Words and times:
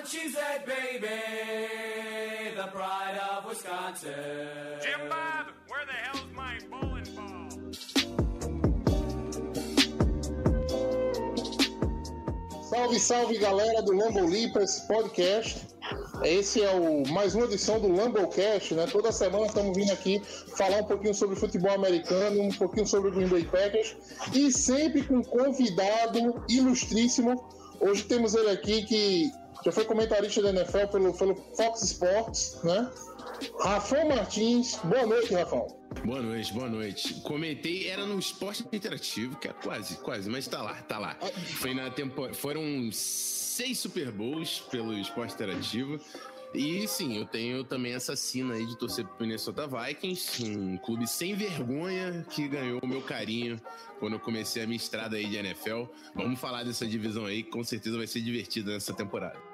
A 0.00 0.02
cheesehead 0.02 0.64
baby, 0.64 1.08
the 2.56 2.66
pride 2.68 3.20
of 3.32 3.44
Wisconsin. 3.44 4.14
Jim 4.80 5.00
Bob, 5.10 5.48
where 5.68 5.84
the 5.84 5.92
hell's 5.92 6.24
my 6.34 6.58
bowling 6.70 7.04
ball? 7.14 7.50
Salve, 12.62 12.98
salve 12.98 13.38
galera 13.38 13.82
do 13.82 13.92
Lambo 13.92 14.24
Leapers 14.24 14.80
Podcast. 14.88 15.66
Esse 16.24 16.62
é 16.62 16.70
o 16.70 17.06
mais 17.12 17.34
uma 17.34 17.44
edição 17.44 17.78
do 17.78 17.92
Lambocast, 17.92 18.74
né? 18.74 18.86
Toda 18.86 19.12
semana 19.12 19.46
estamos 19.46 19.76
vindo 19.76 19.92
aqui 19.92 20.22
falar 20.56 20.78
um 20.78 20.84
pouquinho 20.84 21.14
sobre 21.14 21.36
futebol 21.36 21.72
americano, 21.72 22.40
um 22.40 22.52
pouquinho 22.52 22.86
sobre 22.86 23.10
o 23.10 23.12
Green 23.12 23.28
Bay 23.28 23.44
Packers 23.44 23.94
e 24.32 24.50
sempre 24.50 25.02
com 25.02 25.16
um 25.16 25.22
convidado 25.22 26.42
ilustríssimo. 26.48 27.50
Hoje 27.78 28.04
temos 28.04 28.34
ele 28.34 28.50
aqui 28.50 28.82
que 28.84 29.40
já 29.64 29.72
foi 29.72 29.84
comentarista 29.84 30.42
da 30.42 30.50
NFL 30.50 30.86
pelo, 30.90 31.14
pelo 31.14 31.34
Fox 31.56 31.82
Sports, 31.82 32.60
né? 32.64 32.90
Rafão 33.62 34.08
Martins. 34.08 34.76
Boa 34.84 35.06
noite, 35.06 35.34
Rafão. 35.34 35.66
Boa 36.04 36.22
noite, 36.22 36.52
boa 36.52 36.68
noite. 36.68 37.14
Comentei, 37.22 37.88
era 37.88 38.04
no 38.06 38.18
esporte 38.18 38.64
interativo, 38.72 39.36
que 39.36 39.48
é 39.48 39.52
quase, 39.52 39.96
quase, 39.96 40.30
mas 40.30 40.46
tá 40.46 40.62
lá, 40.62 40.74
tá 40.82 40.98
lá. 40.98 41.16
Foi 41.58 41.74
na 41.74 41.90
temporada. 41.90 42.34
Foram 42.34 42.90
seis 42.92 43.78
Super 43.78 44.10
Bowls 44.10 44.60
pelo 44.70 44.94
esporte 44.94 45.34
interativo. 45.34 46.00
E 46.52 46.86
sim, 46.88 47.16
eu 47.16 47.24
tenho 47.24 47.62
também 47.62 47.92
essa 47.92 48.16
sina 48.16 48.54
aí 48.54 48.66
de 48.66 48.76
torcer 48.76 49.06
pro 49.06 49.24
Minnesota 49.24 49.68
Vikings, 49.68 50.44
um 50.44 50.76
clube 50.78 51.06
sem 51.06 51.34
vergonha 51.34 52.26
que 52.28 52.48
ganhou 52.48 52.80
o 52.82 52.86
meu 52.88 53.00
carinho 53.00 53.60
quando 54.00 54.14
eu 54.14 54.20
comecei 54.20 54.64
a 54.64 54.66
minha 54.66 54.76
estrada 54.76 55.16
aí 55.16 55.26
de 55.26 55.36
NFL. 55.36 55.84
Vamos 56.12 56.40
falar 56.40 56.64
dessa 56.64 56.86
divisão 56.86 57.24
aí, 57.24 57.44
que 57.44 57.50
com 57.50 57.62
certeza 57.62 57.96
vai 57.96 58.06
ser 58.06 58.20
divertida 58.20 58.72
nessa 58.72 58.92
temporada. 58.92 59.49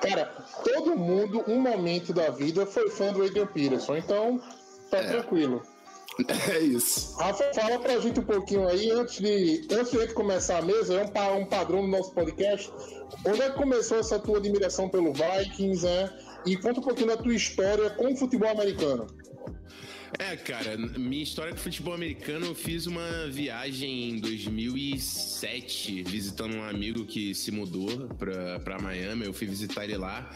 Cara, 0.00 0.26
todo 0.64 0.96
mundo, 0.96 1.44
um 1.46 1.60
momento 1.60 2.12
da 2.12 2.30
vida, 2.30 2.66
foi 2.66 2.90
fã 2.90 3.12
do 3.12 3.22
Adrian 3.22 3.46
Peterson, 3.46 3.96
então 3.96 4.40
tá 4.90 5.02
tranquilo. 5.04 5.62
É 6.52 6.58
isso. 6.58 7.16
Rafa, 7.16 7.54
fala 7.54 7.78
pra 7.78 7.98
gente 7.98 8.20
um 8.20 8.24
pouquinho 8.24 8.68
aí, 8.68 8.90
antes 8.90 9.18
de, 9.18 9.66
antes 9.72 9.92
de 9.92 9.96
a 9.96 10.00
gente 10.02 10.12
começar 10.12 10.58
a 10.58 10.62
mesa, 10.62 10.94
é 10.94 11.02
um, 11.02 11.40
um 11.40 11.46
padrão 11.46 11.80
do 11.80 11.88
nosso 11.88 12.12
podcast. 12.12 12.70
Onde 13.24 13.40
é 13.40 13.50
que 13.50 13.56
começou 13.56 13.98
essa 13.98 14.18
tua 14.18 14.36
admiração 14.36 14.90
pelo 14.90 15.12
Vikings, 15.12 15.84
né? 15.84 16.10
E 16.44 16.56
conta 16.56 16.80
um 16.80 16.82
pouquinho 16.82 17.08
da 17.08 17.16
tua 17.16 17.34
história 17.34 17.88
com 17.90 18.12
o 18.12 18.16
futebol 18.16 18.50
americano. 18.50 19.06
É, 20.18 20.36
cara, 20.36 20.76
minha 20.76 21.22
história 21.22 21.52
com 21.52 21.58
futebol 21.58 21.94
americano, 21.94 22.46
eu 22.46 22.54
fiz 22.54 22.86
uma 22.86 23.26
viagem 23.28 24.10
em 24.10 24.20
2007, 24.20 26.02
visitando 26.02 26.54
um 26.54 26.62
amigo 26.62 27.06
que 27.06 27.34
se 27.34 27.50
mudou 27.50 28.08
pra, 28.18 28.60
pra 28.60 28.78
Miami, 28.78 29.24
eu 29.24 29.32
fui 29.32 29.46
visitar 29.46 29.84
ele 29.84 29.96
lá. 29.96 30.30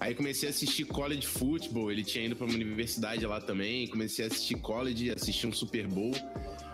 Aí 0.00 0.14
comecei 0.14 0.48
a 0.48 0.50
assistir 0.50 0.84
college 0.86 1.26
football, 1.26 1.92
ele 1.92 2.02
tinha 2.04 2.24
ido 2.24 2.36
pra 2.36 2.46
uma 2.46 2.54
universidade 2.54 3.26
lá 3.26 3.40
também, 3.40 3.86
comecei 3.86 4.24
a 4.24 4.28
assistir 4.28 4.56
college, 4.56 5.10
assistir 5.10 5.46
um 5.46 5.52
Super 5.52 5.86
Bowl. 5.86 6.14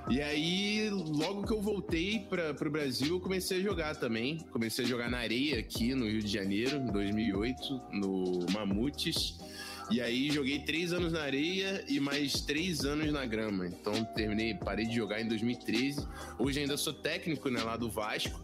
E 0.09 0.21
aí, 0.21 0.91
logo 0.91 1.47
que 1.47 1.53
eu 1.53 1.63
voltei 1.63 2.21
para 2.29 2.53
pro 2.53 2.71
Brasil, 2.71 3.15
eu 3.15 3.21
comecei 3.21 3.59
a 3.59 3.63
jogar 3.63 3.97
também. 3.97 4.37
Comecei 4.53 4.85
a 4.85 4.89
jogar 4.89 5.09
na 5.09 5.17
areia 5.17 5.59
aqui 5.59 5.95
no 5.95 6.07
Rio 6.07 6.23
de 6.23 6.31
Janeiro, 6.31 6.77
em 6.77 6.93
2008, 6.93 7.83
no 7.91 8.47
Mamutes. 8.53 9.39
E 9.91 10.01
aí 10.01 10.31
joguei 10.31 10.59
três 10.61 10.93
anos 10.93 11.13
na 11.13 11.23
areia 11.23 11.85
e 11.87 12.01
mais 12.01 12.41
três 12.41 12.85
anos 12.85 13.13
na 13.13 13.27
grama. 13.27 13.67
Então 13.67 14.05
terminei, 14.05 14.55
parei 14.55 14.87
de 14.87 14.95
jogar 14.95 15.21
em 15.21 15.29
2013. 15.29 16.07
Hoje 16.39 16.61
ainda 16.61 16.77
sou 16.77 16.93
técnico 16.93 17.51
né, 17.51 17.63
lá 17.63 17.77
do 17.77 17.91
Vasco. 17.91 18.43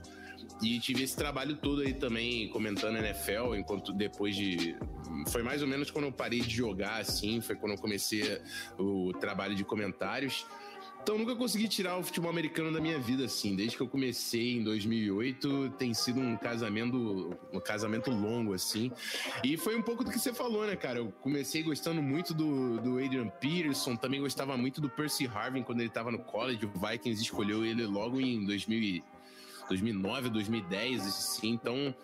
E 0.62 0.78
tive 0.78 1.02
esse 1.02 1.16
trabalho 1.16 1.56
todo 1.56 1.80
aí 1.80 1.94
também, 1.94 2.48
comentando 2.48 2.98
NFL, 2.98 3.54
enquanto 3.54 3.94
depois 3.94 4.36
de. 4.36 4.76
Foi 5.28 5.42
mais 5.42 5.62
ou 5.62 5.68
menos 5.68 5.90
quando 5.90 6.04
eu 6.04 6.12
parei 6.12 6.40
de 6.40 6.54
jogar, 6.54 7.00
assim, 7.00 7.40
foi 7.40 7.56
quando 7.56 7.72
eu 7.72 7.78
comecei 7.78 8.40
o 8.78 9.12
trabalho 9.14 9.54
de 9.54 9.64
comentários. 9.64 10.46
Então 11.02 11.16
nunca 11.16 11.34
consegui 11.34 11.66
tirar 11.66 11.98
o 11.98 12.02
futebol 12.02 12.30
americano 12.30 12.72
da 12.72 12.80
minha 12.80 12.98
vida, 12.98 13.24
assim. 13.24 13.56
Desde 13.56 13.76
que 13.76 13.82
eu 13.82 13.88
comecei 13.88 14.56
em 14.56 14.62
2008, 14.62 15.70
tem 15.78 15.94
sido 15.94 16.20
um 16.20 16.36
casamento, 16.36 17.36
um 17.52 17.58
casamento 17.58 18.10
longo, 18.10 18.52
assim. 18.52 18.92
E 19.42 19.56
foi 19.56 19.74
um 19.76 19.82
pouco 19.82 20.04
do 20.04 20.10
que 20.10 20.18
você 20.18 20.32
falou, 20.32 20.66
né, 20.66 20.76
cara? 20.76 20.98
Eu 20.98 21.12
comecei 21.20 21.62
gostando 21.62 22.02
muito 22.02 22.34
do, 22.34 22.78
do 22.80 22.98
Adrian 22.98 23.28
Peterson, 23.28 23.96
também 23.96 24.20
gostava 24.20 24.56
muito 24.56 24.80
do 24.80 24.88
Percy 24.88 25.26
Harvin 25.26 25.62
quando 25.62 25.80
ele 25.80 25.90
tava 25.90 26.10
no 26.10 26.18
college. 26.18 26.64
O 26.66 26.78
Vikings 26.78 27.22
escolheu 27.22 27.64
ele 27.64 27.86
logo 27.86 28.20
em 28.20 28.44
2000, 28.44 28.78
e- 28.78 29.04
2009, 29.68 30.28
2010, 30.28 31.06
assim. 31.06 31.50
Então 31.50 31.94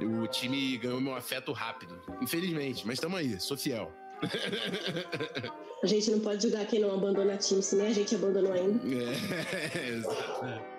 o 0.00 0.26
time 0.26 0.76
ganhou 0.78 1.00
meu 1.00 1.14
afeto 1.14 1.52
rápido. 1.52 2.00
Infelizmente, 2.22 2.86
mas 2.86 2.94
estamos 2.94 3.18
aí, 3.18 3.38
sou 3.40 3.56
fiel. 3.56 3.92
A 5.82 5.86
gente 5.86 6.10
não 6.10 6.18
pode 6.20 6.42
julgar 6.42 6.66
quem 6.66 6.80
não 6.80 6.92
abandona 6.92 7.36
time, 7.36 7.62
se 7.62 7.76
nem 7.76 7.86
a 7.86 7.92
gente 7.92 8.14
abandonou 8.14 8.52
ainda. 8.52 8.80
É. 8.84 10.78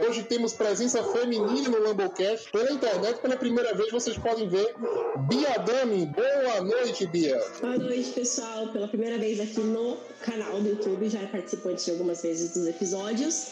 Hoje 0.00 0.22
temos 0.22 0.52
presença 0.52 1.02
feminina 1.02 1.68
no 1.68 1.82
Lambocast. 1.82 2.50
Pela 2.52 2.70
internet, 2.70 3.20
pela 3.20 3.36
primeira 3.36 3.74
vez, 3.74 3.90
vocês 3.90 4.16
podem 4.16 4.48
ver 4.48 4.74
Bia 5.28 5.58
Dami. 5.58 6.06
Boa 6.06 6.60
noite, 6.62 7.04
Bia. 7.08 7.36
Boa 7.60 7.76
noite, 7.76 8.10
pessoal. 8.12 8.68
Pela 8.68 8.86
primeira 8.86 9.18
vez 9.18 9.40
aqui 9.40 9.58
no 9.58 9.96
canal 10.20 10.60
do 10.60 10.68
YouTube, 10.68 11.08
já 11.08 11.26
participante 11.26 11.84
de 11.84 11.90
algumas 11.90 12.22
vezes 12.22 12.54
dos 12.54 12.68
episódios. 12.68 13.48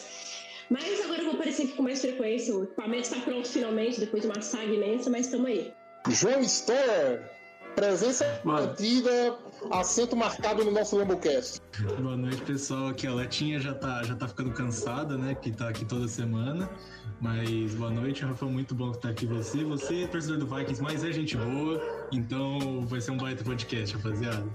Mas 0.70 1.00
agora 1.00 1.20
eu 1.20 1.24
vou 1.26 1.34
aparecer 1.34 1.64
aqui 1.64 1.72
com 1.72 1.82
mais 1.82 2.00
frequência. 2.00 2.54
O 2.54 2.62
equipamento 2.62 3.02
está 3.02 3.20
pronto 3.20 3.48
finalmente, 3.48 3.98
depois 3.98 4.22
de 4.22 4.28
uma 4.28 4.40
saga 4.40 4.72
imensa, 4.72 5.10
mas 5.10 5.26
estamos 5.26 5.46
aí. 5.46 5.74
João 6.08 6.40
Store. 6.40 7.20
Presença 7.74 8.40
mantida, 8.42 9.36
assento 9.70 10.16
marcado 10.16 10.64
no 10.64 10.70
nosso 10.70 10.96
Lambocast. 10.96 11.60
Boa 12.00 12.16
noite, 12.16 12.42
pessoal. 12.42 12.88
Aqui 12.88 13.06
a 13.06 13.14
Letinha 13.14 13.60
já 13.60 13.74
tá, 13.74 14.02
já 14.02 14.14
tá 14.14 14.28
ficando 14.28 14.52
cansada, 14.52 15.16
né? 15.16 15.34
Que 15.34 15.50
tá 15.50 15.68
aqui 15.68 15.84
toda 15.84 16.08
semana. 16.08 16.68
Mas 17.20 17.74
boa 17.74 17.90
noite, 17.90 18.24
Rafa. 18.24 18.46
Muito 18.46 18.74
bom 18.74 18.90
estar 18.90 19.10
aqui 19.10 19.26
você. 19.26 19.64
Você 19.64 20.04
é 20.04 20.06
torcedor 20.06 20.38
do 20.38 20.46
Vikings, 20.46 20.82
mas 20.82 21.04
é 21.04 21.12
gente 21.12 21.36
boa. 21.36 21.80
Então 22.12 22.86
vai 22.86 23.00
ser 23.00 23.12
um 23.12 23.16
baita 23.16 23.42
podcast, 23.44 23.96
rapaziada. 23.96 24.46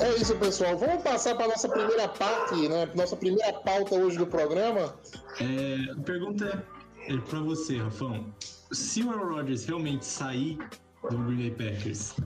É 0.00 0.14
isso, 0.16 0.34
pessoal. 0.36 0.76
Vamos 0.76 1.02
passar 1.02 1.36
para 1.36 1.48
nossa 1.48 1.68
primeira 1.68 2.08
parte, 2.08 2.68
né? 2.68 2.88
Nossa 2.94 3.16
primeira 3.16 3.52
pauta 3.52 3.94
hoje 3.94 4.18
do 4.18 4.26
programa. 4.26 4.94
É, 5.40 5.92
a 5.92 6.02
pergunta 6.02 6.64
é 7.08 7.16
pra 7.16 7.40
você, 7.40 7.78
Rafão. 7.78 8.26
Se 8.72 9.02
o 9.02 9.10
Aaron 9.10 9.34
Rodgers 9.34 9.66
realmente 9.66 10.06
sair 10.06 10.56
do 11.10 11.18
Green 11.18 11.50
Bay 11.50 11.50
Packers, 11.50 12.16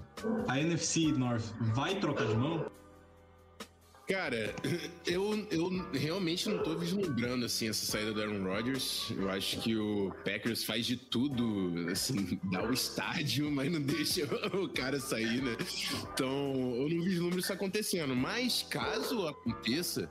a 0.47 0.61
NFC 0.61 1.11
North 1.11 1.45
vai 1.75 1.99
trocar 1.99 2.29
de 2.29 2.37
mão? 2.37 2.71
Cara, 4.09 4.55
eu, 5.05 5.47
eu 5.51 5.69
realmente 5.93 6.49
não 6.49 6.63
tô 6.63 6.77
vislumbrando 6.77 7.45
assim 7.45 7.69
essa 7.69 7.85
saída 7.85 8.13
do 8.13 8.23
Aaron 8.23 8.45
Rodgers. 8.45 9.11
Eu 9.11 9.29
acho 9.29 9.61
que 9.61 9.77
o 9.77 10.13
Packers 10.25 10.63
faz 10.63 10.87
de 10.87 10.97
tudo, 10.97 11.91
assim, 11.91 12.39
dá 12.51 12.63
o 12.63 12.73
estádio, 12.73 13.51
mas 13.53 13.71
não 13.71 13.83
deixa 13.83 14.25
o 14.57 14.69
cara 14.69 15.01
sair, 15.01 15.43
né? 15.43 15.57
Então, 16.13 16.55
eu 16.77 16.89
não 16.89 17.03
vislumbro 17.03 17.41
isso 17.41 17.53
acontecendo. 17.53 18.15
Mas 18.15 18.63
caso 18.63 19.27
aconteça, 19.27 20.09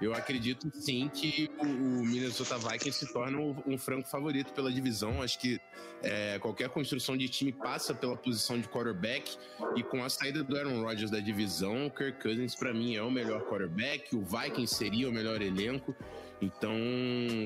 eu 0.00 0.12
acredito 0.12 0.68
sim 0.74 1.08
que 1.08 1.48
o, 1.60 2.04
Minnesota 2.04 2.58
Vikings 2.58 3.06
se 3.06 3.12
torna 3.12 3.38
um, 3.38 3.56
um 3.66 3.78
franco 3.78 4.08
favorito 4.08 4.52
pela 4.52 4.72
divisão. 4.72 5.22
Acho 5.22 5.38
que 5.38 5.60
é, 6.02 6.38
qualquer 6.38 6.68
construção 6.68 7.16
de 7.16 7.28
time 7.28 7.52
passa 7.52 7.94
pela 7.94 8.16
posição 8.16 8.60
de 8.60 8.68
quarterback 8.68 9.36
e 9.76 9.82
com 9.82 10.04
a 10.04 10.08
saída 10.08 10.42
do 10.42 10.56
Aaron 10.56 10.82
Rodgers 10.82 11.10
da 11.10 11.20
divisão, 11.20 11.86
o 11.86 11.90
Kirk 11.90 12.20
Cousins 12.20 12.54
para 12.54 12.72
mim 12.72 12.96
é 12.96 13.02
o 13.02 13.10
melhor 13.10 13.35
quarterback, 13.44 14.14
o 14.14 14.22
Vikings 14.22 14.74
seria 14.74 15.08
o 15.08 15.12
melhor 15.12 15.42
elenco. 15.42 15.94
Então, 16.40 16.72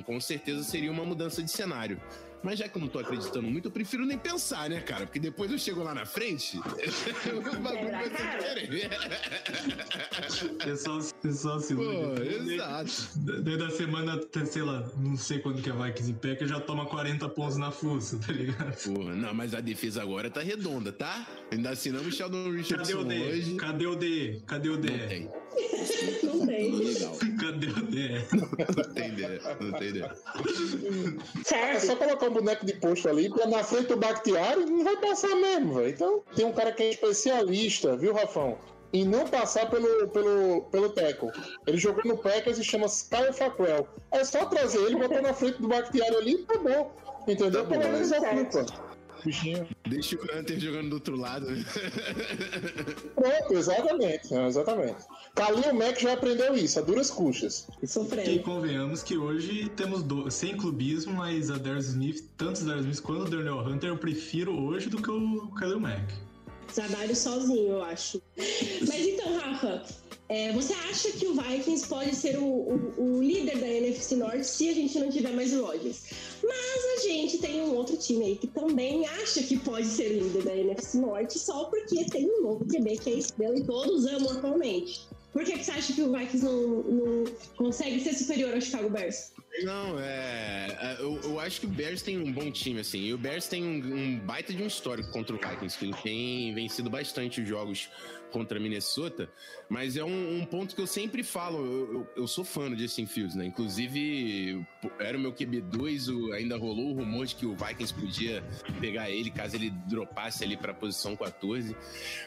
com 0.05 0.21
certeza 0.21 0.63
seria 0.63 0.91
uma 0.91 1.05
mudança 1.05 1.43
de 1.43 1.51
cenário. 1.51 2.01
Mas 2.43 2.59
já 2.59 2.69
que 2.69 2.77
eu 2.77 2.81
não 2.81 2.89
tô 2.89 2.99
acreditando 2.99 3.49
muito, 3.49 3.67
eu 3.69 3.71
prefiro 3.73 4.05
nem 4.07 4.17
pensar, 4.19 4.69
né, 4.71 4.81
cara? 4.81 5.07
Porque 5.07 5.19
depois 5.19 5.51
eu 5.51 5.59
chego 5.59 5.83
lá 5.83 5.95
na 5.95 6.07
frente, 6.07 6.59
o 7.29 7.61
bagulho 7.61 7.91
vai 7.91 8.11
ser 8.11 8.31
diferente. 8.37 8.91
É 10.67 10.77
só, 10.77 10.99
é 10.99 11.33
só 11.33 11.55
assim. 11.57 11.77
Pô, 11.77 12.15
exato. 12.23 12.93
Daí 13.17 13.57
da 13.57 13.71
semana, 13.71 14.21
sei 14.47 14.63
lá, 14.63 14.89
não 14.99 15.17
sei 15.17 15.39
quando 15.39 15.63
que 15.63 15.71
a 15.71 15.75
Vikings 15.75 16.11
em 16.11 16.15
Packers 16.15 16.51
já 16.51 16.61
toma 16.61 16.87
40 16.87 17.29
pontos 17.29 17.57
na 17.57 17.71
fuça, 17.71 18.19
tá 18.19 18.33
ligado? 18.33 18.75
Porra, 18.85 19.15
não, 19.15 19.35
mas 19.35 19.55
a 19.55 19.61
defesa 19.61 20.03
agora 20.03 20.31
tá 20.31 20.41
redonda, 20.41 20.93
tá? 20.93 21.27
Ainda 21.51 21.71
assinamos 21.71 22.07
o 22.07 22.13
Sheldon 22.13 22.45
Cadê 22.45 22.57
Richardson 22.57 22.99
o 23.01 23.05
D? 23.05 23.21
hoje. 23.21 23.55
Cadê 23.57 23.87
o 23.87 23.95
D? 23.97 24.43
Cadê 24.47 24.69
o 24.69 24.77
D? 24.77 24.91
Não 24.91 25.09
tem. 25.09 25.31
Legal. 26.69 27.13
Cadê 27.41 27.67
o? 27.67 27.77
Não 28.77 28.95
tem 28.95 29.09
ideia. 29.09 29.41
Não 29.61 29.73
tem 29.73 29.89
ideia. 29.89 30.13
É 31.53 31.79
só 31.79 31.97
colocar 31.97 32.27
um 32.27 32.33
boneco 32.33 32.67
de 32.67 32.75
posto 32.75 33.09
ali, 33.09 33.31
pra 33.31 33.47
na 33.47 33.63
frente 33.65 33.89
do 33.89 33.97
Bakhtiari 33.97 34.65
não 34.67 34.85
vai 34.85 34.97
passar 34.97 35.35
mesmo, 35.37 35.75
velho. 35.75 35.89
Então, 35.89 36.23
tem 36.35 36.45
um 36.45 36.53
cara 36.53 36.73
que 36.73 36.83
é 36.83 36.91
especialista, 36.91 37.97
viu, 37.97 38.13
Rafão? 38.13 38.59
Em 38.93 39.05
não 39.05 39.27
passar 39.29 39.71
pelo, 39.71 40.09
pelo, 40.09 40.63
pelo 40.63 40.89
teco. 40.91 41.31
Ele 41.67 41.79
jogou 41.79 42.03
no 42.05 42.19
Packers 42.19 42.59
e 42.59 42.65
chama 42.65 42.87
Kyle 42.89 43.33
Fackrell. 43.33 43.87
É 44.11 44.25
só 44.25 44.45
trazer 44.47 44.81
ele, 44.81 44.97
botar 44.97 45.23
na 45.23 45.33
frente 45.33 45.63
do 45.63 45.69
Bakhtiari 45.69 46.17
ali 46.17 46.33
e 46.41 46.43
acabou. 46.43 46.93
Entendeu? 47.29 47.63
Tá 47.63 47.69
Pelo 47.69 47.83
bom. 47.83 47.93
menos 47.93 48.13
é 48.13 48.21
culpa. 48.21 48.90
Bichinho. 49.25 49.67
Deixa 49.89 50.17
o 50.17 50.39
Hunter 50.39 50.59
jogando 50.59 50.91
do 50.91 50.95
outro 50.95 51.17
lado. 51.17 51.47
Pronto, 53.15 53.55
exatamente. 53.55 54.35
é, 54.35 54.47
Exatamente. 54.47 54.97
Kalil 55.35 55.75
Mack 55.75 56.03
já 56.03 56.13
aprendeu 56.15 56.55
isso, 56.55 56.79
a 56.79 56.83
duras 56.83 57.11
custas. 57.11 57.69
E 57.83 57.87
Sofrendo. 57.87 58.43
convenhamos 58.43 59.03
que 59.03 59.17
hoje 59.17 59.69
temos 59.77 60.03
do... 60.03 60.31
sem 60.31 60.57
clubismo, 60.57 61.15
mas 61.15 61.51
a 61.51 61.57
Darius 61.57 61.87
Smith, 61.89 62.25
tanto 62.37 62.63
o 62.63 62.65
Darius 62.65 62.87
Smith 62.87 63.01
quanto 63.01 63.23
o 63.27 63.31
Daniel 63.31 63.59
Hunter, 63.59 63.91
eu 63.91 63.97
prefiro 63.99 64.53
hoje 64.59 64.89
do 64.89 65.01
que 65.01 65.11
o 65.11 65.51
Khalil 65.59 65.81
Mack. 65.81 66.13
Zadário 66.73 67.17
sozinho, 67.17 67.73
eu 67.73 67.83
acho. 67.83 68.23
Mas 68.37 69.01
então, 69.07 69.39
Rafa, 69.39 69.83
é, 70.31 70.53
você 70.53 70.73
acha 70.73 71.11
que 71.11 71.27
o 71.27 71.35
Vikings 71.35 71.87
pode 71.89 72.15
ser 72.15 72.39
o, 72.39 72.45
o- 72.45 72.95
o 73.19 73.23
líder 73.23 73.59
da 73.59 73.67
NFC 73.67 74.15
Norte 74.17 74.45
se 74.47 74.69
a 74.69 74.73
gente 74.75 74.99
não 74.99 75.11
tiver 75.11 75.33
mais 75.33 75.53
o 75.53 75.65
Rodgers? 75.65 76.05
Mas 76.43 76.85
a 77.05 77.09
gente 77.09 77.39
tem 77.39 77.61
um 77.61 77.75
outro 77.75 77.97
time 77.97 78.25
aí 78.25 78.37
que 78.37 78.47
também 78.47 79.07
acha 79.07 79.43
que 79.43 79.59
pode 79.59 79.87
ser 79.87 80.09
líder 80.09 80.43
da 80.45 80.57
NFC 80.57 80.99
Norte 80.99 81.39
só 81.39 81.65
porque 81.65 82.05
tem 82.07 82.27
um 82.31 82.43
novo 82.43 82.65
QB 82.65 82.97
que 82.99 83.11
é 83.11 83.15
estrela 83.15 83.57
e 83.59 83.65
todos 83.65 84.07
amam 84.07 84.31
atualmente. 84.31 85.01
Por 85.33 85.45
que, 85.45 85.53
que 85.59 85.65
você 85.65 85.71
acha 85.71 85.93
que 85.93 86.03
o 86.03 86.13
Vikings 86.13 86.45
não, 86.45 86.83
não 86.83 87.25
consegue 87.57 88.01
ser 88.01 88.15
superior 88.15 88.53
ao 88.55 88.61
Chicago 88.61 88.91
Bears? 88.91 89.33
Não, 89.63 89.99
é. 90.01 90.77
é, 90.81 90.97
Eu, 91.01 91.21
eu 91.23 91.39
acho 91.41 91.61
que 91.61 91.67
o 91.67 91.69
Bears 91.69 92.03
tem 92.03 92.19
um 92.19 92.33
bom 92.33 92.51
time, 92.51 92.81
assim. 92.81 92.99
E 92.99 93.15
o 93.15 93.19
Bears 93.19 93.47
tem 93.47 93.63
um, 93.63 93.95
um 93.95 94.19
baita 94.21 94.53
de 94.53 94.61
um 94.63 94.67
histórico 94.67 95.11
contra 95.13 95.35
o 95.35 95.39
Vikings, 95.39 95.79
que 95.79 95.85
ele 95.85 95.95
tem 96.03 96.53
vencido 96.55 96.91
bastante 96.91 97.41
os 97.41 97.49
jogos 97.49 97.89
contra 98.31 98.59
Minnesota. 98.61 99.31
Mas 99.69 99.97
é 99.97 100.05
um, 100.05 100.39
um 100.41 100.45
ponto 100.47 100.75
que 100.75 100.81
eu 100.81 100.87
sempre 100.87 101.23
falo. 101.23 101.59
Eu, 101.65 101.93
eu- 101.93 102.07
eu 102.17 102.27
sou 102.27 102.45
fã 102.45 102.71
do 102.71 102.77
Justin 102.79 103.07
Fields, 103.07 103.35
né? 103.35 103.45
Inclusive, 103.47 104.65
era 104.99 105.17
o 105.17 105.21
meu 105.21 105.33
QB2, 105.33 106.09
o- 106.09 106.33
ainda 106.33 106.57
rolou 106.57 106.91
o 106.91 106.95
rumor 106.95 107.27
de 107.27 107.35
que 107.35 107.47
o 107.47 107.55
Vikings 107.55 107.93
podia 107.95 108.43
pegar 108.81 109.11
ele 109.11 109.31
caso 109.31 109.57
ele 109.57 109.71
dropasse 109.89 110.43
ali 110.45 110.57
para 110.57 110.73
a 110.73 110.75
posição 110.75 111.15
14. 111.17 111.77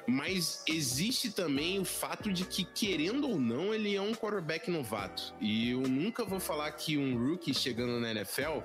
Mas 0.07 0.63
existe 0.67 1.31
também 1.31 1.79
o 1.79 1.85
fato 1.85 2.31
de 2.31 2.45
que, 2.45 2.63
querendo 2.63 3.29
ou 3.29 3.39
não, 3.39 3.73
ele 3.73 3.95
é 3.95 4.01
um 4.01 4.13
quarterback 4.13 4.69
novato. 4.69 5.33
E 5.39 5.71
eu 5.71 5.81
nunca 5.81 6.23
vou 6.25 6.39
falar 6.39 6.71
que 6.71 6.97
um 6.97 7.17
rookie 7.17 7.53
chegando 7.53 7.99
na 7.99 8.11
NFL 8.11 8.59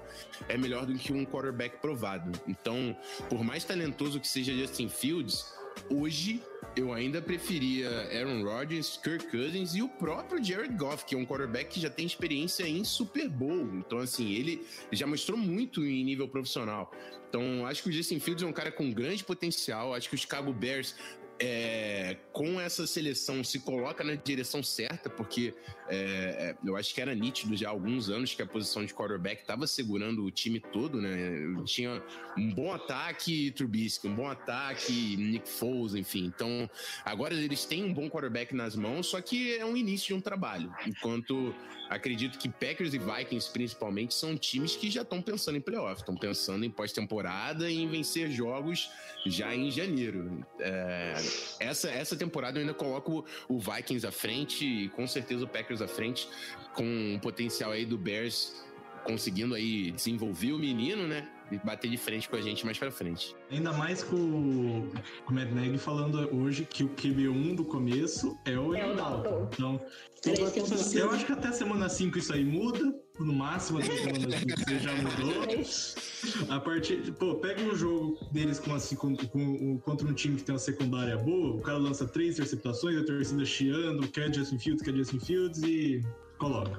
é 0.48 0.56
melhor 0.56 0.86
do 0.86 0.94
que 0.94 1.12
um 1.12 1.24
quarterback 1.24 1.78
provado. 1.78 2.32
Então, 2.46 2.96
por 3.28 3.42
mais 3.44 3.64
talentoso 3.64 4.20
que 4.20 4.28
seja 4.28 4.52
Justin 4.52 4.88
Fields, 4.88 5.46
hoje 5.90 6.42
eu 6.78 6.92
ainda 6.92 7.20
preferia 7.20 7.88
Aaron 8.12 8.44
Rodgers, 8.44 8.96
Kirk 9.02 9.26
Cousins 9.26 9.74
e 9.74 9.82
o 9.82 9.88
próprio 9.88 10.42
Jared 10.42 10.74
Goff, 10.76 11.04
que 11.04 11.16
é 11.16 11.18
um 11.18 11.26
quarterback 11.26 11.74
que 11.74 11.80
já 11.80 11.90
tem 11.90 12.06
experiência 12.06 12.68
em 12.68 12.84
Super 12.84 13.28
Bowl. 13.28 13.68
Então, 13.74 13.98
assim, 13.98 14.32
ele 14.32 14.64
já 14.92 15.04
mostrou 15.04 15.36
muito 15.36 15.84
em 15.84 16.04
nível 16.04 16.28
profissional. 16.28 16.92
Então, 17.28 17.66
acho 17.66 17.82
que 17.82 17.88
o 17.88 17.92
Justin 17.92 18.20
Fields 18.20 18.44
é 18.44 18.46
um 18.46 18.52
cara 18.52 18.70
com 18.70 18.92
grande 18.92 19.24
potencial. 19.24 19.92
Acho 19.92 20.08
que 20.08 20.14
o 20.14 20.18
Chicago 20.18 20.52
Bears, 20.52 20.94
é, 21.40 22.16
com 22.32 22.60
essa 22.60 22.86
seleção, 22.86 23.42
se 23.42 23.58
coloca 23.58 24.04
na 24.04 24.14
direção 24.14 24.62
certa, 24.62 25.10
porque 25.10 25.54
é, 25.90 26.56
eu 26.64 26.76
acho 26.76 26.94
que 26.94 27.00
era 27.00 27.14
nítido 27.14 27.56
já 27.56 27.68
há 27.68 27.70
alguns 27.70 28.08
anos 28.10 28.34
que 28.34 28.42
a 28.42 28.46
posição 28.46 28.84
de 28.84 28.92
quarterback 28.92 29.40
estava 29.40 29.66
segurando 29.66 30.24
o 30.24 30.30
time 30.30 30.60
todo, 30.60 31.00
né? 31.00 31.16
Tinha 31.64 32.02
um 32.36 32.52
bom 32.52 32.72
ataque 32.72 33.50
Trubisky, 33.52 34.08
um 34.08 34.14
bom 34.14 34.28
ataque 34.28 35.16
Nick 35.16 35.48
Foles, 35.48 35.94
enfim. 35.94 36.26
Então, 36.26 36.68
agora 37.04 37.34
eles 37.34 37.64
têm 37.64 37.84
um 37.84 37.92
bom 37.92 38.08
quarterback 38.08 38.54
nas 38.54 38.76
mãos, 38.76 39.06
só 39.06 39.20
que 39.20 39.56
é 39.56 39.64
um 39.64 39.76
início 39.76 40.08
de 40.08 40.14
um 40.14 40.20
trabalho. 40.20 40.72
Enquanto 40.86 41.54
acredito 41.88 42.38
que 42.38 42.48
Packers 42.48 42.92
e 42.92 42.98
Vikings, 42.98 43.50
principalmente, 43.50 44.14
são 44.14 44.36
times 44.36 44.76
que 44.76 44.90
já 44.90 45.02
estão 45.02 45.22
pensando 45.22 45.56
em 45.56 45.60
playoff, 45.60 46.00
estão 46.00 46.14
pensando 46.14 46.64
em 46.64 46.70
pós-temporada 46.70 47.70
e 47.70 47.78
em 47.78 47.88
vencer 47.88 48.30
jogos 48.30 48.90
já 49.26 49.54
em 49.54 49.70
janeiro. 49.70 50.44
É, 50.60 51.14
essa, 51.60 51.90
essa 51.90 52.16
temporada 52.16 52.58
eu 52.58 52.60
ainda 52.60 52.74
coloco 52.74 53.24
o 53.48 53.58
Vikings 53.58 54.06
à 54.06 54.12
frente 54.12 54.64
e 54.64 54.88
com 54.90 55.06
certeza 55.06 55.44
o 55.44 55.48
Packers 55.48 55.77
à 55.82 55.88
frente, 55.88 56.28
com 56.74 57.14
o 57.14 57.20
potencial 57.20 57.72
aí 57.72 57.84
do 57.84 57.98
Bears 57.98 58.66
conseguindo 59.04 59.54
aí 59.54 59.90
desenvolver 59.90 60.52
o 60.52 60.58
menino, 60.58 61.06
né? 61.06 61.26
E 61.50 61.56
bater 61.58 61.90
de 61.90 61.96
frente 61.96 62.28
com 62.28 62.36
a 62.36 62.40
gente 62.42 62.64
mais 62.64 62.76
pra 62.76 62.90
frente. 62.90 63.34
Ainda 63.50 63.72
mais 63.72 64.02
com, 64.02 64.16
o- 64.16 64.92
com 65.24 65.32
o 65.32 65.34
Matt 65.34 65.50
Nagy 65.50 65.78
falando 65.78 66.18
hoje 66.36 66.66
que 66.68 66.84
o 66.84 66.90
QB1 66.90 67.54
do 67.56 67.64
começo 67.64 68.36
é 68.44 68.58
o 68.58 68.74
É 68.74 68.94
Dalton. 68.94 69.48
Então, 69.52 69.78
que 70.22 70.30
eu 70.30 71.00
eu 71.04 71.10
acho 71.10 71.24
que 71.24 71.32
até 71.32 71.50
semana 71.52 71.88
5 71.88 72.18
isso 72.18 72.32
aí 72.34 72.44
muda. 72.44 72.94
No 73.18 73.32
máximo, 73.32 73.78
até 73.78 73.96
semana 73.96 74.38
5 74.38 74.46
já 74.78 74.94
mudou. 74.94 76.54
A 76.54 76.60
partir. 76.60 77.12
Pô, 77.14 77.36
pega 77.36 77.62
um 77.62 77.74
jogo 77.74 78.18
deles 78.30 78.58
com, 78.58 78.74
assim, 78.74 78.94
com, 78.94 79.16
com- 79.16 79.78
contra 79.78 80.06
um 80.06 80.12
time 80.12 80.36
que 80.36 80.42
tem 80.44 80.52
uma 80.52 80.58
secundária 80.58 81.16
boa, 81.16 81.56
o 81.56 81.60
cara 81.60 81.78
lança 81.78 82.06
três 82.06 82.34
interceptações, 82.34 82.96
a 82.98 83.04
torcida 83.04 83.44
chiando, 83.44 84.06
quer 84.08 84.32
Justin 84.34 84.58
Fields, 84.58 84.82
quer 84.84 84.94
Justin 84.94 85.18
Fields 85.20 85.62
e 85.62 86.02
coloca. 86.38 86.78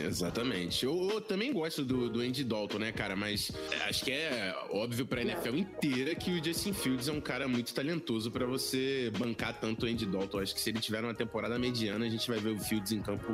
Exatamente. 0.00 0.84
Eu, 0.84 1.10
eu 1.10 1.20
também 1.20 1.52
gosto 1.52 1.84
do, 1.84 2.08
do 2.08 2.20
Andy 2.20 2.44
Dalton, 2.44 2.78
né, 2.78 2.92
cara? 2.92 3.16
Mas 3.16 3.50
é, 3.70 3.88
acho 3.88 4.04
que 4.04 4.10
é 4.12 4.54
óbvio 4.70 5.06
pra 5.06 5.22
NFL 5.22 5.54
inteira 5.56 6.14
que 6.14 6.30
o 6.30 6.44
Justin 6.44 6.72
Fields 6.72 7.08
é 7.08 7.12
um 7.12 7.20
cara 7.20 7.46
muito 7.48 7.72
talentoso 7.74 8.30
pra 8.30 8.46
você 8.46 9.10
bancar 9.18 9.58
tanto 9.60 9.86
o 9.86 9.88
Andy 9.88 10.06
Dalton. 10.06 10.40
Acho 10.40 10.54
que 10.54 10.60
se 10.60 10.70
ele 10.70 10.80
tiver 10.80 11.02
uma 11.02 11.14
temporada 11.14 11.58
mediana, 11.58 12.04
a 12.06 12.08
gente 12.08 12.28
vai 12.28 12.38
ver 12.38 12.50
o 12.50 12.58
Fields 12.60 12.92
em 12.92 13.00
campo 13.02 13.32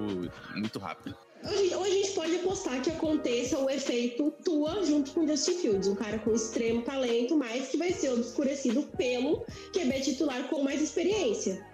muito 0.55 0.79
rápido. 0.79 1.17
Ou 1.45 1.51
a 1.51 1.55
gente- 1.57 1.75
ou 1.77 1.85
a 1.85 1.89
gente 1.89 2.11
pode 2.11 2.35
apostar 2.35 2.83
que 2.83 2.91
aconteça 2.91 3.57
o 3.61 3.71
efeito 3.71 4.33
Tua 4.45 4.85
junto 4.85 5.13
com 5.13 5.21
o 5.21 5.29
Justin 5.29 5.55
Fields, 5.55 5.87
um 5.89 5.95
cara 5.95 6.19
com 6.19 6.35
extremo 6.35 6.83
talento, 6.83 7.37
mas 7.37 7.69
que 7.69 7.77
vai 7.77 7.93
ser 7.93 8.11
obscurecido 8.11 8.83
pelo 8.97 9.47
QB 9.73 10.01
titular 10.01 10.49
com 10.49 10.65
mais 10.65 10.83
experiência. 10.83 11.65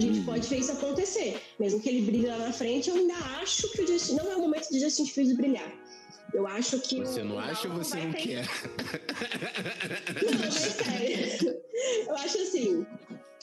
A 0.00 0.02
gente 0.02 0.24
pode 0.24 0.48
ver 0.48 0.58
isso 0.58 0.72
acontecer. 0.72 1.40
Mesmo 1.58 1.80
que 1.80 1.88
ele 1.90 2.02
brilhe 2.02 2.26
lá 2.26 2.38
na 2.38 2.52
frente, 2.52 2.88
eu 2.88 2.96
ainda 2.96 3.14
acho 3.40 3.70
que 3.72 3.82
o 3.82 3.86
Justin. 3.86 4.14
Não 4.14 4.32
é 4.32 4.36
o 4.36 4.40
momento 4.40 4.68
de 4.70 4.80
Justin 4.80 5.06
Fields 5.06 5.36
brilhar. 5.36 5.70
Eu 6.32 6.46
acho 6.46 6.80
que. 6.80 7.00
Você 7.00 7.22
não 7.22 7.38
acha 7.38 7.68
ou 7.68 7.74
você 7.74 7.96
não 7.96 8.12
ter- 8.12 8.22
quer? 8.22 8.48
Não, 10.24 10.38
mas 10.38 10.54
sério. 10.54 11.56
Eu 12.06 12.14
acho 12.16 12.38
assim. 12.38 12.86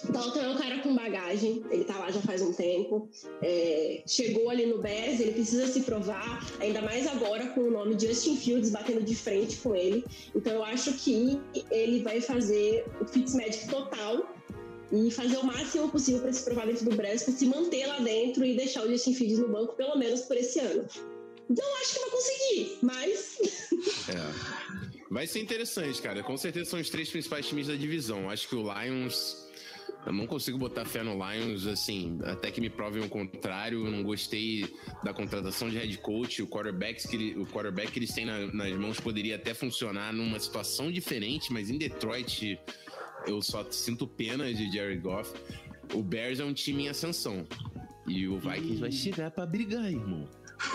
Dalton 0.10 0.40
é 0.40 0.50
um 0.50 0.56
cara 0.58 0.78
com 0.80 0.96
bagagem, 0.96 1.64
ele 1.72 1.84
tá 1.84 1.98
lá 1.98 2.12
já 2.12 2.22
faz 2.22 2.40
um 2.40 2.54
tempo, 2.54 3.10
é, 3.42 4.04
chegou 4.06 4.48
ali 4.52 4.68
no 4.68 4.78
Bears, 4.78 5.20
ele 5.20 5.32
precisa 5.32 5.66
se 5.66 5.82
provar, 5.82 6.46
ainda 6.60 6.84
mais 6.84 7.08
agora 7.08 7.48
com 7.48 7.62
o 7.62 7.72
nome 7.72 8.00
Justin 8.00 8.38
Fields 8.38 8.70
batendo 8.70 9.02
de 9.02 9.16
frente 9.16 9.58
com 9.58 9.76
ele. 9.76 10.06
Então 10.36 10.54
eu 10.54 10.64
acho 10.64 10.94
que 10.94 11.42
ele 11.72 12.04
vai 12.04 12.22
fazer 12.22 12.86
o 13.02 13.06
Fitzmagic 13.08 13.68
total 13.70 14.32
e 14.92 15.12
fazer 15.12 15.38
o 15.38 15.46
máximo 15.46 15.90
possível 15.90 16.22
para 16.22 16.32
se 16.34 16.44
provar 16.44 16.66
dentro 16.68 16.86
do 16.90 16.96
para 16.96 17.18
se 17.18 17.46
manter 17.46 17.86
lá 17.88 18.00
dentro 18.00 18.46
e 18.46 18.56
deixar 18.56 18.86
o 18.86 18.90
Justin 18.90 19.14
Fields 19.14 19.40
no 19.40 19.50
banco 19.50 19.76
pelo 19.76 19.98
menos 19.98 20.22
por 20.22 20.38
esse 20.38 20.60
ano. 20.60 20.88
Eu 21.50 21.76
acho 21.82 21.94
que 21.94 22.00
vai 22.00 22.10
conseguir, 22.10 22.78
mas 22.82 23.38
É. 24.10 25.08
Vai 25.10 25.26
ser 25.26 25.40
interessante, 25.40 26.02
cara. 26.02 26.22
Com 26.22 26.36
certeza 26.36 26.70
são 26.70 26.80
os 26.80 26.90
três 26.90 27.10
principais 27.10 27.46
times 27.48 27.68
da 27.68 27.76
divisão. 27.76 28.30
Acho 28.30 28.48
que 28.50 28.56
o 28.56 28.64
Lions. 28.64 29.46
Eu 30.06 30.14
não 30.14 30.28
consigo 30.28 30.58
botar 30.58 30.86
fé 30.86 31.04
no 31.04 31.14
Lions, 31.16 31.66
assim, 31.66 32.18
até 32.24 32.50
que 32.52 32.62
me 32.62 32.70
provem 32.70 33.04
o 33.04 33.10
contrário. 33.10 33.86
Eu 33.86 33.92
não 33.92 34.04
gostei 34.04 34.66
da 35.04 35.14
contratação 35.14 35.70
de 35.70 35.78
head 35.78 35.98
coach. 36.00 36.42
O 36.42 36.48
quarterback 36.48 37.06
que, 37.08 37.16
ele- 37.16 37.40
o 37.40 37.46
quarterback 37.46 37.92
que 37.92 38.00
eles 38.00 38.14
têm 38.14 38.26
na- 38.26 38.48
nas 38.48 38.72
mãos 38.78 39.00
poderia 39.00 39.36
até 39.36 39.54
funcionar 39.54 40.14
numa 40.14 40.40
situação 40.40 40.92
diferente, 40.92 41.52
mas 41.52 41.70
em 41.70 41.78
Detroit 41.78 42.58
eu 43.28 43.42
só 43.42 43.66
sinto 43.70 44.08
pena 44.08 44.52
de 44.54 44.72
Jared 44.76 45.02
Goff. 45.02 45.32
O 45.94 46.02
Bears 46.02 46.40
é 46.40 46.46
um 46.46 46.54
time 46.54 46.84
em 46.86 46.90
ascensão. 46.90 47.46
E 48.08 48.28
o 48.28 48.40
Vikings 48.40 48.80
vai 48.80 48.92
chegar 48.92 49.32
pra 49.32 49.46
brigar, 49.46 49.86
irmão. 49.92 50.28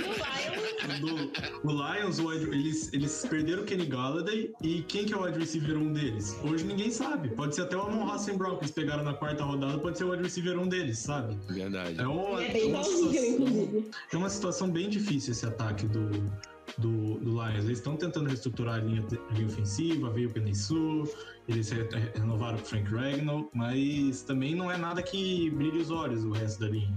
No 0.00 0.14
Lions, 0.14 1.00
Do, 1.00 1.68
o 1.68 1.70
Lions, 1.92 2.18
o 2.18 2.28
wide- 2.28 2.48
eles, 2.50 2.90
eles 2.94 3.26
perderam 3.28 3.62
o 3.62 3.66
Kenny 3.66 3.84
Galladay 3.84 4.52
e 4.62 4.82
quem 4.82 5.04
que 5.04 5.12
é 5.12 5.16
o 5.16 5.24
wide 5.24 5.38
receiver 5.38 5.76
um 5.76 5.92
deles? 5.92 6.34
Hoje 6.42 6.64
ninguém 6.64 6.90
sabe. 6.90 7.28
Pode 7.30 7.54
ser 7.54 7.62
até 7.62 7.76
o 7.76 7.82
Amon 7.82 8.10
Hassan 8.10 8.38
Brown 8.38 8.56
que 8.56 8.62
eles 8.64 8.70
pegaram 8.70 9.04
na 9.04 9.12
quarta 9.12 9.44
rodada, 9.44 9.78
pode 9.78 9.98
ser 9.98 10.04
o 10.04 10.10
wide 10.12 10.22
receiver 10.22 10.58
um 10.58 10.66
deles, 10.66 10.98
sabe? 10.98 11.36
Verdade. 11.50 12.00
É, 12.00 12.06
uma, 12.06 12.42
é 12.42 12.50
bem 12.52 12.68
uma 12.70 12.80
plausível, 12.82 13.24
inclusive. 13.24 13.90
é 14.12 14.16
uma 14.16 14.30
situação 14.30 14.70
bem 14.70 14.88
difícil 14.88 15.32
esse 15.32 15.44
ataque 15.44 15.86
do, 15.86 16.10
do, 16.78 17.14
do 17.20 17.30
Lions. 17.30 17.64
Eles 17.64 17.78
estão 17.78 17.96
tentando 17.96 18.28
reestruturar 18.28 18.76
a 18.76 18.78
linha, 18.78 19.04
a 19.30 19.34
linha 19.34 19.46
ofensiva, 19.46 20.10
veio 20.10 20.28
o 20.28 20.32
Penny 20.32 20.54
Sul, 20.54 21.08
eles 21.48 21.70
re- 21.70 21.88
renovaram 22.14 22.56
o 22.56 22.60
Frank 22.64 22.90
Ragnall, 22.90 23.50
mas 23.54 24.22
também 24.22 24.54
não 24.54 24.70
é 24.70 24.76
nada 24.76 25.02
que 25.02 25.50
brilhe 25.50 25.78
os 25.78 25.90
olhos 25.90 26.24
o 26.24 26.30
resto 26.30 26.60
da 26.60 26.68
linha. 26.68 26.92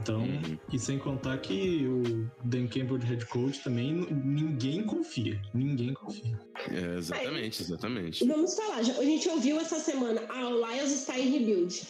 Então, 0.00 0.20
Uhum. 0.20 0.56
e 0.72 0.78
sem 0.78 0.96
contar 0.96 1.38
que 1.38 1.84
o 1.86 2.30
Dan 2.44 2.68
Campbell 2.68 2.98
de 2.98 3.06
head 3.06 3.26
coach 3.26 3.62
também 3.64 3.92
ninguém 4.24 4.84
confia. 4.84 5.42
Ninguém 5.52 5.92
confia. 5.92 6.38
É, 6.70 6.96
exatamente, 6.98 7.62
exatamente. 7.62 8.24
Vamos 8.24 8.54
falar, 8.54 8.82
já- 8.84 8.96
a 8.96 9.04
gente 9.04 9.28
ouviu 9.28 9.58
essa 9.58 9.80
semana, 9.80 10.22
ah, 10.28 10.48
o 10.50 10.54
Lions 10.54 10.92
está 10.92 11.18
em 11.18 11.30
rebuild. 11.30 11.82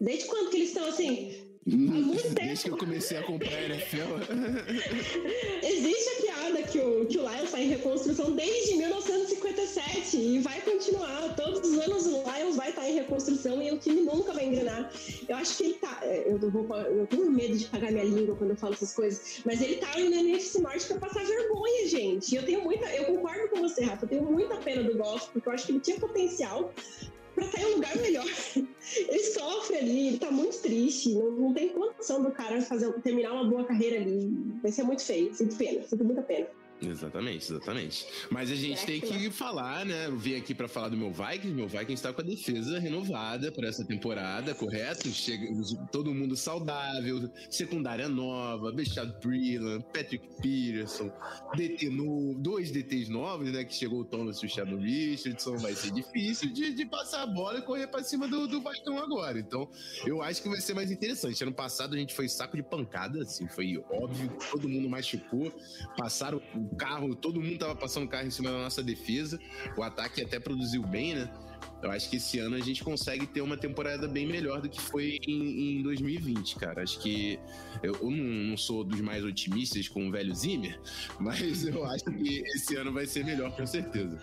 Desde 0.00 0.26
quando 0.28 0.50
que 0.50 0.56
eles 0.58 0.68
estão 0.68 0.86
assim? 0.88 1.45
Há 1.68 1.76
muito 1.76 2.22
tempo. 2.22 2.34
Desde 2.34 2.64
que 2.64 2.70
eu 2.70 2.76
comecei 2.76 3.16
a 3.16 3.20
acompanhar 3.20 3.58
a 3.58 3.64
NFL. 3.64 3.96
Existe 5.66 6.08
a 6.08 6.22
piada 6.22 6.62
que 6.62 6.78
o, 6.78 7.06
que 7.06 7.18
o 7.18 7.22
Lions 7.22 7.44
está 7.44 7.60
em 7.60 7.68
reconstrução 7.68 8.32
desde 8.36 8.76
1957 8.76 10.16
e 10.16 10.38
vai 10.38 10.60
continuar. 10.60 11.34
Todos 11.34 11.68
os 11.68 11.78
anos 11.78 12.06
o 12.06 12.22
Lions 12.22 12.54
vai 12.54 12.70
estar 12.70 12.88
em 12.88 12.94
reconstrução 12.94 13.60
e 13.60 13.72
o 13.72 13.78
time 13.78 14.02
nunca 14.02 14.32
vai 14.32 14.46
engrenar. 14.46 14.92
Eu 15.28 15.36
acho 15.36 15.56
que 15.56 15.64
ele 15.64 15.74
tá. 15.74 16.00
Eu, 16.04 16.38
não 16.38 16.50
vou, 16.50 16.76
eu 16.76 17.06
tenho 17.08 17.30
medo 17.32 17.56
de 17.56 17.64
pagar 17.66 17.90
minha 17.90 18.04
língua 18.04 18.36
quando 18.36 18.50
eu 18.50 18.56
falo 18.56 18.74
essas 18.74 18.94
coisas, 18.94 19.40
mas 19.44 19.60
ele 19.60 19.76
tá 19.76 19.98
no 19.98 20.06
NFC 20.06 20.60
Norte 20.60 20.86
pra 20.86 20.98
passar 20.98 21.24
vergonha, 21.24 21.88
gente. 21.88 22.36
Eu 22.36 22.44
tenho 22.44 22.62
muita. 22.62 22.86
Eu 22.94 23.06
concordo 23.06 23.48
com 23.48 23.60
você, 23.60 23.84
Rafa. 23.84 24.04
Eu 24.04 24.08
tenho 24.08 24.22
muita 24.22 24.56
pena 24.58 24.84
do 24.84 24.96
Goff, 24.96 25.30
porque 25.32 25.48
eu 25.48 25.52
acho 25.52 25.66
que 25.66 25.72
ele 25.72 25.80
tinha 25.80 25.98
potencial 25.98 26.72
pra 27.36 27.44
estar 27.44 27.60
em 27.60 27.66
um 27.66 27.74
lugar 27.76 27.96
melhor. 27.98 28.24
Ele 28.96 29.24
sofre 29.24 29.76
ali, 29.76 30.08
ele 30.08 30.18
tá 30.18 30.30
muito 30.30 30.58
triste. 30.58 31.14
Não, 31.14 31.30
não 31.30 31.54
tem 31.54 31.68
condição 31.68 32.22
do 32.22 32.30
cara 32.30 32.62
fazer, 32.62 32.90
terminar 33.02 33.32
uma 33.32 33.44
boa 33.44 33.64
carreira 33.64 33.96
ali. 33.96 34.32
Vai 34.62 34.72
ser 34.72 34.84
muito 34.84 35.02
feio. 35.02 35.34
Sinto 35.34 35.56
pena, 35.56 35.82
sinto 35.82 36.04
muita 36.04 36.22
pena. 36.22 36.46
Exatamente, 36.80 37.50
exatamente. 37.50 38.06
Mas 38.30 38.50
a 38.50 38.54
gente 38.54 38.84
tem 38.84 39.00
que 39.00 39.30
falar, 39.30 39.86
né? 39.86 40.06
Eu 40.06 40.18
vim 40.18 40.34
aqui 40.36 40.54
pra 40.54 40.68
falar 40.68 40.88
do 40.88 40.96
meu 40.96 41.10
Vikings. 41.10 41.54
Meu 41.54 41.66
Vikings 41.66 42.02
tá 42.02 42.12
com 42.12 42.20
a 42.20 42.24
defesa 42.24 42.78
renovada 42.78 43.50
para 43.50 43.68
essa 43.68 43.84
temporada, 43.84 44.54
correto? 44.54 45.08
Chega 45.08 45.46
todo 45.90 46.14
mundo 46.14 46.36
saudável, 46.36 47.30
secundária 47.50 48.08
nova, 48.08 48.72
Bechado 48.72 49.18
Breland, 49.20 49.84
Patrick 49.92 50.28
Peterson, 50.42 51.10
DT 51.56 51.88
novo, 51.88 52.34
dois 52.34 52.70
DTs 52.70 53.10
novos, 53.10 53.50
né? 53.50 53.64
Que 53.64 53.74
chegou 53.74 54.00
o 54.00 54.04
Thomas 54.04 54.38
e 54.38 54.46
o 54.46 54.48
Shadow 54.48 54.78
Richardson. 54.78 55.56
Vai 55.56 55.74
ser 55.74 55.92
difícil 55.92 56.52
de, 56.52 56.74
de 56.74 56.84
passar 56.84 57.22
a 57.22 57.26
bola 57.26 57.58
e 57.58 57.62
correr 57.62 57.86
pra 57.86 58.02
cima 58.02 58.28
do, 58.28 58.46
do 58.46 58.60
Vikings 58.60 59.02
agora. 59.02 59.38
Então, 59.38 59.68
eu 60.04 60.20
acho 60.22 60.42
que 60.42 60.48
vai 60.48 60.60
ser 60.60 60.74
mais 60.74 60.90
interessante. 60.90 61.42
Ano 61.42 61.54
passado 61.54 61.94
a 61.94 61.98
gente 61.98 62.14
foi 62.14 62.28
saco 62.28 62.56
de 62.56 62.62
pancada, 62.62 63.22
assim, 63.22 63.48
foi 63.48 63.82
óbvio, 63.90 64.30
todo 64.50 64.68
mundo 64.68 64.88
machucou, 64.90 65.52
passaram 65.96 66.40
carro, 66.76 67.14
todo 67.14 67.40
mundo 67.40 67.58
tava 67.58 67.74
passando 67.74 68.08
carro 68.08 68.26
em 68.26 68.30
cima 68.30 68.50
da 68.50 68.58
nossa 68.58 68.82
defesa. 68.82 69.38
O 69.76 69.82
ataque 69.82 70.22
até 70.22 70.38
produziu 70.38 70.82
bem, 70.82 71.14
né? 71.14 71.30
Eu 71.82 71.90
acho 71.90 72.08
que 72.08 72.16
esse 72.16 72.38
ano 72.38 72.56
a 72.56 72.60
gente 72.60 72.82
consegue 72.82 73.26
ter 73.26 73.40
uma 73.40 73.56
temporada 73.56 74.08
bem 74.08 74.26
melhor 74.26 74.60
do 74.60 74.68
que 74.68 74.80
foi 74.80 75.18
em, 75.26 75.78
em 75.78 75.82
2020, 75.82 76.56
cara. 76.56 76.82
Acho 76.82 76.98
que 77.00 77.38
eu, 77.82 77.94
eu 77.94 78.10
não, 78.10 78.24
não 78.50 78.56
sou 78.56 78.82
dos 78.82 79.00
mais 79.00 79.24
otimistas 79.24 79.88
com 79.88 80.08
o 80.08 80.10
velho 80.10 80.34
Zimmer, 80.34 80.80
mas 81.20 81.66
eu 81.66 81.84
acho 81.84 82.04
que 82.04 82.42
esse 82.54 82.76
ano 82.76 82.92
vai 82.92 83.06
ser 83.06 83.24
melhor, 83.24 83.54
com 83.54 83.66
certeza. 83.66 84.18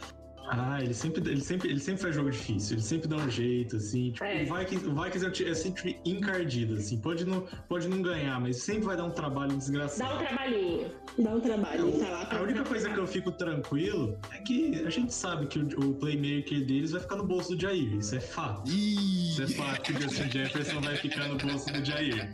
Ah, 0.46 0.78
ele 0.82 0.94
sempre, 0.94 1.22
ele 1.32 1.42
sempre, 1.42 1.70
ele 1.70 1.80
sempre 1.80 2.02
faz 2.02 2.16
jogo 2.16 2.30
difícil, 2.30 2.76
ele 2.76 2.84
sempre 2.84 3.08
dá 3.08 3.16
um 3.16 3.30
jeito, 3.30 3.78
assim. 3.78 4.12
Tipo, 4.12 4.26
É. 4.26 4.44
o 4.44 4.56
Vikings, 4.58 4.86
o 4.88 4.94
Vikings 5.04 5.44
é, 5.50 5.54
sempre 5.54 6.00
encardido, 6.06 6.76
assim. 6.76 6.98
Pode 7.00 7.26
não, 7.26 7.42
pode 7.68 7.88
não 7.88 8.02
ganhar, 8.02 8.40
mas 8.40 8.58
sempre 8.58 8.84
vai 8.84 8.98
dar 8.98 9.06
um 9.06 9.12
trabalho 9.12 9.50
Dá 9.50 9.56
um 9.56 9.58
desgraçado. 9.58 10.20
trabalhinho. 10.20 10.92
Dá 11.18 11.30
um 11.36 11.40
trabalho. 11.40 11.92
Tá 12.00 12.10
lá 12.10 12.28
A 12.38 12.42
única 12.42 12.64
coisa 12.64 12.90
que 12.90 13.00
eu 13.00 13.08
fico 13.08 13.32
tranquilo 13.32 14.18
é 14.32 14.38
que 14.40 14.84
a 14.86 14.90
gente 14.90 15.14
sabe 15.14 15.48
que 15.48 15.60
o, 15.60 15.90
o 15.90 15.94
playmaker 15.96 16.66
deles 16.66 16.92
vai 16.92 17.02
ficar 17.02 17.16
no 17.16 17.26
bolso 17.26 17.56
do 17.56 17.62
Jair. 17.62 17.96
Isso 17.96 18.16
é 18.16 18.20
fato. 18.20 18.70
Isso 18.70 19.42
é 19.44 19.48
fato 19.48 19.82
que 19.82 19.94
o 19.94 20.02
Justin 20.02 20.30
Jefferson 20.30 20.82
vai 20.82 20.96
ficar 20.98 21.28
no 21.30 21.38
bolso 21.38 21.72
do 21.72 21.84
Jair. 21.86 22.34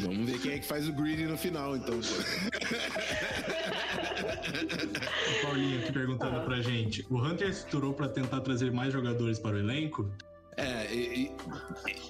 Vamos 0.00 0.28
ver 0.28 0.38
quem 0.40 0.52
é 0.52 0.58
que 0.58 0.66
faz 0.66 0.86
o 0.88 0.92
greedy 0.92 1.24
no 1.24 1.38
final, 1.38 1.76
então. 1.76 1.98
Paulinho 5.56 5.78
aqui 5.80 5.92
perguntando 5.92 6.44
pra 6.44 6.60
gente: 6.60 7.06
o 7.08 7.16
Hunter 7.16 7.48
estruturou 7.48 7.94
pra 7.94 8.08
tentar 8.08 8.40
trazer 8.42 8.70
mais 8.70 8.92
jogadores 8.92 9.38
para 9.38 9.56
o 9.56 9.58
elenco? 9.58 10.10
É, 10.58 10.86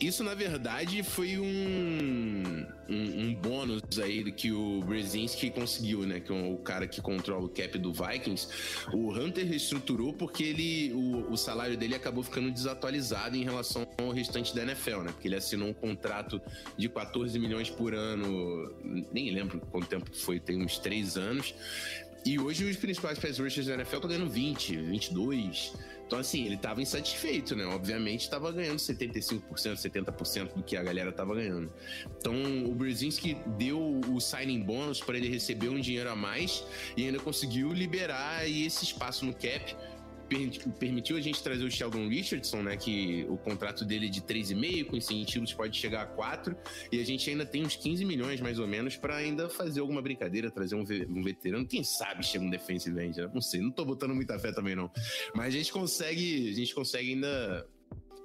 isso 0.01 0.23
na 0.23 0.33
verdade 0.33 1.03
foi 1.03 1.37
um, 1.37 2.65
um, 2.89 3.21
um 3.25 3.35
bônus 3.35 3.83
aí 4.01 4.31
que 4.31 4.53
o 4.53 4.83
Brzezinski 4.83 5.51
conseguiu, 5.51 6.07
né? 6.07 6.21
Que 6.21 6.33
é 6.33 6.53
o 6.53 6.57
cara 6.59 6.87
que 6.87 7.01
controla 7.01 7.45
o 7.45 7.49
cap 7.49 7.77
do 7.77 7.93
Vikings. 7.93 8.49
O 8.93 9.13
Hunter 9.13 9.45
reestruturou 9.45 10.13
porque 10.13 10.45
ele, 10.45 10.93
o, 10.93 11.33
o 11.33 11.37
salário 11.37 11.77
dele 11.77 11.97
acabou 11.97 12.23
ficando 12.23 12.49
desatualizado 12.53 13.37
em 13.37 13.43
relação 13.43 13.85
ao 13.99 14.11
restante 14.11 14.55
da 14.55 14.63
NFL, 14.63 15.01
né? 15.01 15.13
Porque 15.13 15.27
ele 15.27 15.37
assinou 15.37 15.71
um 15.71 15.75
contrato 15.75 16.41
de 16.79 16.89
14 16.89 17.37
milhões 17.41 17.69
por 17.69 17.95
ano, 17.95 18.73
nem 19.13 19.29
lembro 19.33 19.61
quanto 19.73 19.89
tempo 19.89 20.09
foi, 20.15 20.39
tem 20.39 20.63
uns 20.63 20.79
três 20.79 21.17
anos. 21.17 21.53
E 22.27 22.41
hoje 22.41 22.65
os 22.65 22.77
principais 22.77 23.21
pass 23.21 23.39
rushers 23.39 23.69
da 23.69 23.75
NFL 23.75 23.95
estão 23.95 24.11
ganhando 24.11 24.29
20, 24.29 24.77
22. 24.79 25.73
Então, 26.05 26.19
assim, 26.19 26.45
ele 26.45 26.57
tava 26.57 26.83
insatisfeito, 26.83 27.55
né? 27.55 27.65
Obviamente, 27.67 28.29
tava 28.29 28.51
ganhando 28.51 28.79
75%, 28.79 29.43
70% 29.55 30.55
do 30.55 30.63
que 30.65 30.77
a 30.77 30.83
galera 30.83 31.13
tava 31.13 31.37
ganhando. 31.37 31.73
Então, 32.19 32.35
o 32.65 32.75
Brzezinski 32.75 33.37
deu 33.57 34.01
o 34.09 34.21
signing 34.21 34.61
bônus 34.61 35.01
para 35.01 35.17
ele 35.17 35.29
receber 35.29 35.69
um 35.69 35.79
dinheiro 35.81 36.11
a 36.11 36.17
mais 36.17 36.65
e 36.97 37.07
ainda 37.07 37.21
conseguiu 37.21 37.73
liberar 37.73 38.49
esse 38.49 38.85
espaço 38.85 39.25
no 39.25 39.33
cap. 39.33 39.77
Per- 40.29 40.69
Permitiu 40.79 41.17
a 41.17 41.21
gente 41.21 41.43
trazer 41.43 41.65
o 41.65 41.71
Sheldon 41.71 42.09
Richardson, 42.09 42.63
né? 42.63 42.77
Que 42.77 43.25
o 43.29 43.37
contrato 43.37 43.85
dele 43.85 44.07
é 44.07 44.11
de 44.11 44.21
3,5, 44.21 44.85
com 44.87 44.97
incentivos 44.97 45.53
pode 45.53 45.77
chegar 45.77 46.03
a 46.03 46.07
4. 46.07 46.57
E 46.91 47.01
a 47.01 47.05
gente 47.05 47.29
ainda 47.31 47.47
tem 47.47 47.65
uns 47.65 47.77
15 47.77 48.05
milhões, 48.05 48.41
mais 48.41 48.59
ou 48.59 48.67
menos, 48.67 48.97
para 48.97 49.17
ainda 49.17 49.49
fazer 49.49 49.81
alguma 49.81 50.03
brincadeira, 50.03 50.51
trazer 50.51 50.75
um, 50.75 50.85
um 51.09 51.23
veterano. 51.23 51.67
Quem 51.67 51.85
sabe 51.85 52.25
chega 52.25 52.45
um 52.45 52.51
defensive 52.51 53.01
end, 53.01 53.19
né? 53.21 53.31
Não 53.33 53.41
sei, 53.41 53.61
não 53.61 53.71
tô 53.71 53.85
botando 53.85 54.15
muita 54.15 54.39
fé 54.39 54.53
também, 54.53 54.75
não. 54.75 54.91
Mas 55.35 55.55
a 55.55 55.59
gente 55.59 55.73
consegue, 55.73 56.51
a 56.51 56.55
gente 56.55 56.75
consegue 56.75 57.13
ainda 57.13 57.67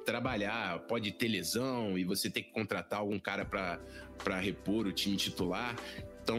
trabalhar, 0.06 0.80
pode 0.88 1.12
ter 1.12 1.28
lesão 1.28 1.98
e 1.98 2.04
você 2.04 2.30
ter 2.30 2.42
que 2.42 2.52
contratar 2.52 3.00
algum 3.00 3.20
cara 3.20 3.46
para 3.46 4.40
repor 4.40 4.88
o 4.88 4.92
time 4.92 5.16
titular. 5.16 5.76
Então, 6.24 6.38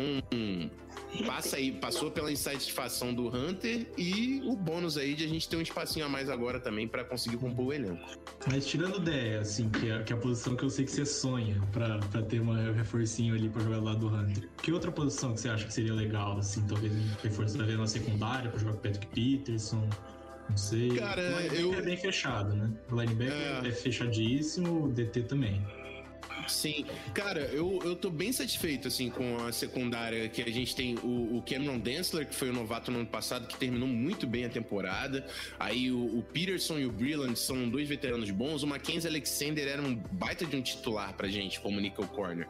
passa 1.26 1.56
aí, 1.56 1.72
passou 1.72 2.10
pela 2.10 2.30
insatisfação 2.30 3.12
do 3.12 3.28
Hunter 3.28 3.86
e 3.98 4.40
o 4.44 4.54
bônus 4.56 4.96
aí 4.96 5.14
de 5.14 5.24
a 5.24 5.28
gente 5.28 5.48
ter 5.48 5.56
um 5.56 5.60
espacinho 5.60 6.06
a 6.06 6.08
mais 6.08 6.30
agora 6.30 6.60
também 6.60 6.86
para 6.86 7.04
conseguir 7.04 7.36
compor 7.36 7.66
o 7.66 7.72
elenco. 7.72 8.00
Mas 8.50 8.66
tirando 8.66 8.96
o 8.96 9.00
DE, 9.00 9.36
assim, 9.40 9.68
que 9.68 9.90
é, 9.90 10.02
que 10.02 10.12
é 10.12 10.16
a 10.16 10.18
posição 10.18 10.54
que 10.56 10.64
eu 10.64 10.70
sei 10.70 10.84
que 10.84 10.90
você 10.92 11.04
sonha 11.04 11.60
pra, 11.72 11.98
pra 11.98 12.22
ter 12.22 12.40
um 12.40 12.52
reforcinho 12.72 13.34
ali 13.34 13.48
pra 13.48 13.62
jogar 13.62 13.78
do 13.78 13.84
lado 13.84 13.98
do 13.98 14.08
Hunter. 14.08 14.48
Que 14.62 14.72
outra 14.72 14.92
posição 14.92 15.34
que 15.34 15.40
você 15.40 15.48
acha 15.48 15.66
que 15.66 15.72
seria 15.74 15.92
legal, 15.94 16.38
assim, 16.38 16.62
talvez 16.66 16.92
um 16.92 17.08
reforço 17.22 17.56
talvez 17.56 17.78
na 17.78 17.86
secundária 17.86 18.50
pra 18.50 18.58
jogar 18.60 18.72
com 18.72 18.78
o 18.78 18.82
Patrick 18.82 19.06
Peterson? 19.08 19.88
Não 20.48 20.56
sei. 20.56 20.96
Cara, 20.96 21.20
o 21.22 21.54
eu- 21.54 21.74
é 21.74 21.82
bem 21.82 21.96
fechado, 21.96 22.54
né? 22.54 22.70
O 22.90 23.00
linebacker 23.00 23.64
É. 23.64 23.68
é, 23.68 23.72
fechadíssimo, 23.72 24.84
o 24.84 24.88
DT 24.88 25.22
também. 25.22 25.64
Sim, 26.49 26.84
cara, 27.14 27.40
eu, 27.40 27.80
eu 27.84 27.96
tô 27.96 28.11
bem 28.11 28.32
satisfeito, 28.32 28.88
assim, 28.88 29.11
com 29.11 29.44
a 29.44 29.52
secundária 29.52 30.28
que 30.28 30.42
a 30.42 30.50
gente 30.50 30.75
tem 30.75 30.96
o, 30.96 31.38
o 31.38 31.42
Cameron 31.42 31.78
Densler, 31.78 32.26
que 32.26 32.34
foi 32.34 32.50
o 32.50 32.52
novato 32.52 32.90
no 32.90 32.99
ano 32.99 33.06
passado, 33.06 33.46
que 33.46 33.56
terminou 33.56 33.88
muito 33.88 34.26
bem 34.26 34.44
a 34.44 34.49
temporada. 34.49 35.26
Aí 35.58 35.90
o, 35.90 36.18
o 36.18 36.22
Peterson 36.22 36.78
e 36.78 36.87
o 36.87 36.92
Breland 36.92 37.38
são 37.38 37.68
dois 37.68 37.88
veteranos 37.88 38.30
bons. 38.30 38.62
O 38.62 38.66
Mackenzie 38.66 39.08
Alexander 39.08 39.66
era 39.66 39.82
um 39.82 39.94
baita 39.94 40.44
de 40.44 40.56
um 40.56 40.62
titular 40.62 41.12
pra 41.14 41.28
gente, 41.28 41.61
como 41.61 41.80
nickel 41.80 42.06
corner. 42.08 42.49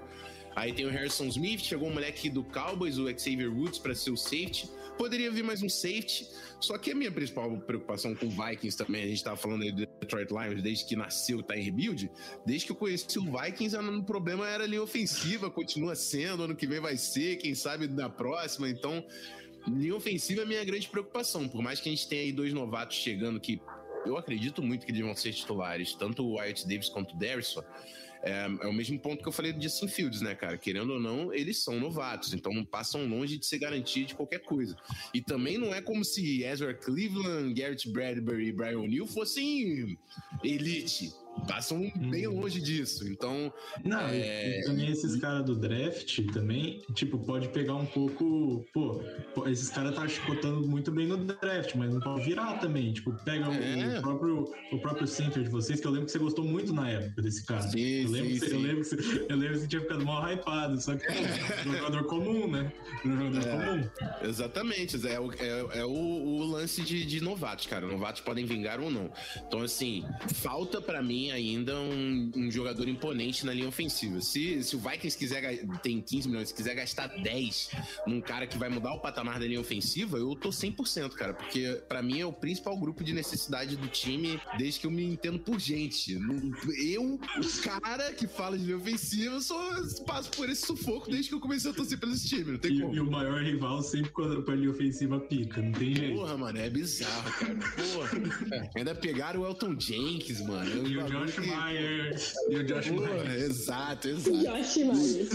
Aí 0.55 0.73
tem 0.73 0.87
o 0.87 0.91
Harrison 0.91 1.27
Smith, 1.27 1.61
chegou 1.61 1.89
um 1.89 1.95
moleque 1.95 2.29
do 2.29 2.45
Cowboys, 2.45 2.99
o 2.99 3.09
Xavier 3.09 3.51
Woods, 3.51 3.79
pra 3.79 3.95
ser 3.95 4.11
o 4.11 4.17
safety. 4.17 4.69
Poderia 4.99 5.31
vir 5.31 5.43
mais 5.43 5.63
um 5.63 5.69
safety, 5.69 6.29
só 6.61 6.77
que 6.77 6.91
a 6.91 6.95
minha 6.95 7.11
principal 7.11 7.57
preocupação 7.61 8.15
com 8.15 8.27
o 8.27 8.31
Vikings 8.31 8.77
também, 8.77 9.03
a 9.03 9.07
gente 9.07 9.25
tava 9.25 9.37
falando 9.37 9.63
aí 9.63 9.73
do 9.73 9.87
Detroit 9.87 10.31
Lions 10.31 10.63
desde 10.63 10.85
que 10.85 10.95
nasceu, 10.95 11.43
tá 11.43 11.57
em 11.57 11.63
rebuild, 11.63 12.11
desde 12.45 12.67
que 12.67 12.73
eu 12.73 12.77
conheci 12.77 13.19
o 13.19 13.25
Vikings, 13.25 13.75
o 13.75 14.03
problema 14.05 14.47
era 14.47 14.67
linha 14.67 14.83
ofensiva, 14.83 15.51
continua 15.51 15.95
sendo, 15.97 16.43
ano 16.45 16.55
que 16.55 16.67
vem 16.67 16.79
vai 16.79 16.99
ser, 16.99 17.37
quem 17.37 17.55
sabe 17.55 17.89
na 17.89 18.11
próxima, 18.11 18.69
então 18.69 19.05
linha 19.67 19.97
ofensiva 19.97 20.43
é 20.43 20.45
a 20.45 20.47
minha 20.47 20.65
grande 20.65 20.87
preocupação, 20.89 21.49
por 21.49 21.63
mais 21.63 21.81
que 21.81 21.89
a 21.89 21.93
gente 21.93 22.07
tenha 22.07 22.23
aí 22.23 22.33
dois 22.33 22.53
novatos 22.53 22.99
chegando 22.99 23.41
que 23.41 23.61
eu 24.05 24.17
acredito 24.19 24.63
muito 24.63 24.85
que 24.85 24.93
eles 24.93 25.03
vão 25.03 25.17
ser 25.17 25.33
titulares, 25.33 25.95
tanto 25.95 26.23
o 26.23 26.35
Wyatt 26.37 26.69
Davis 26.69 26.89
quanto 26.91 27.15
o 27.15 27.19
Derrisson, 27.19 27.63
é, 28.23 28.45
é 28.61 28.67
o 28.67 28.73
mesmo 28.73 28.99
ponto 28.99 29.23
que 29.23 29.29
eu 29.29 29.33
falei 29.33 29.53
do 29.53 29.61
Justin 29.61 29.89
Fields, 29.89 30.21
né, 30.21 30.35
cara? 30.35 30.57
Querendo 30.57 30.95
ou 30.95 31.01
não, 31.01 31.35
eles 31.35 31.63
são 31.63 31.81
novatos, 31.81 32.33
então 32.33 32.65
passam 32.65 33.07
longe 33.07 33.37
de 33.37 33.47
ser 33.47 33.59
garantia 33.59 34.05
de 34.05 34.15
qualquer 34.15 34.41
coisa. 34.41 34.77
E 35.13 35.21
também 35.21 35.59
não 35.59 35.75
é 35.75 35.81
como 35.81 36.05
se 36.05 36.45
Ezra 36.45 36.73
Cleveland, 36.73 37.53
Garrett 37.55 37.89
Bradbury 37.91 38.49
e 38.49 38.53
Brian 38.53 38.79
O'Neill 38.79 39.07
fossem 39.07 39.99
elite. 40.45 41.13
Passam 41.49 41.91
bem 41.97 42.27
longe 42.27 42.61
disso. 42.61 43.09
Então, 43.09 43.53
Não, 43.85 44.01
É. 44.09 44.61
e, 44.61 44.65
também 44.65 44.91
esses 44.91 45.17
caras 45.17 45.45
do 45.45 45.57
draft 45.57 46.21
também, 46.33 46.81
tipo, 46.95 47.19
pode 47.19 47.49
pegar 47.49 47.75
um 47.75 47.87
pouco. 47.87 48.65
Pô, 48.73 49.03
esses 49.49 49.69
caras 49.71 49.95
tá 49.95 50.07
chicotando 50.07 50.67
muito 50.69 50.91
bem 50.93 51.07
no 51.07 51.17
draft, 51.17 51.75
mas 51.75 51.93
não 51.93 52.01
pode 52.01 52.25
virar 52.25 52.59
também. 52.59 52.93
Tipo, 52.93 53.13
pega 53.25 53.49
o- 53.49 53.53
É. 53.55 53.99
o, 53.99 54.03
próprio, 54.03 54.53
o 54.73 54.79
próprio 54.79 55.07
center 55.07 55.43
de 55.43 55.49
vocês, 55.49 55.81
que 55.81 55.87
eu 55.87 55.91
lembro 55.91 56.07
que 56.07 56.13
você 56.13 56.19
gostou 56.19 56.45
muito 56.45 56.73
na 56.73 56.89
época 56.91 57.23
desse 57.23 57.45
cara. 57.45 57.63
Sim, 57.63 57.81
eu, 58.03 58.11
lembro 58.11 58.29
sim, 58.31 58.35
que 58.35 58.39
você, 58.41 58.45
eu 58.47 58.51
sim. 58.51 58.63
lembro 58.67 58.81
que 58.83 58.85
você, 58.89 59.27
eu 59.29 59.37
lembro 59.37 59.55
que 59.55 59.61
você 59.61 59.69
tinha 59.69 59.83
ficado 59.83 60.05
mal 60.05 60.23
hypado, 60.33 60.81
só 60.81 60.95
que 60.97 61.07
é 61.07 61.11
um 61.67 61.73
jogador 61.77 62.05
comum, 62.05 62.49
né? 62.51 62.73
É 63.05 63.09
um 63.09 63.19
jogador 63.33 63.51
comum. 63.67 63.91
Exatamente, 64.29 65.07
é, 65.09 65.19
o, 65.19 65.33
é, 65.33 65.79
é 65.81 65.85
o, 65.85 65.91
o 65.91 66.45
lance 66.45 66.83
de, 66.83 67.05
de 67.05 67.21
novatos, 67.21 67.67
cara. 67.67 67.87
Novatos 67.87 68.21
podem 68.21 68.45
vingar 68.45 68.79
ou 68.81 68.91
não. 68.91 69.11
Então, 69.47 69.61
assim, 69.63 70.05
falta 70.35 70.81
pra 70.81 71.03
mim 71.03 71.22
ainda 71.31 71.79
um, 71.79 72.31
um 72.37 72.51
jogador 72.51 72.89
imponente 72.89 73.45
na 73.47 73.53
linha 73.55 73.69
ofensiva. 73.69 74.21
Se, 74.21 74.63
se 74.63 74.75
o 74.77 74.79
Vikings 74.79 75.17
quiser 75.17 75.65
tem 75.83 76.01
15 76.01 76.29
milhões, 76.29 76.49
se 76.49 76.55
quiser 76.55 76.75
gastar 76.75 77.07
10 77.09 77.71
num 78.07 78.21
cara 78.21 78.47
que 78.47 78.59
vai 78.59 78.69
mudar 78.69 78.93
o 78.95 79.01
patamar 79.01 79.39
da 79.39 79.47
linha 79.47 79.61
ofensiva, 79.61 80.19
eu 80.19 80.35
tô 80.35 80.49
100%, 80.51 81.11
cara, 81.11 81.35
porque 81.35 81.81
pra 81.89 82.03
mim 82.03 82.21
é 82.21 82.27
o 82.27 82.33
principal 82.33 82.77
grupo 82.79 83.05
de 83.05 83.13
necessidade 83.13 83.77
do 83.77 83.89
time 83.89 84.41
desde 84.59 84.81
que 84.81 84.87
eu 84.87 84.91
me 84.91 85.05
entendo 85.05 85.39
por 85.39 85.59
gente. 85.61 86.15
Eu, 86.83 87.15
o 87.15 87.63
cara 87.63 88.13
que 88.13 88.27
fala 88.27 88.59
de 88.59 88.65
linha 88.65 88.77
ofensiva, 88.77 89.41
só 89.41 89.57
passo 90.07 90.31
por 90.31 90.49
esse 90.49 90.67
sufoco 90.67 91.11
desde 91.11 91.29
que 91.29 91.35
eu 91.35 91.41
comecei 91.41 91.71
a 91.71 91.75
torcer 91.75 91.99
pelo 91.99 92.15
time. 92.17 92.53
Não 92.53 92.59
tem 92.59 92.73
E, 92.77 92.81
como. 92.81 92.95
e 92.95 93.01
o 93.01 93.11
maior 93.11 93.43
rival 93.43 93.83
sempre 93.83 94.11
quando 94.11 94.51
a 94.51 94.55
linha 94.55 94.71
ofensiva 94.71 95.19
pica, 95.21 95.61
não 95.61 95.73
tem 95.73 95.95
jeito. 95.95 96.15
Porra, 96.17 96.37
mano, 96.37 96.59
é 96.59 96.71
bizarro, 96.71 97.33
cara. 97.33 97.55
Porra. 97.55 98.71
Ainda 98.77 98.95
pegaram 98.95 99.41
o 99.43 99.47
Elton 99.47 99.79
Jenkins, 99.79 100.41
mano. 100.41 100.87
E 100.89 100.97
o 100.97 101.01
Josh 101.13 101.39
Myers. 101.39 102.35
E 102.49 102.57
o 102.57 102.65
Josh 102.65 102.91
Myers. 102.91 103.43
exato, 103.43 104.09
exato. 104.09 104.39
Josh 104.39 104.77
Myers. 104.77 105.29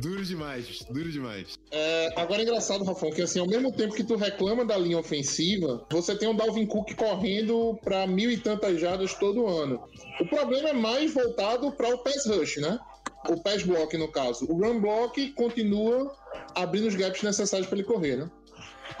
Duro 0.00 0.24
demais, 0.24 0.82
duro 0.90 1.10
demais. 1.10 1.58
É, 1.70 2.12
agora 2.16 2.40
é 2.40 2.44
engraçado, 2.44 2.84
Rafão, 2.84 3.10
que 3.10 3.22
assim, 3.22 3.40
ao 3.40 3.48
mesmo 3.48 3.72
tempo 3.72 3.94
que 3.94 4.04
tu 4.04 4.16
reclama 4.16 4.64
da 4.64 4.76
linha 4.76 4.98
ofensiva, 4.98 5.84
você 5.90 6.14
tem 6.16 6.28
o 6.28 6.34
Dalvin 6.34 6.66
Cook 6.66 6.94
correndo 6.94 7.78
pra 7.82 8.06
mil 8.06 8.30
e 8.30 8.36
tantas 8.36 8.80
jardas 8.80 9.14
todo 9.14 9.46
ano. 9.46 9.82
O 10.20 10.26
problema 10.26 10.70
é 10.70 10.72
mais 10.72 11.12
voltado 11.12 11.72
para 11.72 11.94
o 11.94 11.98
pass 11.98 12.26
rush, 12.26 12.56
né? 12.58 12.78
O 13.28 13.40
pass 13.42 13.62
block, 13.62 13.96
no 13.96 14.08
caso. 14.08 14.46
O 14.50 14.54
run 14.58 14.80
block 14.80 15.32
continua 15.32 16.14
abrindo 16.54 16.86
os 16.86 16.94
gaps 16.94 17.22
necessários 17.22 17.66
para 17.66 17.78
ele 17.78 17.86
correr, 17.86 18.16
né? 18.16 18.30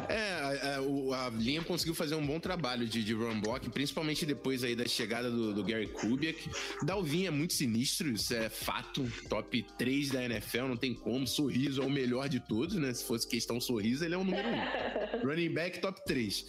É, 0.08 0.32
a, 0.32 0.78
a- 0.78 1.26
a 1.26 1.30
linha 1.30 1.62
conseguiu 1.62 1.94
fazer 1.94 2.14
um 2.14 2.26
bom 2.26 2.38
trabalho 2.40 2.86
de, 2.86 3.02
de 3.04 3.12
run 3.14 3.40
block, 3.40 3.68
principalmente 3.70 4.26
depois 4.26 4.64
aí 4.64 4.74
da 4.74 4.86
chegada 4.86 5.30
do, 5.30 5.54
do 5.54 5.62
Gary 5.64 5.86
Kubiak. 5.88 6.50
Dalvin 6.82 7.26
é 7.26 7.30
muito 7.30 7.52
sinistro, 7.54 8.10
isso 8.10 8.34
é 8.34 8.48
fato. 8.48 9.10
Top 9.28 9.62
3 9.78 10.10
da 10.10 10.24
NFL, 10.24 10.64
não 10.68 10.76
tem 10.76 10.92
como. 10.94 11.26
Sorriso 11.26 11.82
é 11.82 11.86
o 11.86 11.90
melhor 11.90 12.28
de 12.28 12.40
todos, 12.40 12.74
né? 12.76 12.92
Se 12.92 13.04
fosse 13.04 13.26
questão 13.26 13.60
sorriso, 13.60 14.04
ele 14.04 14.14
é 14.14 14.18
o 14.18 14.24
número 14.24 14.48
1. 14.48 14.54
Running 15.26 15.50
back 15.50 15.80
top 15.80 16.04
3. 16.04 16.46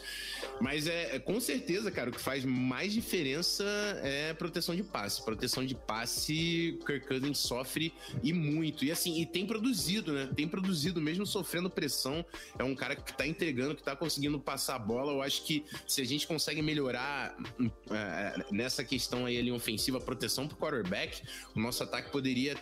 Mas 0.60 0.88
é, 0.88 1.16
é, 1.16 1.20
com 1.20 1.40
certeza, 1.40 1.92
cara, 1.92 2.10
o 2.10 2.14
que 2.14 2.22
faz 2.22 2.46
mais 2.46 2.94
diferença 2.94 3.64
é 4.04 4.34
proteção 4.34 4.76
de 4.76 4.84
passe. 4.84 5.24
Proteção 5.24 5.66
de 5.66 5.76
passe, 5.76 6.80
Kirk 6.86 7.08
Cousins 7.08 7.38
sofre 7.38 7.94
e 8.24 8.32
muito. 8.34 8.86
E 8.86 8.92
assim, 8.92 9.20
e 9.20 9.26
tem 9.26 9.46
produzido, 9.46 10.14
né? 10.14 10.30
Tem 10.36 10.48
produzido, 10.48 11.02
mesmo 11.02 11.26
sofrendo 11.26 11.70
pressão. 11.70 12.26
É 12.58 12.64
um 12.64 12.76
cara 12.76 12.96
que 12.96 13.16
tá 13.16 13.28
entregando, 13.28 13.76
que 13.76 13.84
tá 13.84 13.96
conseguindo 13.96 14.40
passar 14.40 14.76
a 14.76 14.80
bola. 14.80 15.12
Eu 15.12 15.22
acho 15.22 15.44
que 15.44 15.66
se 15.88 16.02
a 16.02 16.06
gente 16.06 16.26
consegue 16.26 16.62
melhorar 16.62 17.36
hum, 17.60 17.70
é, 17.92 18.46
nessa 18.52 18.84
questão 18.84 19.26
aí, 19.26 19.38
a 19.38 19.42
linha 19.42 19.56
ofensiva, 19.56 20.00
proteção 20.00 20.48
pro 20.48 20.58
quarterback, 20.58 21.22
o 21.56 21.60
nosso 21.60 21.84
ataque 21.84 22.12
poderia 22.12 22.56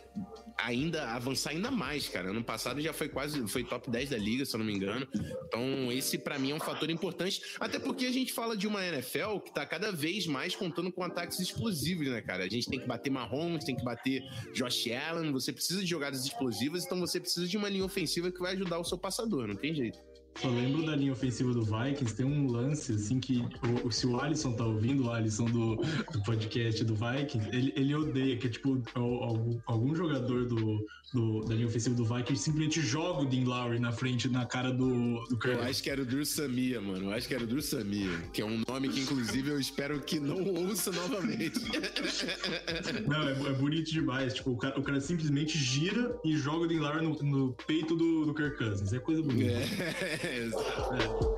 ainda 0.57 1.11
avançar 1.11 1.51
ainda 1.51 1.71
mais, 1.71 2.07
cara. 2.07 2.29
Ano 2.29 2.43
passado 2.43 2.81
já 2.81 2.93
foi 2.93 3.09
quase 3.09 3.47
foi 3.47 3.63
top 3.63 3.89
10 3.89 4.09
da 4.09 4.17
liga, 4.17 4.45
se 4.45 4.55
eu 4.55 4.59
não 4.59 4.65
me 4.65 4.73
engano. 4.73 5.07
Então, 5.47 5.91
esse 5.91 6.17
pra 6.17 6.39
mim 6.39 6.51
é 6.51 6.55
um 6.55 6.59
fator 6.59 6.89
importante, 6.89 7.41
até 7.59 7.79
porque 7.79 8.05
a 8.05 8.11
gente 8.11 8.33
fala 8.33 8.55
de 8.55 8.67
uma 8.67 8.85
NFL 8.85 9.39
que 9.39 9.53
tá 9.53 9.65
cada 9.65 9.91
vez 9.91 10.25
mais 10.27 10.55
contando 10.55 10.91
com 10.91 11.03
ataques 11.03 11.39
explosivos, 11.39 12.07
né, 12.07 12.21
cara? 12.21 12.43
A 12.43 12.49
gente 12.49 12.69
tem 12.69 12.79
que 12.79 12.87
bater 12.87 13.09
Mahomes, 13.09 13.65
tem 13.65 13.75
que 13.75 13.83
bater 13.83 14.21
Josh 14.53 14.87
Allen, 14.91 15.31
você 15.31 15.51
precisa 15.51 15.81
de 15.81 15.87
jogadas 15.87 16.25
explosivas, 16.25 16.85
então 16.85 16.99
você 16.99 17.19
precisa 17.19 17.47
de 17.47 17.57
uma 17.57 17.69
linha 17.69 17.85
ofensiva 17.85 18.31
que 18.31 18.39
vai 18.39 18.53
ajudar 18.53 18.79
o 18.79 18.83
seu 18.83 18.97
passador, 18.97 19.47
não 19.47 19.55
tem 19.55 19.73
jeito. 19.73 19.99
Só 20.41 20.49
lembro 20.49 20.85
da 20.85 20.95
linha 20.95 21.13
ofensiva 21.13 21.53
do 21.53 21.63
Vikings, 21.63 22.15
tem 22.15 22.25
um 22.25 22.47
lance 22.51 22.91
assim 22.93 23.19
que 23.19 23.43
o- 23.85 23.91
se 23.91 24.05
o 24.07 24.19
Alisson 24.19 24.53
tá 24.53 24.65
ouvindo, 24.65 25.05
o 25.05 25.11
Alisson 25.11 25.45
do, 25.45 25.75
do 25.75 26.23
podcast 26.25 26.83
do 26.83 26.95
Vikings, 26.95 27.49
ele, 27.55 27.73
ele 27.75 27.95
odeia, 27.95 28.35
que 28.37 28.47
é 28.47 28.49
tipo 28.49 28.81
al- 28.95 29.23
algum, 29.23 29.59
algum 29.65 29.95
jogador 29.95 30.45
do, 30.45 30.85
do- 31.13 31.41
da 31.45 31.53
linha 31.55 31.67
ofensiva 31.67 31.95
do 31.95 32.03
Vikings 32.03 32.43
simplesmente 32.43 32.81
joga 32.81 33.21
o 33.21 33.25
Dean 33.25 33.45
Lowry 33.45 33.79
na 33.79 33.91
frente, 33.91 34.27
na 34.27 34.45
cara 34.45 34.71
do, 34.71 34.87
do 35.25 35.33
Eu 35.33 35.37
Kirk. 35.37 35.61
acho 35.61 35.83
que 35.83 35.89
era 35.89 36.01
o 36.01 36.05
Drew 36.05 36.25
Samia, 36.25 36.81
mano. 36.81 37.05
Eu 37.05 37.11
acho 37.13 37.27
que 37.27 37.33
era 37.35 37.43
o 37.43 37.47
Drew 37.47 37.61
Samia, 37.61 38.09
que 38.33 38.41
é 38.41 38.45
um 38.45 38.61
nome 38.67 38.89
que, 38.89 38.99
inclusive, 39.01 39.49
eu 39.49 39.59
espero 39.59 40.01
que 40.01 40.19
não 40.19 40.43
ouça 40.55 40.91
novamente. 40.91 41.59
Não, 43.07 43.27
é, 43.27 43.31
é 43.31 43.53
bonito 43.53 43.91
demais. 43.91 44.33
Tipo, 44.33 44.51
o 44.51 44.57
cara, 44.57 44.79
o 44.79 44.83
cara 44.83 44.99
simplesmente 44.99 45.57
gira 45.57 46.15
e 46.23 46.35
joga 46.35 46.65
o 46.65 46.67
Dean 46.67 46.81
Lowry 46.81 47.05
no, 47.05 47.13
no 47.23 47.53
peito 47.67 47.95
do, 47.95 48.25
do 48.25 48.33
Kirk 48.33 48.57
Cousins. 48.57 48.91
É 48.93 48.99
coisa 48.99 49.21
bonita. 49.21 49.51
é, 49.51 50.22
exato. 50.27 51.33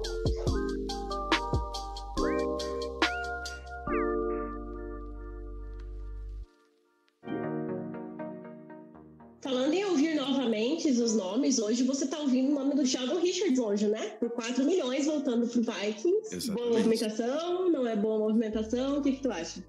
Falando 9.41 9.73
em 9.73 9.85
ouvir 9.85 10.15
novamente 10.15 10.89
os 10.89 11.15
nomes, 11.15 11.59
hoje 11.59 11.83
você 11.83 12.07
tá 12.07 12.19
ouvindo 12.19 12.51
o 12.51 12.55
nome 12.55 12.75
do 12.75 12.85
Sheldon 12.85 13.19
Richards 13.19 13.59
hoje, 13.59 13.87
né? 13.87 14.09
Por 14.19 14.31
4 14.31 14.63
milhões 14.65 15.05
voltando 15.05 15.47
pro 15.47 15.61
Vikings. 15.61 16.35
Exatamente. 16.35 16.51
Boa 16.51 16.69
movimentação, 16.69 17.71
não 17.71 17.87
é 17.87 17.95
boa 17.95 18.19
movimentação? 18.19 18.97
O 18.97 19.01
que, 19.01 19.13
que 19.13 19.21
tu 19.21 19.31
acha? 19.31 19.63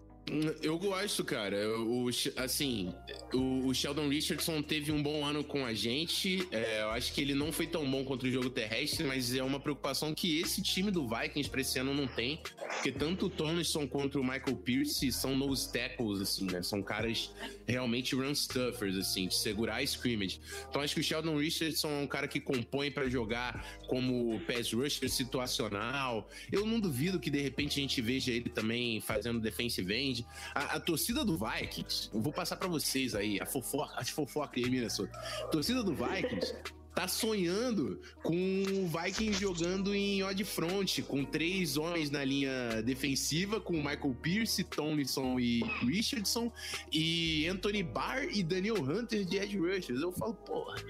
Eu 0.60 0.76
gosto, 0.76 1.24
cara. 1.24 1.56
O, 1.78 2.08
assim, 2.36 2.92
o, 3.32 3.68
o 3.68 3.74
Sheldon 3.74 4.08
Richardson 4.08 4.60
teve 4.60 4.90
um 4.90 5.00
bom 5.00 5.24
ano 5.24 5.44
com 5.44 5.64
a 5.64 5.72
gente. 5.72 6.46
É, 6.50 6.82
eu 6.82 6.90
acho 6.90 7.12
que 7.12 7.20
ele 7.20 7.34
não 7.34 7.52
foi 7.52 7.66
tão 7.66 7.88
bom 7.88 8.04
contra 8.04 8.26
o 8.26 8.30
jogo 8.30 8.50
terrestre, 8.50 9.04
mas 9.04 9.34
é 9.34 9.42
uma 9.42 9.60
preocupação 9.60 10.12
que 10.12 10.40
esse 10.40 10.60
time 10.60 10.90
do 10.90 11.08
Vikings 11.08 11.48
pra 11.48 11.60
esse 11.60 11.78
ano 11.78 11.94
não 11.94 12.08
tem. 12.08 12.40
Porque 12.58 12.90
tanto 12.90 13.26
o 13.26 13.30
Tomlinson 13.30 13.86
quanto 13.86 14.20
o 14.20 14.24
Michael 14.24 14.56
Pierce 14.56 15.12
são 15.12 15.36
nose 15.36 15.72
tackles, 15.72 16.20
assim, 16.20 16.46
né? 16.46 16.60
São 16.62 16.82
caras 16.82 17.30
realmente 17.66 18.14
run 18.16 18.34
stuffers, 18.34 18.96
assim, 18.96 19.28
de 19.28 19.36
segurar 19.36 19.76
a 19.76 19.82
scrimmage. 19.82 20.40
Então 20.68 20.82
acho 20.82 20.94
que 20.94 21.00
o 21.00 21.04
Sheldon 21.04 21.38
Richardson 21.38 21.88
é 21.88 22.02
um 22.02 22.06
cara 22.06 22.26
que 22.26 22.40
compõe 22.40 22.90
pra 22.90 23.08
jogar 23.08 23.64
como 23.86 24.40
pass 24.40 24.72
rusher 24.72 25.08
situacional. 25.08 26.28
Eu 26.50 26.66
não 26.66 26.80
duvido 26.80 27.20
que 27.20 27.30
de 27.30 27.40
repente 27.40 27.78
a 27.78 27.82
gente 27.82 28.00
veja 28.00 28.32
ele 28.32 28.50
também 28.50 29.00
fazendo 29.00 29.38
defensive 29.38 29.94
end. 29.94 30.15
A, 30.54 30.76
a 30.76 30.80
torcida 30.80 31.24
do 31.24 31.36
Vikings, 31.36 32.10
eu 32.12 32.20
vou 32.20 32.32
passar 32.32 32.56
pra 32.56 32.68
vocês 32.68 33.14
aí, 33.14 33.40
a 33.40 33.46
fofoca, 33.46 33.94
as 33.96 34.08
fofocas 34.08 34.62
aí, 34.62 34.70
Minnesota. 34.70 35.18
A 35.42 35.46
torcida 35.48 35.82
do 35.82 35.94
Vikings 35.94 36.54
tá 36.96 37.06
sonhando 37.06 38.00
com 38.22 38.34
o 38.34 38.88
Vikings 38.88 39.38
jogando 39.38 39.94
em 39.94 40.22
odd 40.22 40.42
front, 40.44 41.02
com 41.02 41.22
três 41.26 41.76
homens 41.76 42.10
na 42.10 42.24
linha 42.24 42.82
defensiva, 42.82 43.60
com 43.60 43.74
Michael 43.74 44.16
Pierce, 44.22 44.64
Tomlinson 44.64 45.38
e 45.38 45.62
Richardson, 45.86 46.50
e 46.90 47.46
Anthony 47.48 47.82
Barr 47.82 48.24
e 48.32 48.42
Daniel 48.42 48.82
Hunter 48.82 49.26
de 49.26 49.36
edge 49.36 49.58
rushers. 49.58 50.00
Eu 50.00 50.10
falo, 50.10 50.32
porra, 50.32 50.82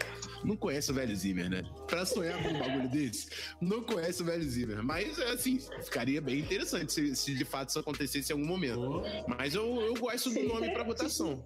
não 0.45 0.57
conhece 0.57 0.93
o 0.93 0.95
velho 0.95 1.15
Zimmer, 1.17 1.51
né? 1.51 1.65
Pra 1.89 2.07
sonhar 2.07 2.41
com 2.41 2.51
um 2.51 2.59
bagulho 2.61 2.89
desse, 2.89 3.29
não 3.61 3.83
conhece 3.83 4.23
o 4.23 4.25
velho 4.25 4.45
Zimmer. 4.49 4.85
Mas, 4.85 5.19
assim, 5.19 5.59
ficaria 5.83 6.21
bem 6.21 6.39
interessante 6.39 6.93
se, 6.93 7.17
se 7.17 7.35
de 7.35 7.45
fato 7.45 7.71
isso 7.71 7.81
acontecesse 7.81 8.33
em 8.33 8.37
algum 8.37 8.47
momento. 8.47 9.03
Mas 9.27 9.57
eu, 9.57 9.81
eu 9.81 9.95
gosto 9.95 10.31
do 10.31 10.41
nome 10.45 10.71
pra 10.71 10.85
votação. 10.85 11.45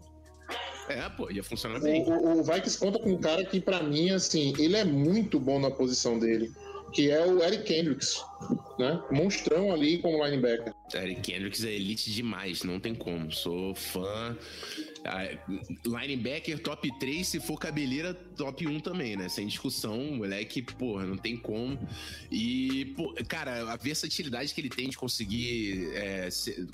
É, 0.89 1.09
pô, 1.11 1.31
ia 1.31 1.43
funcionar 1.43 1.81
bem. 1.81 2.03
o, 2.05 2.41
o 2.41 2.43
Vikings 2.43 2.79
conta 2.79 2.99
com 2.99 3.13
um 3.13 3.19
cara 3.19 3.45
que, 3.45 3.61
pra 3.61 3.83
mim, 3.83 4.11
assim, 4.11 4.53
ele 4.59 4.77
é 4.77 4.85
muito 4.85 5.39
bom 5.39 5.61
na 5.61 5.71
posição 5.71 6.19
dele, 6.19 6.53
que 6.93 7.11
é 7.11 7.25
o 7.25 7.43
Eric 7.43 7.65
Kendricks, 7.65 8.25
né? 8.79 9.03
Monstrão 9.11 9.73
ali 9.73 9.99
como 9.99 10.25
linebacker. 10.25 10.75
Eric 10.95 11.21
Kendricks 11.21 11.65
é 11.65 11.73
elite 11.73 12.11
demais, 12.11 12.63
não 12.63 12.81
tem 12.81 12.95
como. 12.95 13.31
Sou 13.31 13.75
fã. 13.75 14.37
Ah, 15.05 15.25
linebacker 15.87 16.59
top 16.59 16.91
3, 16.99 17.27
se 17.27 17.41
for 17.41 17.59
cabeleira, 17.59 18.13
top 18.13 18.67
1 18.67 18.81
também, 18.81 19.17
né? 19.17 19.29
Sem 19.29 19.47
discussão, 19.47 19.97
moleque, 20.13 20.61
porra, 20.63 21.07
não 21.07 21.17
tem 21.17 21.37
como. 21.37 21.79
E, 22.31 22.95
cara, 23.29 23.73
a 23.73 23.77
versatilidade 23.77 24.53
que 24.53 24.61
ele 24.61 24.69
tem 24.69 24.89
de 24.89 24.99
conseguir 24.99 25.91
é, 25.95 26.29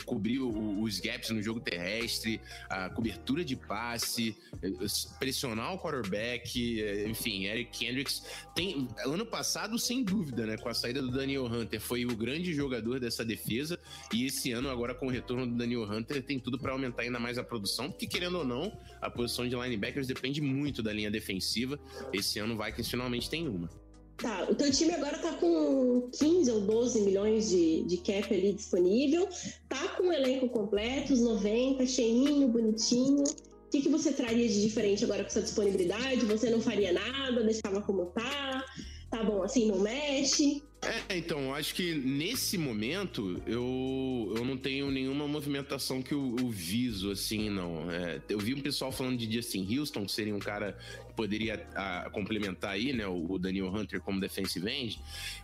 cobrir 0.05 0.41
os 0.41 0.99
gaps 0.99 1.31
no 1.31 1.43
jogo 1.43 1.61
terrestre, 1.61 2.41
a 2.69 2.89
cobertura 2.91 3.45
de 3.45 3.55
passe, 3.55 4.37
eh, 4.63 4.71
pressionar 5.19 5.75
o 5.75 5.79
quarterback, 5.79 6.81
eh, 6.81 7.09
enfim, 7.09 7.45
Eric 7.45 7.79
Kendricks 7.79 8.23
tem. 8.55 8.89
Ano 9.05 9.27
passado, 9.27 9.79
sem 9.79 10.03
dúvida, 10.03 10.47
né? 10.47 10.57
Com 10.57 10.69
a 10.69 10.75
saída 10.75 11.01
do 11.01 11.11
Daniel 11.11 11.47
Hunter, 11.57 11.81
foi 11.81 12.05
o 12.05 12.17
grande 12.17 12.53
jogador 12.55 13.01
dessa 13.01 13.25
defesa. 13.25 13.79
E 14.13 14.27
esse 14.27 14.53
ano, 14.53 14.69
agora 14.69 14.95
com 14.95 15.07
o 15.07 15.11
retorno 15.11 15.47
do 15.47 15.55
Daniel 15.55 15.83
Hunter, 15.83 16.23
tem 16.23 16.39
tudo 16.39 16.59
para 16.59 16.73
aumentar 16.73 17.03
ainda 17.03 17.19
mais 17.19 17.39
a 17.39 17.45
produção, 17.45 17.91
porque 17.91 18.07
querendo 18.07 18.39
ou 18.39 18.45
não, 18.45 18.73
a 19.01 19.11
posição 19.11 19.49
de 19.49 19.55
linebackers 19.55 20.07
depende 20.07 20.41
muito 20.41 20.83
da 20.83 20.93
linha 20.93 21.11
defensiva. 21.11 21.79
Esse 22.13 22.39
ano 22.39 22.55
o 22.55 22.65
Vikings 22.65 22.91
finalmente 22.91 23.29
tem 23.29 23.49
uma. 23.49 23.69
Tá, 24.17 24.47
o 24.49 24.55
teu 24.55 24.73
time 24.73 24.95
agora 24.95 25.19
tá 25.19 25.35
com 25.35 26.09
15 26.19 26.51
ou 26.51 26.61
12 26.63 27.03
milhões 27.03 27.51
de, 27.51 27.83
de 27.83 27.99
cap 27.99 28.33
ali 28.33 28.55
disponível, 28.55 29.29
tá 29.69 29.89
com 29.89 30.05
o 30.05 30.13
elenco 30.13 30.49
completo, 30.49 31.13
os 31.13 31.21
90, 31.21 31.85
cheinho, 31.87 32.49
bonitinho. 32.49 33.25
O 33.25 33.69
que, 33.71 33.83
que 33.83 33.89
você 33.91 34.13
traria 34.13 34.49
de 34.49 34.63
diferente 34.63 35.05
agora 35.05 35.23
com 35.23 35.29
essa 35.29 35.43
disponibilidade? 35.43 36.25
Você 36.25 36.49
não 36.49 36.63
faria 36.63 36.95
nada, 36.95 37.43
deixava 37.43 37.83
como 37.83 38.07
tá? 38.07 38.65
Tá 39.11 39.23
bom, 39.23 39.43
assim, 39.43 39.67
não 39.67 39.81
mexe? 39.81 40.63
É, 41.09 41.17
então, 41.17 41.55
acho 41.55 41.75
que 41.75 41.95
nesse 41.95 42.57
momento 42.57 43.43
eu, 43.47 44.33
eu 44.37 44.45
não 44.45 44.57
tenho 44.57 44.91
nenhuma 44.91 45.27
movimentação 45.27 46.03
que 46.03 46.13
eu, 46.13 46.37
eu 46.39 46.49
viso, 46.49 47.11
assim, 47.11 47.51
não. 47.51 47.91
É, 47.91 48.21
eu 48.29 48.39
vi 48.39 48.55
um 48.55 48.61
pessoal 48.61 48.93
falando 48.93 49.17
de 49.17 49.33
Justin 49.33 49.67
Houston, 49.77 50.05
que 50.07 50.13
seria 50.13 50.35
um 50.35 50.39
cara 50.39 50.77
que 51.09 51.15
poderia 51.15 51.67
ah, 51.75 52.09
complementar 52.13 52.73
aí, 52.73 52.93
né, 52.93 53.07
o, 53.07 53.33
o 53.33 53.39
Daniel 53.39 53.69
Hunter 53.69 54.01
como 54.01 54.21
defensive 54.21 54.69
end, 54.69 55.01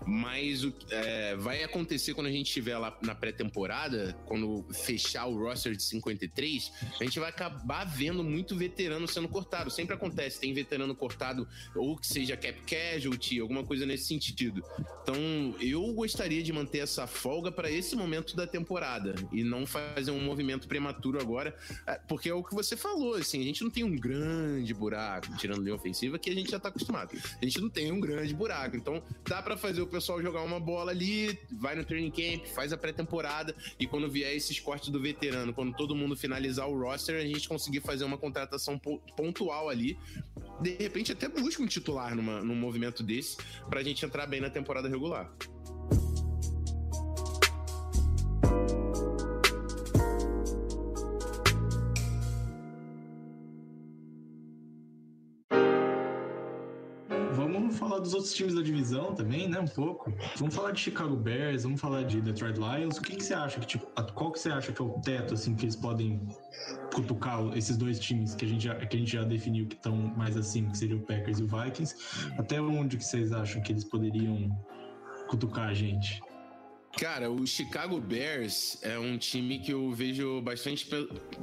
mas 0.06 0.64
o, 0.64 0.72
é, 0.90 1.36
vai 1.36 1.62
acontecer 1.62 2.14
quando 2.14 2.26
a 2.26 2.32
gente 2.32 2.46
estiver 2.46 2.78
lá 2.78 2.96
na 3.02 3.14
pré-temporada, 3.14 4.16
quando 4.26 4.64
fechar 4.72 5.26
o 5.26 5.38
roster 5.38 5.74
de 5.74 5.82
53, 5.82 6.72
a 7.00 7.04
gente 7.04 7.18
vai 7.18 7.30
acabar 7.30 7.84
vendo 7.84 8.22
muito 8.22 8.56
veterano 8.56 9.06
sendo 9.08 9.28
cortado. 9.28 9.70
Sempre 9.70 9.94
acontece, 9.94 10.40
tem 10.40 10.52
veterano 10.52 10.94
cortado, 10.94 11.46
ou 11.74 11.96
que 11.96 12.06
seja 12.06 12.36
cap 12.36 12.60
casualty, 12.62 13.40
alguma 13.40 13.64
coisa 13.64 13.86
nesse 13.86 14.04
sentido. 14.04 14.62
Então, 15.02 15.14
eu 15.60 15.92
gostaria 15.92 16.42
de 16.42 16.52
manter 16.52 16.78
essa 16.78 17.06
folga 17.06 17.50
para 17.50 17.70
esse 17.70 17.94
momento 17.96 18.34
da 18.36 18.46
temporada 18.46 19.14
e 19.32 19.42
não 19.42 19.66
fazer 19.66 20.10
um 20.10 20.20
movimento 20.20 20.66
prematuro 20.68 21.20
agora, 21.20 21.54
eh, 21.86 22.00
porque 22.08 22.28
é 22.28 22.34
o 22.34 22.42
que 22.42 22.54
você 22.54 22.76
falou, 22.76 23.14
assim, 23.14 23.40
a 23.40 23.44
gente 23.44 23.62
não 23.62 23.70
tem 23.70 23.84
um 23.84 23.96
grande 23.96 24.72
buraco, 24.74 25.36
tirando 25.36 25.62
linha 25.62 25.74
ofensiva, 25.74 26.18
que 26.18 26.30
a 26.30 26.34
gente 26.34 26.50
já 26.50 26.58
tá 26.58 26.68
acostumado. 26.68 27.10
A 27.40 27.44
gente 27.44 27.60
não 27.60 27.68
tem 27.68 27.90
um 27.92 28.00
grande 28.00 28.34
buraco, 28.34 28.76
então 28.76 29.02
dá 29.28 29.42
para 29.42 29.56
fazer 29.56 29.82
o 29.82 29.86
pessoal 29.86 30.20
jogar 30.22 30.42
uma 30.42 30.60
bola 30.60 30.90
ali, 30.90 31.38
vai 31.52 31.74
no 31.74 31.84
training 31.84 32.10
camp, 32.10 32.46
faz 32.54 32.72
a 32.72 32.76
pré-temporada 32.76 33.54
e 33.78 33.86
quando 33.86 34.10
vier 34.10 34.34
esses 34.34 34.58
cortes 34.60 34.88
do 34.88 35.00
veterano, 35.00 35.52
quando 35.52 35.74
todo 35.74 35.94
mundo 35.94 36.16
finalizar 36.16 36.68
o 36.68 36.78
roster, 36.80 37.16
a 37.20 37.26
gente 37.26 37.48
conseguir 37.48 37.80
fazer 37.80 38.04
uma 38.04 38.18
contratação 38.18 38.78
po- 38.78 39.00
pontual 39.16 39.68
ali, 39.68 39.98
de 40.60 40.76
repente 40.76 41.12
até 41.12 41.28
busca 41.28 41.62
um 41.62 41.66
titular 41.66 42.14
numa, 42.14 42.40
num 42.42 42.54
movimento 42.54 43.02
desse 43.02 43.36
pra 43.68 43.82
gente 43.82 44.04
entrar 44.04 44.26
bem 44.26 44.40
na 44.40 44.50
temporada 44.50 44.88
regular. 44.88 45.21
Vamos 57.34 57.78
falar 57.78 57.98
dos 58.00 58.12
outros 58.12 58.34
times 58.34 58.54
da 58.54 58.60
divisão 58.60 59.14
também, 59.14 59.48
né? 59.48 59.58
Um 59.58 59.66
pouco. 59.66 60.12
Vamos 60.36 60.54
falar 60.54 60.72
de 60.72 60.80
Chicago 60.80 61.16
Bears, 61.16 61.62
vamos 61.62 61.80
falar 61.80 62.02
de 62.02 62.20
Detroit 62.20 62.58
Lions. 62.58 62.98
O 62.98 63.02
que, 63.02 63.16
que 63.16 63.24
você 63.24 63.32
acha 63.32 63.58
que, 63.58 63.66
tipo, 63.66 63.86
qual 64.14 64.30
que 64.30 64.38
você 64.38 64.50
acha 64.50 64.72
que 64.72 64.82
é 64.82 64.84
o 64.84 64.90
teto, 65.00 65.34
assim, 65.34 65.54
que 65.54 65.64
eles 65.64 65.76
podem 65.76 66.20
cutucar 66.94 67.40
esses 67.56 67.76
dois 67.78 67.98
times 67.98 68.34
que 68.34 68.44
a 68.44 68.48
gente 68.48 68.64
já, 68.64 68.74
que 68.74 68.96
a 68.96 69.00
gente 69.00 69.12
já 69.12 69.24
definiu 69.24 69.66
que 69.66 69.76
estão 69.76 69.96
mais 69.96 70.36
acima, 70.36 70.70
que 70.70 70.78
seria 70.78 70.96
o 70.96 71.00
Packers 71.00 71.38
e 71.38 71.44
o 71.44 71.46
Vikings? 71.46 71.96
Até 72.38 72.60
onde 72.60 72.98
que 72.98 73.04
vocês 73.04 73.32
acham 73.32 73.62
que 73.62 73.72
eles 73.72 73.84
poderiam 73.84 74.50
cutucar 75.32 75.70
a 75.70 75.74
gente? 75.74 76.20
Cara, 76.98 77.30
o 77.30 77.46
Chicago 77.46 77.98
Bears 77.98 78.78
é 78.82 78.98
um 78.98 79.16
time 79.16 79.58
que 79.58 79.72
eu 79.72 79.90
vejo 79.92 80.42
bastante 80.42 80.86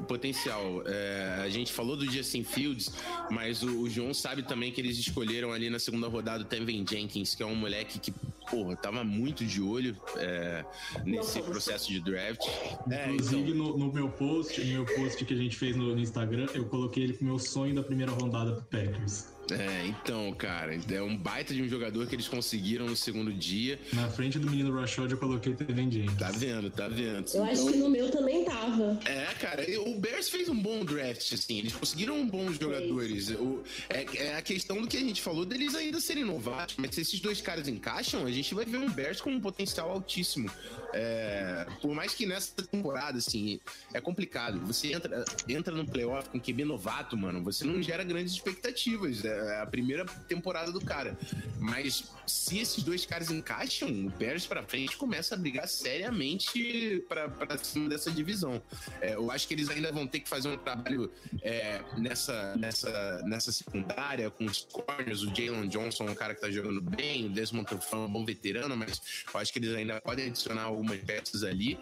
potencial. 0.08 0.84
É, 0.86 1.42
a 1.44 1.50
gente 1.50 1.74
falou 1.74 1.98
do 1.98 2.06
Justin 2.06 2.44
Fields, 2.44 2.92
mas 3.32 3.64
o, 3.64 3.82
o 3.82 3.90
João 3.90 4.14
sabe 4.14 4.44
também 4.44 4.72
que 4.72 4.80
eles 4.80 4.98
escolheram 5.00 5.52
ali 5.52 5.68
na 5.68 5.80
segunda 5.80 6.08
rodada 6.08 6.44
o 6.44 6.46
Tevin 6.46 6.86
Jenkins, 6.88 7.34
que 7.34 7.42
é 7.42 7.46
um 7.48 7.56
moleque 7.56 7.98
que, 7.98 8.14
porra, 8.48 8.76
tava 8.76 9.04
muito 9.04 9.44
de 9.44 9.60
olho 9.60 9.98
é, 10.18 10.64
nesse 11.04 11.42
processo 11.42 11.88
de 11.88 12.00
draft. 12.00 12.46
É, 12.92 13.12
Inclusive, 13.12 13.52
então, 13.52 13.56
no, 13.56 13.78
no 13.78 13.92
meu 13.92 14.08
post, 14.08 14.62
no 14.64 14.68
meu 14.68 14.86
post 14.86 15.26
que 15.26 15.34
a 15.34 15.38
gente 15.38 15.58
fez 15.58 15.76
no, 15.76 15.96
no 15.96 16.00
Instagram, 16.00 16.46
eu 16.54 16.66
coloquei 16.66 17.06
ele 17.06 17.14
com 17.14 17.26
o 17.26 17.28
meu 17.28 17.40
sonho 17.40 17.74
da 17.74 17.82
primeira 17.82 18.12
rodada 18.12 18.54
pro 18.54 18.66
Packers. 18.66 19.39
É, 19.52 19.86
então, 19.88 20.32
cara, 20.34 20.76
é 20.76 21.02
um 21.02 21.18
baita 21.18 21.54
de 21.54 21.62
um 21.62 21.68
jogador 21.68 22.06
que 22.08 22.16
eles 22.16 22.28
conseguiram 22.28 22.86
no 22.86 22.96
segundo 22.96 23.34
dia. 23.34 23.80
Na 23.94 24.10
frente 24.10 24.38
do 24.40 24.50
menino 24.50 24.74
Rashad, 24.74 25.12
eu 25.12 25.18
coloquei 25.18 25.54
Tevin 25.54 25.92
Jenkins. 25.92 26.18
Tá 26.18 26.32
vendo, 26.32 26.70
tá 26.70 26.88
vendo. 26.88 27.26
Eu 27.34 27.44
acho 27.44 27.66
que 27.66 27.78
no 27.78 27.90
meu 27.90 28.10
também 28.10 28.46
tava. 28.46 29.00
É, 29.06 29.26
cara, 29.40 29.64
o 29.82 30.00
Bears 30.00 30.30
fez 30.30 30.50
um 30.50 30.60
bom 30.60 30.84
draft, 30.84 31.34
assim, 31.34 31.60
eles 31.60 31.74
conseguiram 31.74 32.26
bons 32.28 32.58
jogadores. 32.60 33.30
O, 33.32 33.64
é, 33.90 34.06
é 34.16 34.36
a 34.36 34.42
questão 34.42 34.82
do 34.82 34.88
que 34.88 34.98
a 34.98 35.02
gente 35.02 35.22
falou 35.22 35.46
deles 35.46 35.76
ainda 35.76 36.00
serem 36.00 36.24
novatos, 36.24 36.76
mas 36.78 36.96
se 36.96 37.02
esses 37.02 37.20
dois 37.20 37.42
caras 37.42 37.68
encaixam, 37.68 38.26
a 38.26 38.32
gente 38.32 38.54
vai 38.54 38.66
ver 38.66 38.78
um 38.78 38.90
Bears 38.90 39.22
com 39.22 39.32
um 39.32 39.40
potencial 39.40 39.90
altíssimo. 39.90 40.50
É, 40.94 41.66
por 41.82 41.94
mais 41.94 42.14
que 42.14 42.26
nessa 42.26 42.52
temporada, 42.64 43.18
assim, 43.18 43.60
é 43.94 44.02
complicado. 44.02 44.60
Você 44.66 44.94
entra, 44.94 45.24
entra 45.48 45.76
no 45.76 45.86
playoff 45.86 46.30
com 46.30 46.40
QB 46.40 46.66
novato, 46.66 47.16
mano, 47.16 47.44
você 47.44 47.64
não 47.64 47.82
gera 47.82 48.04
grandes 48.04 48.34
expectativas. 48.34 49.24
É 49.40 49.62
a 49.62 49.66
primeira 49.66 50.06
temporada 50.28 50.72
do 50.72 50.82
cara. 50.82 51.18
Mas 51.60 52.06
se 52.26 52.60
esses 52.60 52.84
dois 52.84 53.06
caras 53.06 53.30
encaixam, 53.30 53.90
o 53.90 54.10
Bears 54.10 54.46
pra 54.46 54.64
frente 54.64 54.96
começa 54.96 55.36
a 55.36 55.38
brigar 55.38 55.68
seriamente 55.68 57.04
pra 57.08 57.58
cima 57.58 57.90
dessa 57.90 58.12
divisão. 58.12 58.62
É, 59.02 59.16
eu 59.16 59.32
acho 59.32 59.48
que 59.48 59.54
eles 59.54 59.70
ainda 59.70 59.92
vão 59.92 60.08
ter 60.08 60.20
que 60.20 60.30
fazer 60.30 60.50
um 60.50 60.58
trabalho 60.58 61.12
é, 61.42 61.82
nessa, 61.98 62.56
nessa, 62.56 63.22
nessa 63.26 63.52
secundária, 63.52 64.30
com 64.30 64.46
os 64.46 64.62
corners. 64.72 65.22
O 65.22 65.28
Jalen 65.28 65.68
Johnson 65.68 66.08
é 66.08 66.12
um 66.12 66.16
cara 66.16 66.36
que 66.36 66.42
tá 66.42 66.50
jogando 66.50 66.82
bem, 66.82 67.26
o 67.26 67.30
Desmond 67.30 67.68
Trufant 67.68 68.00
é 68.00 68.06
um 68.06 68.12
bom 68.12 68.26
veterano, 68.26 68.76
mas 68.76 69.02
eu 69.34 69.40
acho 69.40 69.52
que 69.52 69.60
eles 69.60 69.74
ainda 69.76 70.00
podem 70.02 70.28
adicionar 70.28 70.64
algumas 70.64 71.00
peças 71.00 71.44
ali. 71.44 71.80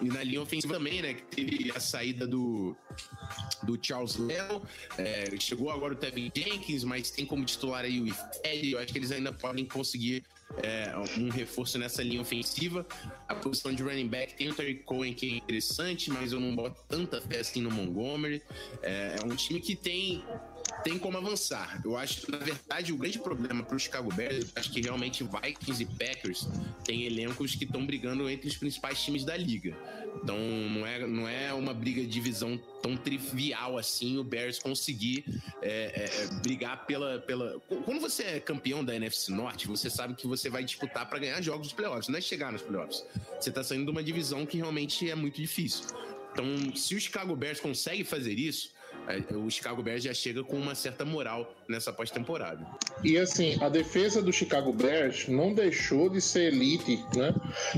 E 0.00 0.04
na 0.06 0.22
linha 0.22 0.42
ofensiva 0.42 0.74
também, 0.74 1.02
né? 1.02 1.14
Que 1.14 1.22
teve 1.22 1.72
a 1.74 1.80
saída 1.80 2.26
do, 2.26 2.76
do 3.62 3.78
Charles 3.80 4.16
Leo. 4.16 4.62
é, 4.98 5.36
chegou 5.38 5.70
agora 5.70 5.94
o 5.94 5.96
Tevin 5.96 6.30
Jenkins, 6.34 6.84
mas 6.84 7.10
tem 7.10 7.24
como 7.24 7.44
titular 7.44 7.84
aí 7.84 8.00
o 8.00 8.06
Ifed. 8.06 8.72
Eu 8.72 8.78
acho 8.78 8.92
que 8.92 8.98
eles 8.98 9.12
ainda 9.12 9.32
podem 9.32 9.64
conseguir 9.64 10.24
é, 10.62 10.92
um 11.18 11.28
reforço 11.28 11.78
nessa 11.78 12.02
linha 12.02 12.20
ofensiva. 12.20 12.86
A 13.28 13.34
posição 13.34 13.72
de 13.72 13.82
running 13.82 14.08
back 14.08 14.34
tem 14.34 14.48
o 14.48 14.54
Terry 14.54 14.76
Cohen, 14.76 15.14
que 15.14 15.26
é 15.26 15.36
interessante, 15.36 16.10
mas 16.10 16.32
eu 16.32 16.40
não 16.40 16.54
boto 16.54 16.82
tanta 16.88 17.20
fé 17.20 17.40
assim 17.40 17.62
no 17.62 17.70
Montgomery. 17.70 18.42
É, 18.82 19.16
é 19.20 19.24
um 19.24 19.34
time 19.36 19.60
que 19.60 19.76
tem 19.76 20.22
tem 20.82 20.98
como 20.98 21.16
avançar. 21.18 21.80
Eu 21.84 21.96
acho 21.96 22.22
que, 22.22 22.30
na 22.30 22.38
verdade, 22.38 22.92
o 22.92 22.96
grande 22.96 23.18
problema 23.18 23.62
para 23.62 23.76
o 23.76 23.78
Chicago 23.78 24.12
Bears, 24.12 24.52
acho 24.54 24.70
que 24.70 24.80
realmente 24.80 25.24
Vikings 25.24 25.82
e 25.82 25.86
Packers 25.86 26.48
têm 26.84 27.04
elencos 27.04 27.54
que 27.54 27.64
estão 27.64 27.84
brigando 27.84 28.28
entre 28.28 28.48
os 28.48 28.56
principais 28.56 29.02
times 29.02 29.24
da 29.24 29.36
liga. 29.36 29.76
Então, 30.22 30.36
não 30.36 30.86
é, 30.86 31.06
não 31.06 31.28
é 31.28 31.52
uma 31.52 31.72
briga 31.72 32.00
de 32.02 32.06
divisão 32.06 32.60
tão 32.82 32.96
trivial 32.96 33.78
assim 33.78 34.18
o 34.18 34.24
Bears 34.24 34.58
conseguir 34.58 35.24
é, 35.60 35.70
é, 36.04 36.26
brigar 36.42 36.86
pela, 36.86 37.18
pela. 37.20 37.60
Quando 37.84 38.00
você 38.00 38.24
é 38.24 38.40
campeão 38.40 38.84
da 38.84 38.94
NFC 38.94 39.32
Norte, 39.32 39.66
você 39.66 39.88
sabe 39.88 40.14
que 40.14 40.26
você 40.26 40.50
vai 40.50 40.64
disputar 40.64 41.08
para 41.08 41.18
ganhar 41.18 41.40
jogos 41.40 41.68
dos 41.68 41.72
playoffs, 41.72 42.08
não 42.08 42.18
é 42.18 42.20
chegar 42.20 42.52
nos 42.52 42.62
playoffs. 42.62 43.04
Você 43.40 43.48
está 43.48 43.64
saindo 43.64 43.84
de 43.84 43.90
uma 43.90 44.02
divisão 44.02 44.44
que 44.44 44.58
realmente 44.58 45.08
é 45.08 45.14
muito 45.14 45.40
difícil. 45.40 45.86
Então, 46.32 46.74
se 46.74 46.94
o 46.94 47.00
Chicago 47.00 47.36
Bears 47.36 47.60
consegue 47.60 48.04
fazer 48.04 48.38
isso, 48.38 48.70
o 49.34 49.50
Chicago 49.50 49.82
Bears 49.82 50.02
já 50.02 50.14
chega 50.14 50.42
com 50.44 50.56
uma 50.56 50.74
certa 50.74 51.04
moral 51.04 51.54
nessa 51.68 51.92
pós-temporada. 51.92 52.66
E 53.02 53.18
assim, 53.18 53.56
a 53.60 53.68
defesa 53.68 54.22
do 54.22 54.32
Chicago 54.32 54.72
Bears 54.72 55.28
não 55.28 55.52
deixou 55.52 56.08
de 56.08 56.20
ser 56.20 56.52
elite, 56.52 57.04
né? 57.16 57.34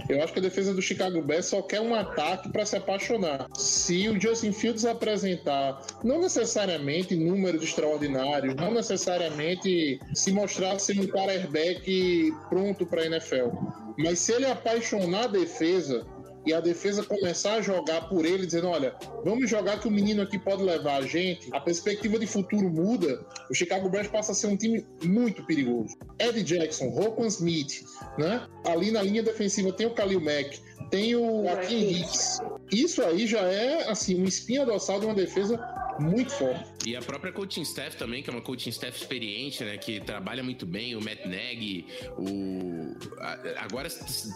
Eu 0.09 0.23
acho 0.23 0.33
que 0.33 0.39
a 0.39 0.43
defesa 0.43 0.75
do 0.75 0.83
Chicago 0.83 1.21
Bears 1.23 1.47
só 1.47 1.63
quer 1.63 1.81
um 1.81 1.95
ataque 1.95 2.51
para 2.51 2.67
se 2.67 2.77
apaixonar. 2.77 3.47
Se 3.55 4.09
o 4.09 4.21
Justin 4.21 4.53
Fields 4.53 4.85
apresentar, 4.85 5.81
não 6.03 6.21
necessariamente 6.21 7.17
números 7.17 7.63
extraordinários, 7.63 8.55
não 8.55 8.73
necessariamente 8.73 10.01
se 10.15 10.33
mostrar 10.33 10.79
ser 10.79 10.99
um 11.01 11.07
quarterback 11.07 12.33
pronto 12.49 12.87
para 12.87 13.03
a 13.03 13.07
NFL, 13.07 13.51
mas 13.97 14.19
se 14.19 14.33
ele 14.33 14.47
apaixonar 14.47 15.25
a 15.25 15.29
defesa, 15.29 16.07
e 16.47 16.53
a 16.53 16.61
defesa 16.61 17.03
começar 17.03 17.55
a 17.55 17.63
jogar 17.63 18.09
por 18.09 18.25
ele, 18.25 18.47
dizendo: 18.47 18.69
olha, 18.69 18.95
vamos 19.25 19.49
jogar 19.49 19.81
que 19.81 19.89
o 19.89 19.91
menino 19.91 20.23
aqui 20.23 20.39
pode 20.39 20.63
levar 20.63 20.97
a 20.97 21.07
gente, 21.07 21.49
a 21.53 21.61
perspectiva 21.61 22.19
de 22.19 22.27
futuro 22.27 22.69
muda, 22.69 23.25
o 23.51 23.55
Chicago 23.55 23.89
Bears 23.89 24.09
passa 24.09 24.33
a 24.33 24.35
ser 24.35 24.49
um 24.49 24.57
time 24.57 24.87
muito 25.03 25.45
perigoso. 25.45 25.97
Ed 26.19 26.43
Jackson, 26.43 26.89
Roquan 26.89 27.27
Smith, 27.27 27.85
né? 28.19 28.47
Ali 28.67 28.91
na 28.91 29.03
linha 29.03 29.23
defensiva 29.23 29.73
tem 29.73 29.87
o 29.87 29.95
Khalil 29.95 30.21
Mack, 30.21 30.61
tem 30.91 31.17
o 31.17 31.49
Akin 31.49 31.91
Hicks. 31.91 32.41
Isso 32.71 33.03
aí 33.03 33.27
já 33.27 33.41
é, 33.41 33.89
assim, 33.89 34.21
um 34.21 34.25
espinha 34.25 34.65
dorsal 34.65 35.01
de 35.01 35.07
uma 35.07 35.15
defesa 35.15 35.59
muito 36.01 36.33
forte. 36.33 36.65
E 36.87 36.97
a 36.97 37.01
própria 37.03 37.33
coaching 37.33 37.63
staff 37.63 37.97
também, 37.97 38.23
que 38.23 38.31
é 38.31 38.33
uma 38.33 38.43
coaching 38.43 38.71
staff 38.71 38.97
experiente, 39.01 39.63
né? 39.65 39.77
Que 39.79 40.01
trabalha 40.01 40.43
muito 40.43 40.67
bem, 40.67 40.95
o 40.97 41.01
Matt 41.01 41.25
Nagy, 41.25 41.87
o. 42.19 42.95
a- 43.21 43.65
Agora 43.65 43.89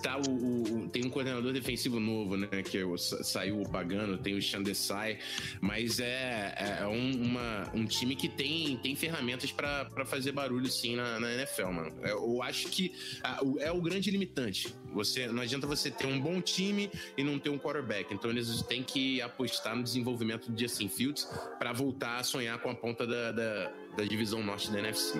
tá 0.02 0.18
o, 0.28 0.84
o- 0.84 0.88
tem 0.88 1.04
um 1.04 1.10
coordenador 1.10 1.52
defensivo 1.52 1.98
novo, 2.00 2.36
né? 2.36 2.48
Que 2.62 2.78
é 2.78 2.84
o- 2.84 2.96
saiu 2.98 3.62
pagando, 3.70 4.18
tem 4.18 4.34
o 4.34 4.42
Chandesai, 4.42 5.18
mas 5.60 6.00
é, 6.00 6.78
é 6.80 6.86
um, 6.86 7.22
uma- 7.22 7.70
um 7.74 7.84
time 7.84 8.14
que 8.16 8.28
tem, 8.28 8.76
tem 8.78 8.94
ferramentas 8.96 9.50
pra 9.52 9.88
fazer 10.06 10.32
barulho 10.32 10.68
sim 10.70 10.96
na, 10.96 11.18
na 11.20 11.32
NFL, 11.34 11.66
mano. 11.70 11.92
É, 12.02 12.12
Eu 12.12 12.42
acho 12.42 12.68
que 12.68 12.92
ah, 13.22 13.40
o- 13.44 13.58
é 13.60 13.70
o 13.70 13.80
grande 13.80 14.10
limitante. 14.10 14.74
Você, 14.92 15.26
não 15.28 15.42
adianta 15.42 15.66
você 15.66 15.90
ter 15.90 16.06
um 16.06 16.18
bom 16.18 16.40
time 16.40 16.90
e 17.16 17.22
não 17.22 17.38
ter 17.38 17.50
um 17.50 17.58
quarterback. 17.58 18.12
Então 18.12 18.30
eles 18.30 18.62
têm 18.62 18.82
que 18.82 19.20
apostar 19.20 19.76
no 19.76 19.82
desenvolvimento 19.82 20.50
de 20.50 20.62
Justin 20.62 20.88
Fields 20.88 21.28
para 21.58 21.72
voltar 21.72 22.18
a 22.18 22.22
sonhar 22.22 22.58
com 22.60 22.70
a 22.70 22.74
ponta 22.74 23.06
da, 23.06 23.32
da, 23.32 23.70
da 23.96 24.04
divisão 24.04 24.42
norte 24.42 24.70
da 24.70 24.78
NFC. 24.78 25.18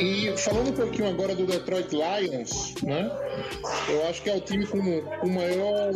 E 0.00 0.36
falando 0.36 0.68
um 0.68 0.72
pouquinho 0.72 1.08
agora 1.08 1.34
do 1.34 1.46
Detroit 1.46 1.88
Lions, 1.92 2.74
né? 2.82 3.10
Eu 3.88 4.06
acho 4.08 4.22
que 4.22 4.28
é 4.28 4.34
o 4.34 4.40
time 4.40 4.66
com, 4.66 5.00
com 5.00 5.28
maior, 5.28 5.92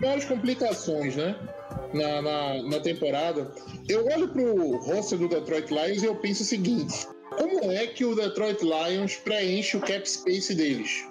maiores 0.00 0.24
complicações, 0.24 1.16
né? 1.16 1.34
Na, 1.94 2.20
na, 2.20 2.62
na 2.64 2.80
temporada. 2.80 3.54
Eu 3.88 4.04
olho 4.06 4.28
pro 4.28 4.78
roster 4.78 5.16
do 5.16 5.28
Detroit 5.28 5.70
Lions 5.70 6.02
e 6.02 6.06
eu 6.06 6.16
penso 6.16 6.42
o 6.42 6.46
seguinte: 6.46 7.06
como 7.38 7.70
é 7.70 7.86
que 7.86 8.04
o 8.04 8.14
Detroit 8.14 8.62
Lions 8.62 9.16
preenche 9.16 9.76
o 9.76 9.80
cap 9.80 10.08
space 10.08 10.54
deles? 10.54 11.04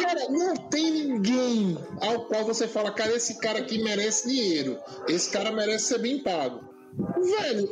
Cara, 0.00 0.28
não 0.28 0.54
tem 0.70 0.90
ninguém 0.90 1.76
ao 2.00 2.26
qual 2.26 2.44
você 2.44 2.66
fala, 2.66 2.90
cara, 2.90 3.14
esse 3.14 3.38
cara 3.38 3.60
aqui 3.60 3.82
merece 3.82 4.28
dinheiro. 4.28 4.78
Esse 5.08 5.30
cara 5.30 5.52
merece 5.52 5.86
ser 5.86 5.98
bem 5.98 6.18
pago. 6.20 6.60
Velho, 6.96 7.68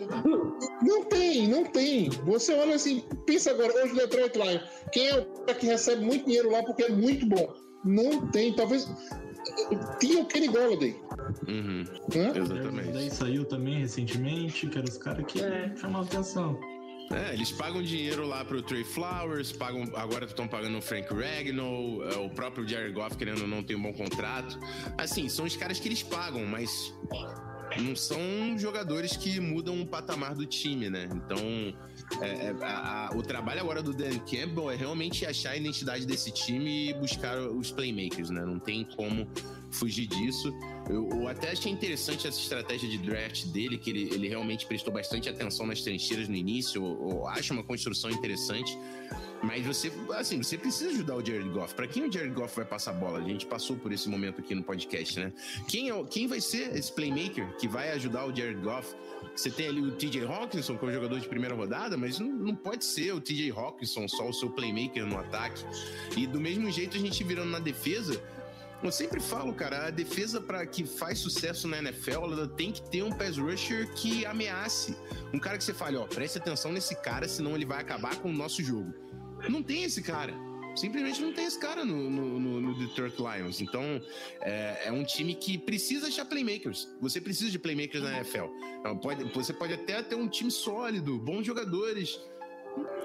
não 0.83 1.05
tem, 1.05 1.49
não 1.49 1.65
tem. 1.65 2.11
Você 2.27 2.53
olha 2.53 2.75
assim, 2.75 3.03
pensa 3.25 3.51
agora, 3.51 3.73
hoje 3.83 3.93
o 3.93 3.97
Detroit 3.97 4.37
Lions, 4.37 4.63
quem 4.93 5.09
é 5.09 5.19
o 5.19 5.25
cara 5.25 5.59
que 5.59 5.67
recebe 5.67 6.05
muito 6.05 6.27
dinheiro 6.27 6.51
lá 6.51 6.63
porque 6.63 6.85
é 6.85 6.91
muito 6.91 7.27
bom? 7.27 7.55
Não 7.85 8.31
tem, 8.31 8.53
talvez. 8.55 8.89
Tinha 10.01 10.21
o 10.23 10.27
Kenny 10.27 10.49
Golladay, 10.49 10.97
Uhum? 11.49 11.85
Daí 12.09 12.39
exatamente. 12.43 13.15
saiu 13.15 13.45
também 13.45 13.79
recentemente, 13.81 14.67
que 14.67 14.79
eram 14.79 14.89
os 14.89 14.99
caras 14.99 15.25
que 15.27 15.41
É. 15.41 15.73
chamavam 15.77 16.03
atenção. 16.07 16.59
É, 17.13 17.35
eles 17.35 17.53
pagam 17.53 17.83
dinheiro 17.83 18.27
lá 18.27 18.45
pro 18.45 18.63
Trey 18.63 18.83
Flowers, 18.83 19.53
pagam, 19.53 19.83
agora 19.95 20.25
estão 20.25 20.49
pagando 20.49 20.79
o 20.79 20.83
Frank 20.83 21.07
Ragnall, 21.13 22.03
é, 22.11 22.17
o 22.17 22.31
próprio 22.31 22.67
Jared 22.67 22.93
Goff 22.95 23.17
querendo 23.17 23.43
ou 23.43 23.47
não 23.49 23.63
tem 23.63 23.77
um 23.77 23.83
bom 23.83 23.93
contrato. 23.93 24.59
Assim, 24.97 25.29
são 25.29 25.45
os 25.45 25.55
caras 25.55 25.79
que 25.79 25.87
eles 25.87 26.03
pagam, 26.03 26.47
mas 26.47 26.93
não 27.79 27.95
são 27.95 28.19
jogadores 28.57 29.17
que 29.19 29.39
mudam 29.39 29.83
o 29.83 29.87
patamar 29.87 30.35
do 30.35 30.47
time, 30.47 30.89
né? 30.89 31.09
Então, 31.13 31.39
é, 32.21 32.27
é, 32.27 32.55
a- 32.63 33.09
a- 33.11 33.17
o 33.17 33.23
trabalho 33.23 33.61
agora 33.61 33.83
do 33.83 33.93
Dan 33.93 34.19
Campbell 34.21 34.71
é 34.71 34.77
realmente 34.77 35.25
achar 35.27 35.51
a 35.51 35.57
identidade 35.57 36.07
desse 36.07 36.31
time 36.31 36.91
e 36.91 36.95
buscar 36.95 37.39
os 37.39 37.71
playmakers, 37.73 38.31
né? 38.31 38.45
Não 38.45 38.59
tem 38.59 38.85
como 38.97 39.27
fugir 39.71 40.07
disso. 40.07 40.53
Eu, 40.89 41.09
eu 41.11 41.29
até 41.29 41.51
achei 41.51 41.73
interessante 41.73 42.29
essa 42.29 42.39
estratégia 42.39 42.89
de 42.89 42.99
draft 42.99 43.47
dele, 43.47 43.77
que 43.79 43.91
ele, 43.91 44.03
ele 44.15 44.29
realmente 44.29 44.67
prestou 44.67 44.93
bastante 44.93 45.29
atenção 45.29 45.67
nas 45.67 45.81
trincheiras 45.83 46.29
no 46.29 46.37
início. 46.37 46.81
Eu, 46.85 47.11
eu 47.11 47.27
acho 47.29 47.53
uma 47.53 47.65
construção 47.65 48.11
interessante. 48.11 48.79
Mas 49.43 49.67
você, 49.67 49.93
assim, 50.17 50.43
você 50.43 50.57
precisa 50.57 50.91
ajudar 50.91 51.17
o 51.17 51.27
Jared 51.27 51.51
Goff. 51.51 51.75
Pra 51.75 51.87
quem 51.87 52.05
o 52.09 52.13
Jared 52.13 52.33
Goff 52.35 52.55
vai 52.57 52.65
passar 52.65 52.93
a 52.93 52.95
bola? 52.95 53.19
A 53.19 53.23
gente 53.23 53.45
passou 53.45 53.77
por 53.77 53.93
esse 53.93 54.09
momento 54.09 54.41
aqui 54.41 54.55
no 54.55 54.63
podcast, 54.63 55.19
né? 55.21 55.33
Quem, 55.69 55.91
é, 55.91 56.05
quem 56.05 56.27
vai 56.27 56.41
ser 56.41 56.75
esse 56.75 56.91
playmaker 56.93 57.55
que 57.57 57.69
vai 57.69 57.91
ajudar 57.91 58.25
o 58.27 58.35
Jared 58.35 58.61
Goff? 58.63 58.95
Você 59.35 59.51
tem 59.51 59.67
ali 59.67 59.81
o 59.81 59.91
TJ 59.91 60.25
Hawkinson, 60.25 60.79
que 60.79 60.85
é 60.85 60.89
um 60.89 60.93
jogador 60.93 61.19
de 61.19 61.29
primeira 61.29 61.55
rodada, 61.55 61.97
mas 61.97 62.19
não, 62.19 62.29
não 62.29 62.55
pode 62.55 62.85
ser 62.85 63.13
o 63.13 63.21
TJ 63.21 63.51
Hawkinson 63.51 64.07
só 64.07 64.29
o 64.29 64.33
seu 64.33 64.49
playmaker 64.49 65.05
no 65.05 65.19
ataque. 65.19 65.65
E 66.17 66.27
do 66.27 66.41
mesmo 66.41 66.71
jeito, 66.71 66.97
a 66.97 67.01
gente 67.01 67.25
virando 67.25 67.51
na 67.51 67.59
defesa, 67.59 68.23
eu 68.83 68.93
sempre 68.93 69.19
falo, 69.19 69.53
cara, 69.53 69.87
a 69.87 69.91
defesa 69.91 70.41
para 70.41 70.65
que 70.67 70.85
faz 70.85 71.19
sucesso 71.19 71.67
na 71.67 71.79
NFL, 71.79 72.25
ela 72.25 72.47
tem 72.47 72.71
que 72.71 72.83
ter 72.83 73.03
um 73.03 73.11
pass 73.11 73.39
rusher 73.39 73.93
que 73.95 74.25
ameace. 74.27 74.97
Um 75.33 75.39
cara 75.39 75.59
que 75.59 75.65
você 75.65 75.75
fale, 75.75 75.97
ó, 75.97 76.05
preste 76.05 76.39
atenção 76.39 76.71
nesse 76.71 76.95
cara, 76.95 77.27
senão 77.27 77.57
ele 77.57 77.65
vai 77.65 77.81
acabar 77.81 78.15
com 78.17 78.29
o 78.29 78.33
nosso 78.33 78.63
jogo. 78.63 78.95
Não 79.49 79.63
tem 79.63 79.85
esse 79.85 80.03
cara. 80.03 80.33
Simplesmente 80.75 81.21
não 81.23 81.33
tem 81.33 81.45
esse 81.47 81.59
cara 81.59 81.85
no, 81.85 82.11
no- 82.11 82.41
no- 82.41 82.61
no 82.61 82.75
Detroit 82.75 83.15
Lions. 83.19 83.61
Então, 83.61 83.83
é, 84.41 84.89
é 84.89 84.93
um 84.93 85.05
time 85.05 85.35
que 85.35 85.57
precisa 85.57 86.09
achar 86.09 86.25
playmakers. 86.25 86.89
Você 87.01 87.21
precisa 87.21 87.51
de 87.51 87.59
playmakers 87.59 88.03
na 88.03 88.17
NFL. 88.17 88.47
Então, 88.81 88.99
pode- 88.99 89.25
você 89.33 89.53
pode 89.53 89.73
até 89.75 90.03
ter 90.03 90.15
um 90.17 90.29
time 90.29 90.51
sólido, 90.51 91.19
bons 91.19 91.45
jogadores. 91.47 92.19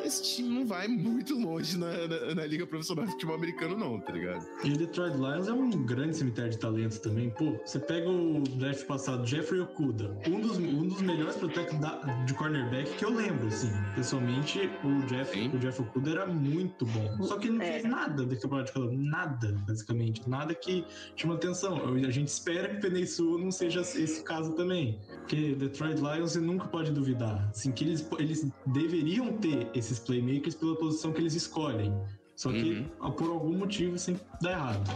Esse 0.03 0.23
time 0.23 0.49
não 0.59 0.65
vai 0.65 0.87
muito 0.87 1.37
longe 1.37 1.77
na, 1.77 1.91
na- 2.07 2.35
na 2.35 2.45
Liga 2.45 2.65
Profissional 2.65 3.05
de 3.05 3.11
Futebol 3.11 3.35
Americano, 3.35 3.77
não, 3.77 3.99
tá 3.99 4.13
ligado? 4.13 4.45
E 4.63 4.71
o 4.71 4.77
Detroit 4.77 5.13
Lions 5.15 5.47
é 5.47 5.53
um 5.53 5.69
grande 5.85 6.15
cemitério 6.17 6.49
de 6.51 6.57
talentos 6.57 6.99
também. 6.99 7.29
Pô, 7.31 7.59
você 7.65 7.77
pega 7.79 8.09
o 8.09 8.41
draft 8.41 8.85
passado, 8.85 9.27
Jeffrey 9.27 9.59
Okuda, 9.59 10.17
um 10.27 10.39
dos, 10.39 10.57
um 10.57 10.87
dos 10.87 11.01
melhores 11.01 11.35
prospectos 11.35 11.77
da- 11.79 11.97
de 12.25 12.33
cornerback 12.33 12.95
que 12.95 13.03
eu 13.05 13.13
lembro, 13.13 13.47
assim. 13.47 13.69
Pessoalmente, 13.93 14.69
o 14.83 15.05
Jeff, 15.07 15.33
Sim. 15.33 15.49
o 15.53 15.59
Jeff 15.59 15.81
Okuda 15.81 16.11
era 16.11 16.25
muito 16.25 16.85
bom. 16.85 17.23
Só 17.23 17.37
que 17.37 17.47
ele 17.49 17.57
não 17.57 17.65
É. 17.65 17.71
fez 17.73 17.83
nada 17.83 18.25
de 18.25 18.35
campeonato 18.37 18.89
de. 18.89 18.97
Nada, 18.97 19.55
basicamente. 19.67 20.27
Nada 20.29 20.55
que 20.55 20.85
chama 21.15 21.35
atenção. 21.35 21.77
Eu- 21.77 22.09
A 22.09 22.11
gente 22.11 22.29
espera 22.29 22.69
que 22.69 22.77
o 22.77 22.79
Penei 22.81 23.05
não 23.19 23.51
seja 23.51 23.81
esse 23.81 24.23
caso 24.23 24.53
também. 24.53 24.97
Porque 25.19 25.53
Detroit 25.55 25.97
Lions 25.99 26.31
você 26.31 26.39
nunca 26.39 26.65
pode 26.67 26.91
duvidar. 26.91 27.47
Assim, 27.49 27.71
que 27.71 27.83
eles, 27.83 28.07
eles 28.17 28.47
deveriam 28.65 29.33
ter 29.33 29.58
esses 29.73 29.99
playmakers 29.99 30.55
pela 30.55 30.75
posição 30.75 31.11
que 31.11 31.19
eles 31.21 31.35
escolhem. 31.35 31.93
Só 32.35 32.51
que, 32.51 32.85
Uhum. 33.01 33.11
por 33.11 33.29
algum 33.29 33.57
motivo, 33.57 33.97
sempre 33.99 34.21
dá 34.41 34.51
errado. 34.51 34.89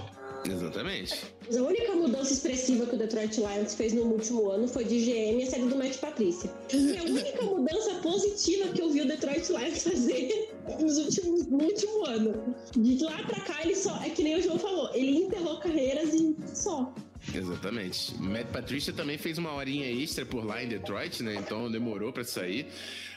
Exatamente. 0.46 1.14
A 1.58 1.62
única 1.62 1.94
mudança 1.96 2.34
expressiva 2.34 2.86
que 2.86 2.96
o 2.96 2.98
Detroit 2.98 3.38
Lions 3.38 3.76
fez 3.76 3.94
no 3.94 4.04
último 4.04 4.50
ano 4.50 4.68
foi 4.68 4.84
de 4.84 5.00
GM 5.00 5.40
e 5.40 5.44
a 5.44 5.50
saída 5.50 5.68
do 5.68 5.76
Matt 5.78 5.98
Patrícia. 6.00 6.50
E 6.74 6.98
a 6.98 7.04
única 7.04 7.42
mudança 7.44 7.96
positiva 8.02 8.68
que 8.70 8.82
eu 8.82 8.90
vi 8.90 9.02
o 9.02 9.08
Detroit 9.08 9.48
Lions 9.50 9.84
fazer 9.84 10.50
nos 10.82 10.98
últimos, 10.98 11.48
no 11.48 11.64
último 11.64 12.06
ano. 12.06 12.56
De 12.78 13.02
lá 13.04 13.18
pra 13.24 13.40
cá, 13.42 13.62
ele 13.64 13.76
só. 13.76 13.96
É 14.04 14.10
que 14.10 14.22
nem 14.24 14.38
o 14.38 14.42
João 14.42 14.60
falou, 14.60 14.90
ele 14.94 15.18
enterrou 15.24 15.60
carreiras 15.60 16.14
e 16.14 16.36
só. 16.54 16.94
Exatamente. 17.34 18.16
Matt 18.22 18.48
Patricia 18.48 18.92
também 18.92 19.18
fez 19.18 19.38
uma 19.38 19.54
horinha 19.54 19.90
extra 19.90 20.26
por 20.26 20.44
lá 20.44 20.62
em 20.64 20.68
Detroit, 20.68 21.24
né? 21.24 21.36
Então 21.36 21.72
demorou 21.72 22.12
pra 22.12 22.24
sair. 22.24 22.68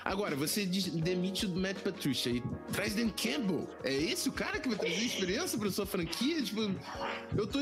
Agora, 0.04 0.36
você 0.36 0.64
demite 0.64 1.46
o 1.46 1.48
Matt 1.48 1.78
Patricia 1.78 2.30
e 2.30 2.40
traz 2.72 2.94
Dan 2.94 3.08
Campbell. 3.08 3.68
É 3.82 3.92
esse 3.92 4.28
o 4.28 4.32
cara 4.32 4.60
que 4.60 4.68
vai 4.68 4.78
trazer 4.78 5.04
experiência 5.04 5.58
pra 5.58 5.68
sua 5.70 5.84
franquia? 5.84 6.40
Tipo, 6.40 6.70
eu 7.36 7.46
tô. 7.46 7.58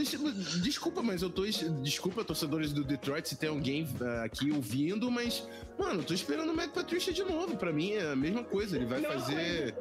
Desculpa, 0.63 1.03
mas 1.03 1.23
eu 1.23 1.31
tô. 1.31 1.45
Desculpa, 1.83 2.23
torcedores 2.23 2.73
do 2.73 2.85
Detroit, 2.85 3.27
se 3.27 3.37
tem 3.37 3.49
alguém 3.49 3.89
ah, 4.01 4.25
aqui 4.25 4.53
ouvindo, 4.53 5.11
mas, 5.11 5.49
mano, 5.79 6.01
eu 6.01 6.05
tô 6.05 6.13
esperando 6.13 6.51
o 6.53 6.55
Matt 6.57 6.73
Patricia 6.73 7.13
de 7.13 7.23
novo. 7.25 7.57
Pra 7.57 7.73
mim 7.73 7.93
é 7.93 8.13
a 8.13 8.17
mesma 8.17 8.45
coisa. 8.45 8.77
Ele 8.77 8.85
vai 8.85 9.01
Mesma 9.01 9.19
fazer. 9.19 9.75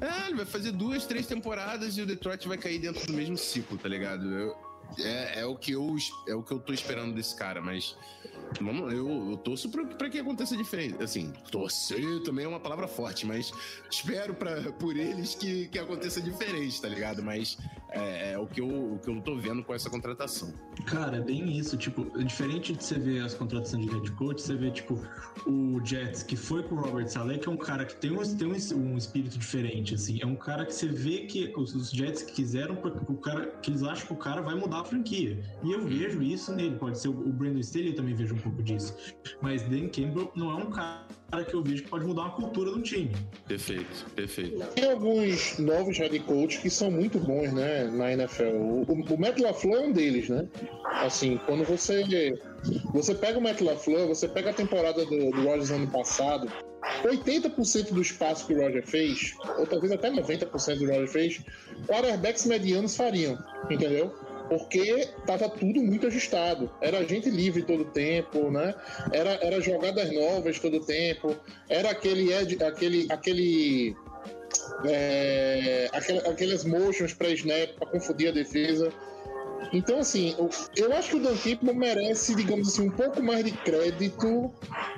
É, 0.00 0.26
ele 0.26 0.36
vai 0.36 0.46
fazer 0.46 0.72
duas, 0.72 1.06
três 1.06 1.26
temporadas 1.26 1.96
e 1.96 2.02
o 2.02 2.06
Detroit 2.06 2.46
vai 2.46 2.56
cair 2.58 2.78
dentro 2.80 3.04
do 3.06 3.12
mesmo 3.12 3.36
ciclo, 3.36 3.76
tá 3.78 3.88
ligado? 3.88 4.32
Eu- 4.32 4.67
é, 4.98 5.40
é 5.40 5.46
o 5.46 5.56
que 5.56 5.72
eu 5.72 5.96
é 6.26 6.34
o 6.34 6.42
que 6.42 6.52
eu 6.52 6.58
tô 6.58 6.72
esperando 6.72 7.14
desse 7.14 7.34
cara, 7.34 7.60
mas 7.60 7.96
vamos, 8.60 8.92
eu, 8.92 9.30
eu 9.30 9.36
torço 9.36 9.68
pra, 9.68 10.08
que 10.08 10.18
aconteça 10.18 10.56
diferente. 10.56 11.02
Assim, 11.02 11.32
torcer 11.50 12.22
também 12.22 12.44
é 12.44 12.48
uma 12.48 12.60
palavra 12.60 12.88
forte, 12.88 13.26
mas 13.26 13.52
espero 13.90 14.34
pra, 14.34 14.72
por 14.72 14.96
eles 14.96 15.34
que, 15.34 15.68
que 15.68 15.78
aconteça 15.78 16.20
diferente, 16.20 16.80
tá 16.80 16.88
ligado? 16.88 17.22
Mas 17.22 17.58
É, 17.90 18.32
é 18.32 18.38
o, 18.38 18.46
que 18.46 18.60
eu, 18.60 18.68
o 18.68 18.98
que 18.98 19.08
eu 19.08 19.20
tô 19.20 19.36
vendo 19.36 19.64
com 19.64 19.74
essa 19.74 19.88
contratação. 19.88 20.52
Cara, 20.86 21.16
é 21.16 21.20
bem 21.20 21.56
isso. 21.56 21.76
Tipo, 21.76 22.04
diferente 22.22 22.72
de 22.72 22.84
você 22.84 22.98
ver 22.98 23.24
as 23.24 23.34
contratações 23.34 23.86
de 23.86 23.92
head 23.92 24.10
coach, 24.12 24.42
você 24.42 24.54
vê, 24.54 24.70
tipo, 24.70 24.98
o 25.46 25.80
Jets, 25.84 26.22
que 26.22 26.36
foi 26.36 26.62
com 26.62 26.74
o 26.74 26.80
Robert 26.80 27.08
Saleh, 27.08 27.38
que 27.38 27.48
é 27.48 27.52
um 27.52 27.56
cara 27.56 27.84
que 27.84 27.96
tem 27.96 28.10
um, 28.10 28.36
tem 28.36 28.46
um, 28.46 28.92
um 28.92 28.96
espírito 28.96 29.38
diferente, 29.38 29.94
assim. 29.94 30.18
É 30.20 30.26
um 30.26 30.36
cara 30.36 30.66
que 30.66 30.74
você 30.74 30.88
vê 30.88 31.20
que 31.20 31.52
os, 31.56 31.74
os 31.74 31.90
Jets 31.90 32.22
que 32.22 32.32
quiseram, 32.32 32.76
porque 32.76 33.00
o 33.10 33.16
cara, 33.16 33.46
que 33.62 33.70
eles 33.70 33.82
acham 33.82 34.06
que 34.06 34.12
o 34.12 34.16
cara 34.16 34.42
vai 34.42 34.54
mudar 34.54 34.80
a 34.80 34.84
franquia. 34.84 35.42
E 35.62 35.72
eu 35.72 35.84
vejo 35.86 36.22
isso 36.22 36.54
nele. 36.54 36.76
Pode 36.76 36.98
ser 36.98 37.08
o, 37.08 37.12
o 37.12 37.32
Brandon 37.32 37.60
Staley, 37.60 37.90
eu 37.90 37.96
também 37.96 38.14
vejo 38.14 38.34
um 38.34 38.38
pouco 38.38 38.62
disso. 38.62 38.94
Mas 39.40 39.62
Dan 39.62 39.88
Campbell 39.88 40.30
não 40.34 40.50
é 40.50 40.62
um 40.62 40.70
cara 40.70 41.06
que 41.46 41.54
eu 41.54 41.62
vejo 41.62 41.82
que 41.82 41.90
pode 41.90 42.06
mudar 42.06 42.22
uma 42.22 42.30
cultura 42.30 42.70
um 42.70 42.80
time. 42.80 43.12
Perfeito, 43.46 44.06
perfeito. 44.14 44.64
Tem 44.74 44.90
alguns 44.90 45.58
novos 45.58 45.98
head 45.98 46.18
coach 46.20 46.60
que 46.60 46.70
são 46.70 46.90
muito 46.90 47.18
bons, 47.18 47.52
né, 47.52 47.84
na 47.84 48.12
NFL. 48.12 48.44
O, 48.44 48.82
o, 48.82 49.14
o 49.14 49.20
Matt 49.20 49.38
LaFleur 49.38 49.82
é 49.82 49.86
um 49.86 49.92
deles, 49.92 50.28
né? 50.28 50.48
Assim, 50.84 51.38
quando 51.44 51.64
você 51.64 52.32
você 52.92 53.14
pega 53.14 53.38
o 53.38 53.42
Matt 53.42 53.60
LaFleur, 53.60 54.08
você 54.08 54.26
pega 54.26 54.50
a 54.50 54.54
temporada 54.54 55.04
do, 55.04 55.30
do 55.30 55.42
Rodgers 55.42 55.70
ano 55.70 55.86
passado, 55.88 56.50
80% 57.04 57.92
do 57.92 58.00
espaço 58.00 58.46
que 58.46 58.54
o 58.54 58.60
Roger 58.60 58.86
fez, 58.86 59.34
ou 59.58 59.66
talvez 59.66 59.92
até 59.92 60.10
90% 60.10 60.78
do 60.78 60.86
Roger 60.86 61.08
fez, 61.08 61.40
quarterbacks 61.86 62.46
medianos 62.46 62.96
fariam, 62.96 63.38
entendeu? 63.70 64.14
Porque 64.48 65.08
tava 65.26 65.48
tudo 65.48 65.80
muito 65.82 66.06
ajustado. 66.06 66.70
Era 66.80 67.04
gente 67.04 67.28
livre 67.28 67.62
todo 67.62 67.84
tempo, 67.84 68.50
né? 68.50 68.74
Era, 69.12 69.32
era 69.42 69.60
jogadas 69.60 70.12
novas 70.12 70.58
todo 70.58 70.80
tempo. 70.80 71.36
Era 71.68 71.90
aquele 71.90 72.32
aquele 72.34 73.06
aquele 73.10 73.96
é, 74.84 75.88
aquela- 75.92 76.30
aquelas 76.30 76.64
motions 76.64 77.12
pré-snap 77.12 77.74
para 77.78 77.88
confundir 77.88 78.28
a 78.28 78.32
defesa. 78.32 78.90
Então, 79.72 79.98
assim, 79.98 80.34
eu, 80.38 80.48
eu 80.76 80.92
acho 80.94 81.10
que 81.10 81.16
o 81.16 81.20
Dan 81.20 81.36
Campbell 81.36 81.74
merece, 81.74 82.34
digamos 82.34 82.68
assim, 82.68 82.88
um 82.88 82.90
pouco 82.90 83.22
mais 83.22 83.44
de 83.44 83.50
crédito 83.52 84.50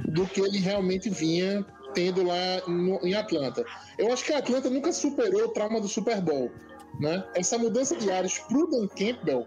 do 0.08 0.26
que 0.26 0.40
ele 0.40 0.58
realmente 0.58 1.08
vinha 1.10 1.64
tendo 1.92 2.22
lá 2.22 2.62
no- 2.68 3.00
em 3.04 3.14
Atlanta. 3.14 3.64
Eu 3.98 4.12
acho 4.12 4.24
que 4.24 4.32
a 4.32 4.38
Atlanta 4.38 4.70
nunca 4.70 4.92
superou 4.92 5.46
o 5.46 5.48
trauma 5.48 5.80
do 5.80 5.88
Super 5.88 6.20
Bowl, 6.20 6.52
né? 7.00 7.24
Essa 7.34 7.58
mudança 7.58 7.96
de 7.96 8.10
áreas 8.10 8.38
pro 8.38 8.70
Dan 8.70 8.86
Campbell, 8.88 9.46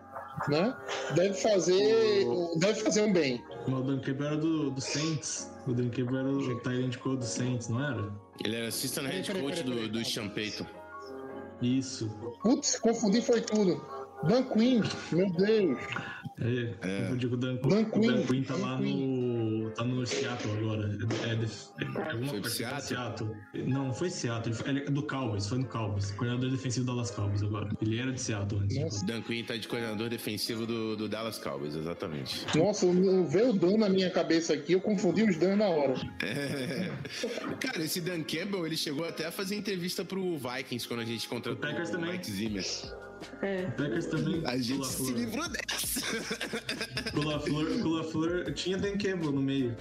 né? 0.49 0.75
Deve 1.15 1.35
fazer, 1.35 2.25
deve 2.57 2.81
fazer 2.81 3.03
um 3.03 3.13
bem. 3.13 3.41
Mas 3.67 3.79
o 3.79 3.83
Dan 3.83 3.99
Campbell 3.99 4.27
era 4.27 4.37
do, 4.37 4.71
do 4.71 4.81
Saints. 4.81 5.51
O 5.67 5.73
Dan 5.73 5.89
Campbell 5.89 6.19
era 6.19 6.29
o 6.29 6.59
Tyrant 6.59 6.97
Code 6.97 7.17
do 7.17 7.25
Saints, 7.25 7.69
não 7.69 7.83
era? 7.83 8.11
Ele 8.43 8.55
era 8.55 8.67
assistant 8.67 9.07
head 9.07 9.25
Peraí, 9.27 9.41
coach 9.41 9.63
peraí, 9.63 9.75
peraí, 9.75 9.89
do, 9.89 9.99
do. 9.99 10.05
Sean 10.05 10.29
Payton. 10.29 10.65
Isso. 11.61 12.09
Putz, 12.41 12.77
confundi 12.77 13.21
foi 13.21 13.39
tudo. 13.39 13.81
Dan 14.27 14.43
Quinn, 14.43 14.81
meu 15.11 15.31
Deus. 15.33 15.77
É, 16.41 17.09
eu 17.11 17.15
digo 17.15 17.35
o 17.35 17.37
Dan, 17.37 17.55
Dan 17.55 17.81
o 17.81 17.85
Quinn. 17.91 18.07
Dan 18.07 18.23
Quinn 18.25 18.43
tá 18.43 18.55
Dan 18.55 18.61
lá 18.61 18.79
no. 18.79 19.69
tá 19.71 19.83
no 19.83 20.05
Seattle 20.05 20.51
agora. 20.57 20.89
É, 20.89 21.29
é, 21.29 21.83
é 21.83 22.11
alguma 22.11 22.29
Foi 22.31 22.41
coisa 22.41 22.49
Seattle? 22.55 22.81
Seattle. 22.81 23.35
Não, 23.67 23.85
não 23.87 23.93
foi 23.93 24.09
Seattle. 24.09 24.55
Ele 24.65 24.79
é 24.81 24.85
do 24.89 25.03
Cowboys, 25.03 25.47
foi 25.47 25.59
no 25.59 25.65
Cowboys. 25.65 26.11
Coordenador 26.11 26.49
defensivo 26.49 26.85
do 26.85 26.91
Dallas 26.93 27.11
Cowboys 27.11 27.43
agora. 27.43 27.69
Ele 27.81 27.99
era 27.99 28.11
de 28.11 28.19
Seattle 28.19 28.61
antes. 28.61 28.77
Nossa. 28.79 29.05
Dan 29.05 29.21
Quinn 29.21 29.43
tá 29.45 29.55
de 29.55 29.67
coordenador 29.67 30.09
defensivo 30.09 30.65
do, 30.65 30.95
do 30.97 31.07
Dallas 31.07 31.37
Cowboys, 31.39 31.75
exatamente. 31.75 32.45
Nossa, 32.57 32.85
eu- 32.87 33.25
veio 33.27 33.49
o 33.51 33.53
Dan 33.53 33.77
na 33.77 33.89
minha 33.89 34.09
cabeça 34.09 34.53
aqui, 34.53 34.73
eu 34.73 34.81
confundi 34.81 35.23
os 35.23 35.37
Dan 35.37 35.55
na 35.57 35.67
hora. 35.67 35.93
É. 36.23 36.91
Cara, 37.59 37.83
esse 37.83 38.01
Dan 38.01 38.23
Campbell, 38.23 38.65
ele 38.65 38.75
chegou 38.77 39.05
até 39.05 39.25
a 39.27 39.31
fazer 39.31 39.55
entrevista 39.55 40.03
pro 40.03 40.37
Vikings 40.37 40.87
quando 40.87 41.01
a 41.01 41.05
gente 41.05 41.27
contratou 41.27 41.53
O 41.53 41.71
Packers 41.71 41.89
também. 41.91 42.11
Mike 42.13 42.29
Zimmer. 42.31 42.63
É. 43.41 43.65
O 43.67 43.71
Packers 43.71 44.05
também. 44.07 44.41
A 44.45 44.57
gente 44.57 44.85
se 44.87 45.11
livrou 45.11 45.47
dessa. 45.49 46.01
O 47.15 47.21
LaFleur, 47.23 47.85
o 47.85 47.89
LaFleur 47.89 48.53
tinha 48.53 48.77
Dan 48.77 48.97
Campbell 48.97 49.31
no 49.31 49.41
meio. 49.41 49.75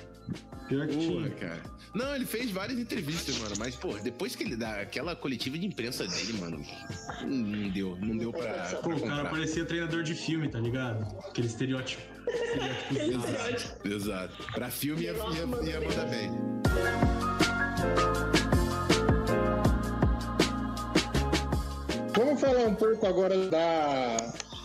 Pior 0.69 0.87
que 0.87 0.95
Porra, 0.95 1.29
tinha. 1.29 1.31
cara. 1.31 1.63
Não, 1.95 2.15
ele 2.15 2.25
fez 2.25 2.51
várias 2.51 2.79
entrevistas, 2.79 3.37
mano. 3.39 3.55
Mas, 3.59 3.75
pô, 3.77 3.93
depois 3.99 4.35
que 4.35 4.45
ele 4.45 4.57
dá 4.57 4.81
aquela 4.81 5.15
coletiva 5.15 5.59
de 5.59 5.67
imprensa 5.67 6.07
dele, 6.07 6.33
mano, 6.35 6.65
não 7.23 7.69
deu. 7.69 7.97
Não 8.01 8.17
deu 8.17 8.33
pra, 8.33 8.53
Pô, 8.83 8.89
pra 8.91 8.97
o 8.97 9.01
cara 9.03 9.29
parecia 9.29 9.65
treinador 9.65 10.03
de 10.03 10.15
filme, 10.15 10.49
tá 10.49 10.59
ligado? 10.59 11.05
Aquele 11.29 11.47
estereótipo. 11.49 12.03
Estereótipo. 12.91 13.89
Exato. 13.89 14.53
Pra 14.53 14.71
filme 14.71 15.03
ia, 15.03 15.13
ia, 15.13 15.17
ia 15.19 15.47
bem. 15.47 15.89
mandar 15.89 16.07
bem. 16.07 16.31
Um 22.67 22.75
pouco 22.75 23.07
agora 23.07 23.37
da 23.49 24.17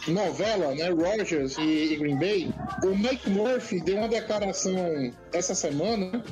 novela, 0.07 0.73
né? 0.73 0.89
Rogers 0.89 1.57
e, 1.57 1.93
e 1.93 1.95
Green 1.97 2.17
Bay. 2.19 2.53
O 2.83 2.95
Mike 2.95 3.29
Murphy 3.29 3.81
deu 3.81 3.97
uma 3.97 4.07
declaração 4.07 4.75
essa 5.33 5.55
semana 5.55 6.23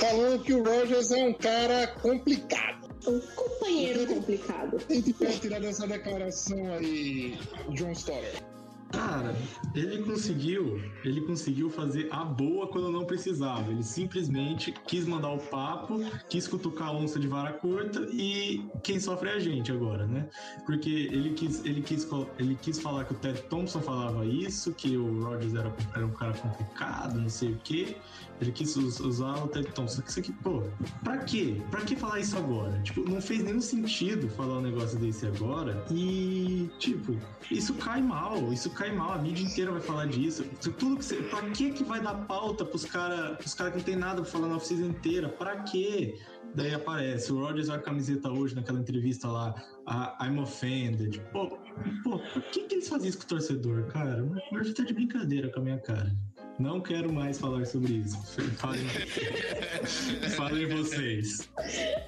falando 0.00 0.42
que 0.42 0.52
o 0.52 0.62
Rogers 0.64 1.12
é 1.12 1.24
um 1.24 1.32
cara 1.32 1.86
complicado. 2.02 2.86
Um 3.06 3.20
companheiro 3.36 4.06
complicado. 4.06 4.78
Tem 4.88 5.00
que 5.00 5.12
tirar 5.12 5.60
dessa 5.60 5.86
declaração 5.86 6.72
aí, 6.74 7.38
John 7.70 7.92
Stoller. 7.92 8.55
Cara, 8.90 9.34
ele 9.74 10.02
conseguiu, 10.04 10.80
ele 11.04 11.20
conseguiu 11.22 11.68
fazer 11.68 12.08
a 12.10 12.24
boa 12.24 12.68
quando 12.68 12.90
não 12.90 13.04
precisava. 13.04 13.70
Ele 13.70 13.82
simplesmente 13.82 14.72
quis 14.86 15.06
mandar 15.06 15.30
o 15.30 15.38
papo, 15.38 15.98
quis 16.28 16.46
cutucar 16.46 16.88
a 16.88 16.92
onça 16.92 17.18
de 17.18 17.26
vara 17.26 17.52
curta 17.52 18.00
e 18.12 18.64
quem 18.82 19.00
sofre 19.00 19.30
é 19.30 19.32
a 19.34 19.38
gente 19.38 19.72
agora, 19.72 20.06
né? 20.06 20.28
Porque 20.64 20.90
ele 20.90 21.34
quis, 21.34 21.64
ele 21.64 21.82
quis, 21.82 22.06
ele 22.38 22.56
quis 22.60 22.80
falar 22.80 23.04
que 23.04 23.12
o 23.12 23.16
Ted 23.16 23.42
Thompson 23.42 23.80
falava 23.80 24.24
isso, 24.24 24.72
que 24.72 24.96
o 24.96 25.22
Rodgers 25.24 25.54
era, 25.54 25.74
era 25.94 26.06
um 26.06 26.12
cara 26.12 26.32
complicado, 26.34 27.20
não 27.20 27.28
sei 27.28 27.52
o 27.52 27.60
quê. 27.64 27.96
Ele 28.40 28.52
quis 28.52 28.76
us- 28.76 29.00
usar 29.00 29.42
o 29.42 29.48
Ted 29.48 29.70
Thompson. 29.72 30.02
Isso 30.06 30.20
aqui, 30.20 30.32
pô, 30.32 30.62
pra 31.02 31.18
quê? 31.18 31.60
Pra 31.70 31.80
que 31.80 31.96
falar 31.96 32.20
isso 32.20 32.36
agora? 32.36 32.78
Tipo, 32.82 33.08
não 33.08 33.20
fez 33.20 33.42
nenhum 33.42 33.60
sentido 33.60 34.28
falar 34.28 34.58
um 34.58 34.62
negócio 34.62 34.98
desse 34.98 35.26
agora. 35.26 35.84
E, 35.90 36.68
tipo, 36.78 37.16
isso 37.50 37.72
cai 37.74 38.02
mal, 38.02 38.52
isso 38.52 38.70
cai 38.70 38.92
mal, 38.94 39.12
a 39.12 39.18
mídia 39.18 39.44
inteira 39.44 39.72
vai 39.72 39.80
falar 39.80 40.06
disso. 40.06 40.44
Isso 40.60 40.72
Tudo 40.72 40.96
que 40.98 41.04
você, 41.04 41.16
pra 41.16 41.42
que 41.50 41.70
que 41.72 41.82
vai 41.84 42.00
dar 42.00 42.14
pauta 42.26 42.64
pros 42.64 42.84
caras 42.84 43.36
pros 43.38 43.54
cara 43.54 43.70
que 43.70 43.78
não 43.78 43.84
tem 43.84 43.96
nada 43.96 44.20
pra 44.22 44.30
falar 44.30 44.48
na 44.48 44.56
oficina 44.56 44.86
inteira? 44.86 45.28
Pra 45.28 45.62
quê? 45.62 46.18
Daí 46.54 46.72
aparece 46.74 47.32
o 47.32 47.38
Rodgers 47.40 47.68
a 47.68 47.78
camiseta 47.78 48.30
hoje 48.30 48.54
naquela 48.54 48.80
entrevista 48.80 49.28
lá, 49.28 49.54
a 49.86 50.16
I'm 50.26 50.38
offended. 50.40 51.20
Pô, 51.32 51.48
pô, 52.02 52.18
por 52.18 52.42
que 52.50 52.64
que 52.64 52.74
eles 52.76 52.88
fazem 52.88 53.08
isso 53.08 53.18
com 53.18 53.24
o 53.24 53.26
torcedor, 53.28 53.84
cara? 53.88 54.22
O 54.24 54.54
Murphy 54.54 54.72
tá 54.72 54.82
de 54.84 54.94
brincadeira 54.94 55.50
com 55.52 55.60
a 55.60 55.62
minha 55.62 55.78
cara. 55.78 56.10
Não 56.58 56.80
quero 56.80 57.12
mais 57.12 57.38
falar 57.38 57.66
sobre 57.66 57.92
isso. 57.94 58.16
Falem, 58.56 58.80
falem 60.36 60.66
vocês. 60.68 61.48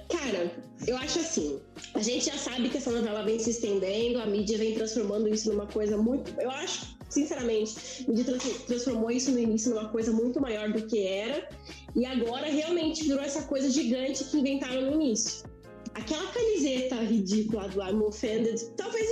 Cara, 0.08 0.50
eu 0.86 0.96
acho 0.96 1.18
assim. 1.20 1.60
A 1.94 2.00
gente 2.02 2.26
já 2.26 2.36
sabe 2.38 2.68
que 2.70 2.78
essa 2.78 2.90
novela 2.90 3.22
vem 3.24 3.38
se 3.38 3.50
estendendo, 3.50 4.18
a 4.20 4.26
mídia 4.26 4.56
vem 4.56 4.74
transformando 4.74 5.28
isso 5.28 5.52
numa 5.52 5.66
coisa 5.66 5.98
muito. 5.98 6.32
Eu 6.40 6.50
acho, 6.50 6.96
sinceramente, 7.10 7.74
a 8.06 8.10
mídia 8.10 8.24
trans- 8.24 8.62
transformou 8.66 9.10
isso 9.10 9.30
no 9.30 9.38
início 9.38 9.74
numa 9.74 9.90
coisa 9.90 10.12
muito 10.12 10.40
maior 10.40 10.72
do 10.72 10.82
que 10.86 11.06
era. 11.06 11.46
E 11.94 12.06
agora 12.06 12.46
realmente 12.46 13.04
virou 13.04 13.20
essa 13.20 13.42
coisa 13.42 13.68
gigante 13.70 14.24
que 14.24 14.38
inventaram 14.38 14.82
no 14.82 14.94
início. 14.94 15.46
Aquela 15.94 16.26
camiseta 16.28 16.94
ridícula 16.96 17.68
do 17.68 17.82
I'm 17.82 18.00
Offended, 18.02 18.58
talvez 18.76 19.04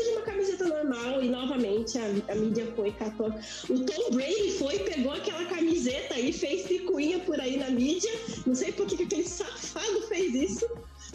normal 0.66 1.22
e 1.22 1.29
novamente 1.29 1.98
a, 1.98 2.33
a 2.33 2.35
mídia 2.35 2.66
foi 2.76 2.92
catou. 2.92 3.29
O 3.70 3.79
Tom 3.81 4.11
Brady 4.12 4.52
foi, 4.59 4.79
pegou 4.81 5.12
aquela 5.12 5.44
camiseta 5.46 6.18
e 6.18 6.33
fez 6.33 6.62
picuinha 6.62 7.18
por 7.20 7.40
aí 7.40 7.57
na 7.57 7.70
mídia. 7.70 8.12
Não 8.46 8.55
sei 8.55 8.72
por 8.72 8.87
que 8.87 8.96
que 8.96 9.02
aquele 9.05 9.24
safado 9.24 10.02
fez 10.09 10.35
isso. 10.35 10.66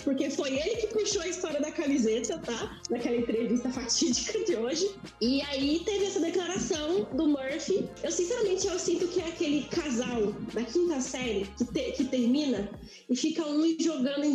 Porque 0.03 0.29
foi 0.31 0.57
ele 0.57 0.77
que 0.77 0.87
puxou 0.87 1.21
a 1.21 1.27
história 1.27 1.59
da 1.59 1.71
camiseta, 1.71 2.37
tá? 2.39 2.81
Naquela 2.89 3.17
entrevista 3.17 3.69
fatídica 3.69 4.39
de 4.45 4.55
hoje. 4.55 4.89
E 5.19 5.41
aí 5.43 5.81
teve 5.85 6.05
essa 6.05 6.19
declaração 6.19 7.03
do 7.13 7.27
Murphy. 7.27 7.87
Eu, 8.01 8.11
sinceramente, 8.11 8.65
eu 8.65 8.79
sinto 8.79 9.07
que 9.09 9.19
é 9.19 9.25
aquele 9.25 9.63
casal 9.65 10.33
da 10.53 10.63
quinta 10.63 10.99
série 11.01 11.45
que, 11.57 11.65
te- 11.65 11.91
que 11.91 12.05
termina 12.05 12.69
e 13.09 13.15
fica 13.15 13.45
um 13.45 13.61
jogando 13.79 14.23
em 14.23 14.33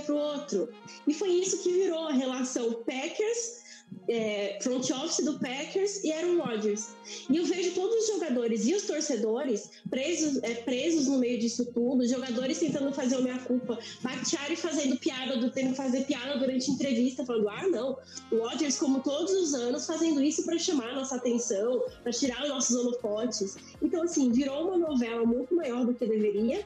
pro 0.00 0.16
outro. 0.16 0.68
E 1.06 1.14
foi 1.14 1.28
isso 1.28 1.62
que 1.62 1.70
virou 1.70 2.08
a 2.08 2.12
relação 2.12 2.72
Packers, 2.84 3.62
é, 4.08 4.58
front 4.60 4.90
office 4.90 5.24
do 5.24 5.38
Packers 5.38 6.02
e 6.04 6.12
Aaron 6.12 6.42
Rodgers. 6.42 6.88
E 7.28 7.36
eu 7.36 7.44
vejo 7.44 7.74
todos 7.74 7.96
os 7.96 8.06
jogadores 8.14 8.66
e 8.66 8.74
os 8.74 8.82
torcedores 8.82 9.70
presos, 9.88 10.42
é, 10.42 10.54
presos 10.54 11.06
no 11.06 11.18
meio 11.18 11.38
disso 11.38 11.64
tudo, 11.72 12.06
jogadores 12.06 12.58
tentando 12.58 12.92
fazer 12.92 13.16
a 13.16 13.20
minha 13.20 13.38
culpa, 13.38 13.78
Bakhtiari 14.02 14.56
fazendo 14.56 14.98
piada, 14.98 15.36
do 15.36 15.50
tendo 15.50 15.74
fazer 15.74 16.04
piada 16.04 16.38
durante 16.38 16.70
entrevista, 16.70 17.24
falando: 17.24 17.48
ah, 17.48 17.66
não, 17.68 17.98
o 18.30 18.46
Rodgers, 18.46 18.78
como 18.78 19.00
todos 19.00 19.32
os 19.32 19.54
anos, 19.54 19.86
fazendo 19.86 20.22
isso 20.22 20.44
para 20.44 20.58
chamar 20.58 20.90
a 20.90 20.94
nossa 20.94 21.16
atenção, 21.16 21.82
para 22.02 22.12
tirar 22.12 22.42
os 22.42 22.48
nossos 22.48 22.76
holofotes. 22.76 23.56
Então, 23.80 24.02
assim, 24.02 24.30
virou 24.30 24.68
uma 24.68 24.76
novela 24.76 25.24
muito 25.24 25.54
maior 25.54 25.84
do 25.84 25.94
que 25.94 26.06
deveria. 26.06 26.64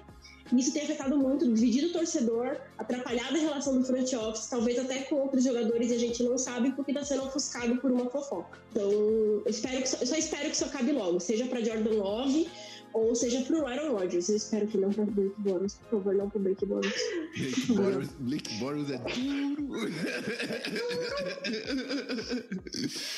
Isso 0.57 0.73
tem 0.73 0.83
afetado 0.83 1.17
muito, 1.17 1.53
dividido 1.53 1.89
o 1.89 1.93
torcedor, 1.93 2.57
atrapalhado 2.77 3.37
a 3.37 3.39
relação 3.39 3.79
do 3.79 3.85
front 3.85 4.13
office, 4.15 4.47
talvez 4.47 4.79
até 4.79 5.03
com 5.03 5.17
outros 5.17 5.45
jogadores 5.45 5.91
e 5.91 5.95
a 5.95 5.99
gente 5.99 6.23
não 6.23 6.39
sabe 6.39 6.73
porque 6.73 6.91
está 6.91 7.05
sendo 7.05 7.25
ofuscado 7.25 7.77
por 7.77 7.91
uma 7.91 8.09
fofoca. 8.09 8.59
Então, 8.71 8.91
eu, 8.91 9.43
espero 9.47 9.83
que, 9.83 10.03
eu 10.03 10.07
só 10.07 10.17
espero 10.17 10.45
que 10.49 10.55
isso 10.55 10.65
acabe 10.65 10.93
logo, 10.93 11.21
seja 11.21 11.47
para 11.47 11.63
Jordan 11.63 11.95
Love 11.95 12.49
ou 12.93 13.15
seja 13.15 13.43
pro 13.43 13.67
Aaron 13.67 13.93
Rodgers. 13.93 14.29
Eu 14.29 14.37
espero 14.37 14.67
que 14.67 14.79
não 14.79 14.91
para 14.91 15.05
Blake 15.05 15.41
Bortles, 15.41 15.75
por 15.75 15.99
favor, 15.99 16.15
não 16.15 16.31
pro 16.31 16.41
Blake 16.41 16.67
Bortles. 16.67 16.95
Blake 17.37 17.73
Bortles, 17.73 18.09
Blake 18.19 18.55
Bortles 18.59 18.91
é 18.91 18.99
duro. 18.99 19.89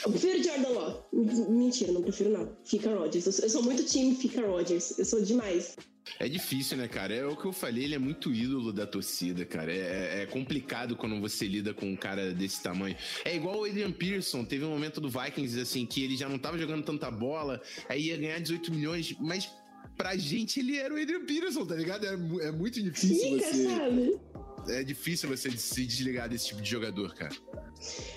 Eu 0.05 0.11
prefiro 0.11 0.43
Jordan 0.43 0.69
Love. 0.69 1.51
Mentira, 1.51 1.93
não 1.93 2.03
prefiro 2.03 2.31
não. 2.31 2.57
Fica 2.65 2.95
Rodgers. 2.95 3.27
Eu 3.27 3.33
sou, 3.33 3.45
eu 3.45 3.51
sou 3.51 3.63
muito 3.63 3.85
time 3.85 4.15
Fica 4.15 4.47
Rodgers. 4.47 4.99
Eu 4.99 5.05
sou 5.05 5.23
demais. 5.23 5.77
É 6.19 6.29
difícil, 6.29 6.77
né, 6.77 6.89
cara? 6.89 7.15
É 7.15 7.25
o 7.25 7.37
que 7.37 7.47
eu 7.47 7.53
falei, 7.53 7.85
ele 7.85 7.95
é 7.95 7.99
muito 7.99 8.33
ídolo 8.33 8.73
da 8.73 8.87
torcida, 8.87 9.45
cara. 9.45 9.73
É, 9.73 10.23
é 10.23 10.27
complicado 10.27 10.97
quando 10.97 11.21
você 11.21 11.47
lida 11.47 11.73
com 11.73 11.87
um 11.87 11.97
cara 11.97 12.33
desse 12.33 12.63
tamanho. 12.63 12.97
É 13.25 13.35
igual 13.35 13.61
o 13.61 13.65
Adrian 13.65 13.93
Pearson, 13.93 14.45
teve 14.45 14.65
um 14.65 14.71
momento 14.71 15.01
do 15.01 15.09
Vikings, 15.09 15.59
assim, 15.61 15.87
que 15.87 16.03
ele 16.03 16.17
já 16.17 16.29
não 16.29 16.39
tava 16.39 16.59
jogando 16.59 16.85
tanta 16.85 17.11
bola, 17.11 17.61
aí 17.89 18.07
ia 18.07 18.17
ganhar 18.17 18.39
18 18.39 18.73
milhões, 18.73 19.15
mas 19.19 19.51
pra 19.97 20.17
gente 20.17 20.61
ele 20.61 20.77
era 20.77 20.93
o 20.93 21.01
Adrian 21.01 21.25
Peterson, 21.25 21.65
tá 21.65 21.75
ligado? 21.75 22.07
É, 22.07 22.15
é 22.49 22.53
muito 22.53 22.83
difícil 22.83 23.39
Fica, 23.39 23.53
você. 23.53 23.65
sabe? 23.65 24.21
É 24.69 24.85
difícil 24.85 25.29
você 25.29 25.51
se 25.51 25.87
desligar 25.87 26.29
desse 26.29 26.49
tipo 26.49 26.61
de 26.61 26.71
jogador, 26.71 27.15
cara. 27.15 27.35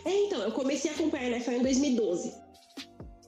É, 0.05 0.25
então, 0.25 0.41
eu 0.41 0.51
comecei 0.51 0.91
a 0.91 0.93
acompanhar 0.93 1.25
a 1.25 1.29
NFL 1.37 1.51
em 1.51 1.61
2012. 1.61 2.33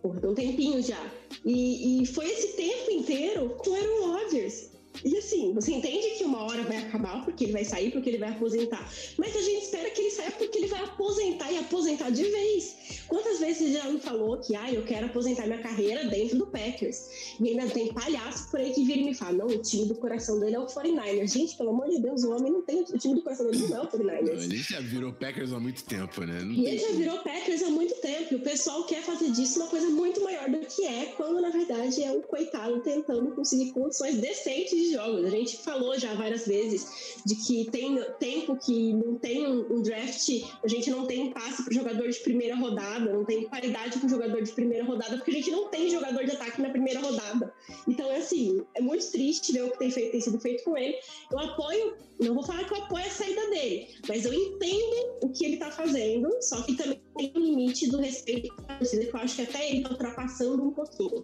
Porra, 0.01 0.19
tem 0.19 0.29
um 0.29 0.35
tempinho 0.35 0.81
já. 0.83 1.01
E, 1.45 2.01
e 2.01 2.05
foi 2.07 2.25
esse 2.27 2.53
tempo 2.53 2.89
inteiro 2.89 3.49
com 3.57 3.75
Aaron 3.75 4.13
Rodgers. 4.13 4.74
E 5.03 5.17
assim, 5.17 5.53
você 5.53 5.73
entende 5.73 6.17
que 6.17 6.23
uma 6.23 6.43
hora 6.43 6.63
vai 6.63 6.77
acabar 6.77 7.23
porque 7.23 7.45
ele 7.45 7.53
vai 7.53 7.65
sair, 7.65 7.91
porque 7.91 8.09
ele 8.09 8.17
vai 8.17 8.29
aposentar. 8.29 8.89
Mas 9.17 9.35
a 9.35 9.41
gente 9.41 9.63
espera 9.63 9.89
que 9.89 10.01
ele 10.01 10.11
saia 10.11 10.31
porque 10.31 10.57
ele 10.57 10.67
vai 10.67 10.83
aposentar 10.83 11.51
e 11.51 11.57
aposentar 11.57 12.09
de 12.09 12.23
vez. 12.23 12.75
Quantas 13.07 13.39
vezes 13.39 13.57
você 13.57 13.73
já 13.73 13.89
me 13.89 13.99
falou 13.99 14.37
que, 14.39 14.55
ah, 14.55 14.71
eu 14.71 14.83
quero 14.83 15.07
aposentar 15.07 15.45
minha 15.45 15.59
carreira 15.59 16.05
dentro 16.05 16.37
do 16.37 16.47
Packers? 16.47 17.35
E 17.39 17.49
ainda 17.49 17.67
tem 17.67 17.93
palhaço 17.93 18.49
por 18.49 18.59
aí 18.59 18.73
que 18.73 18.83
vira 18.83 18.99
e 18.99 19.05
me 19.05 19.13
fala, 19.13 19.33
não, 19.33 19.47
o 19.47 19.61
time 19.61 19.85
do 19.85 19.95
coração 19.95 20.39
dele 20.39 20.55
é 20.55 20.59
o 20.59 20.65
49ers. 20.65 21.33
Gente, 21.33 21.57
pelo 21.57 21.69
amor 21.69 21.89
de 21.89 21.99
Deus, 21.99 22.23
o 22.23 22.35
homem 22.35 22.51
não 22.51 22.61
tem, 22.61 22.81
o 22.81 22.97
time 22.97 23.15
do 23.15 23.21
coração 23.21 23.49
dele 23.49 23.67
não 23.67 23.77
é 23.77 23.81
o 23.81 23.87
49ers. 23.87 24.43
Ele 24.43 24.57
já 24.57 24.79
virou 24.79 25.13
Packers 25.13 25.53
há 25.53 25.59
muito 25.59 25.83
tempo, 25.83 26.21
né? 26.21 26.41
Não 26.41 26.53
E 26.53 26.65
ele 26.65 26.77
já 26.77 26.91
virou 26.91 27.19
Packers 27.19 27.63
há 27.63 27.69
muito 27.69 27.95
tempo. 27.95 28.33
E 28.33 28.35
o 28.37 28.41
pessoal 28.41 28.83
quer 28.85 29.01
fazer 29.03 29.31
disso 29.31 29.59
uma 29.59 29.69
coisa 29.69 29.89
muito 29.89 30.23
maior 30.23 30.49
do 30.49 30.59
que 30.59 30.85
é, 30.85 31.05
quando 31.17 31.41
na 31.41 31.49
verdade 31.49 32.03
é 32.03 32.11
um 32.11 32.21
coitado 32.21 32.79
tentando 32.81 33.31
conseguir 33.31 33.71
condições 33.71 34.17
decentes 34.17 34.89
de 34.89 34.94
jogos. 34.95 35.25
A 35.25 35.29
gente 35.29 35.57
falou 35.57 35.97
já 35.99 36.13
várias 36.13 36.47
vezes 36.47 37.21
de 37.25 37.35
que 37.35 37.69
tem 37.69 37.99
tempo 38.19 38.55
que 38.55 38.93
não 38.93 39.15
tem 39.17 39.45
um, 39.45 39.81
draft, 39.81 40.29
a 40.63 40.67
gente 40.67 40.89
não 40.89 41.05
tem 41.05 41.31
passe 41.31 41.63
para 41.63 41.73
jogador 41.73 42.07
de 42.09 42.19
primeira 42.19 42.55
rodada, 42.55 43.11
não 43.11 43.25
tem 43.25 43.43
qualidade 43.43 43.99
para 43.99 44.09
jogador 44.09 44.41
de 44.41 44.51
primeira 44.51 44.85
rodada, 44.85 45.17
porque 45.17 45.31
a 45.31 45.33
gente 45.33 45.51
não 45.51 45.67
tem 45.69 45.89
jogador 45.89 46.23
de 46.23 46.31
ataque 46.31 46.61
na 46.61 46.69
primeira 46.69 46.99
rodada. 46.99 47.53
Então 47.87 48.09
é 48.11 48.17
assim, 48.17 48.61
é 48.75 48.81
muito 48.81 49.11
triste 49.11 49.51
ver 49.51 49.63
o 49.63 49.71
que 49.71 49.79
tem, 49.79 49.91
feito, 49.91 50.11
tem 50.11 50.21
sido 50.21 50.39
feito 50.39 50.63
com 50.63 50.77
ele. 50.77 50.95
Eu 51.31 51.39
apoio, 51.39 51.95
não 52.19 52.33
vou 52.33 52.43
falar 52.43 52.63
que 52.63 52.73
eu 52.73 52.83
apoio 52.83 53.05
a 53.05 53.09
saída 53.09 53.49
dele, 53.49 53.87
mas 54.07 54.25
eu 54.25 54.33
entendo 54.33 55.19
o 55.23 55.29
que 55.29 55.45
ele 55.45 55.57
tá 55.57 55.69
fazendo, 55.71 56.29
só 56.41 56.61
que 56.61 56.75
também 56.75 57.01
tem 57.17 57.31
um 57.35 57.39
limite 57.39 57.89
do 57.89 57.97
respeito 57.97 58.53
à 58.67 58.77
torcida, 58.77 59.05
que 59.05 59.15
eu 59.15 59.19
acho 59.19 59.35
que 59.35 59.41
até 59.41 59.69
ele 59.69 59.81
tá 59.83 59.91
ultrapassando 59.91 60.63
um 60.63 60.71
pouquinho. 60.71 61.23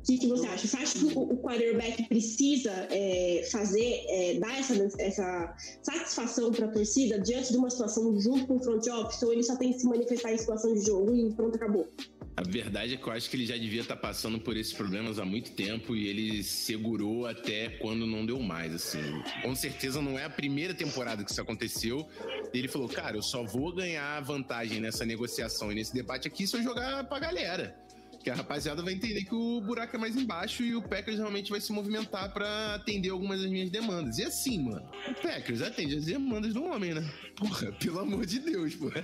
O 0.00 0.02
que, 0.02 0.18
que 0.18 0.28
você 0.28 0.46
acha? 0.46 0.66
Você 0.66 0.76
acha 0.78 0.98
que 0.98 1.04
o, 1.04 1.20
o 1.20 1.36
quarterback 1.42 2.08
precisa 2.08 2.72
é, 2.90 3.46
fazer, 3.52 4.04
é, 4.08 4.38
dar 4.40 4.58
essa, 4.58 4.88
essa 4.98 5.56
satisfação 5.82 6.50
para 6.50 6.66
a 6.66 6.68
torcida 6.70 7.20
diante 7.20 7.52
de 7.52 7.58
uma 7.58 7.68
situação 7.68 8.18
junto 8.18 8.46
com 8.46 8.56
o 8.56 8.62
front 8.62 8.86
office, 8.86 9.22
ou 9.22 9.32
ele 9.32 9.42
só 9.42 9.56
tem 9.56 9.72
que 9.72 9.80
se 9.80 9.86
manifestar 9.86 10.32
em 10.32 10.38
situação 10.38 10.72
de 10.72 10.80
jogo 10.86 11.14
e 11.14 11.34
pronto, 11.34 11.56
acabou? 11.56 11.86
A 12.36 12.42
verdade 12.42 12.94
é 12.94 12.96
que 12.96 13.06
eu 13.06 13.12
acho 13.12 13.28
que 13.28 13.36
ele 13.36 13.44
já 13.44 13.56
devia 13.56 13.82
estar 13.82 13.96
passando 13.96 14.40
por 14.40 14.56
esses 14.56 14.72
problemas 14.72 15.18
há 15.18 15.24
muito 15.26 15.50
tempo 15.52 15.94
e 15.94 16.08
ele 16.08 16.42
segurou 16.42 17.26
até 17.26 17.68
quando 17.68 18.06
não 18.06 18.24
deu 18.24 18.40
mais, 18.40 18.74
assim. 18.74 19.00
Com 19.42 19.54
certeza 19.54 20.00
não 20.00 20.18
é 20.18 20.24
a 20.24 20.30
primeira 20.30 20.72
temporada 20.72 21.22
que 21.22 21.30
isso 21.30 21.40
aconteceu. 21.42 22.08
Ele 22.54 22.66
falou, 22.66 22.88
cara, 22.88 23.16
eu 23.16 23.22
só 23.22 23.44
vou 23.44 23.74
ganhar 23.74 24.18
vantagem 24.22 24.80
nessa 24.80 25.04
negociação 25.04 25.70
e 25.70 25.74
nesse 25.74 25.92
debate 25.92 26.28
aqui 26.28 26.46
se 26.46 26.56
eu 26.56 26.62
jogar 26.62 27.04
pra 27.04 27.18
galera. 27.18 27.76
Que 28.22 28.30
a 28.30 28.34
rapaziada 28.34 28.82
vai 28.82 28.94
entender 28.94 29.24
que 29.24 29.34
o 29.34 29.60
buraco 29.60 29.96
é 29.96 29.98
mais 29.98 30.16
embaixo 30.16 30.62
e 30.62 30.74
o 30.76 30.82
Packers 30.82 31.18
realmente 31.18 31.50
vai 31.50 31.60
se 31.60 31.72
movimentar 31.72 32.32
pra 32.32 32.74
atender 32.74 33.10
algumas 33.10 33.40
das 33.40 33.50
minhas 33.50 33.70
demandas. 33.70 34.18
E 34.18 34.24
assim, 34.24 34.62
mano, 34.62 34.86
o 35.08 35.14
Packers 35.22 35.62
atende 35.62 35.96
as 35.96 36.04
demandas 36.04 36.52
do 36.52 36.64
homem, 36.64 36.94
né? 36.94 37.10
Porra, 37.36 37.72
pelo 37.72 38.00
amor 38.00 38.26
de 38.26 38.38
Deus, 38.40 38.74
pô. 38.74 38.90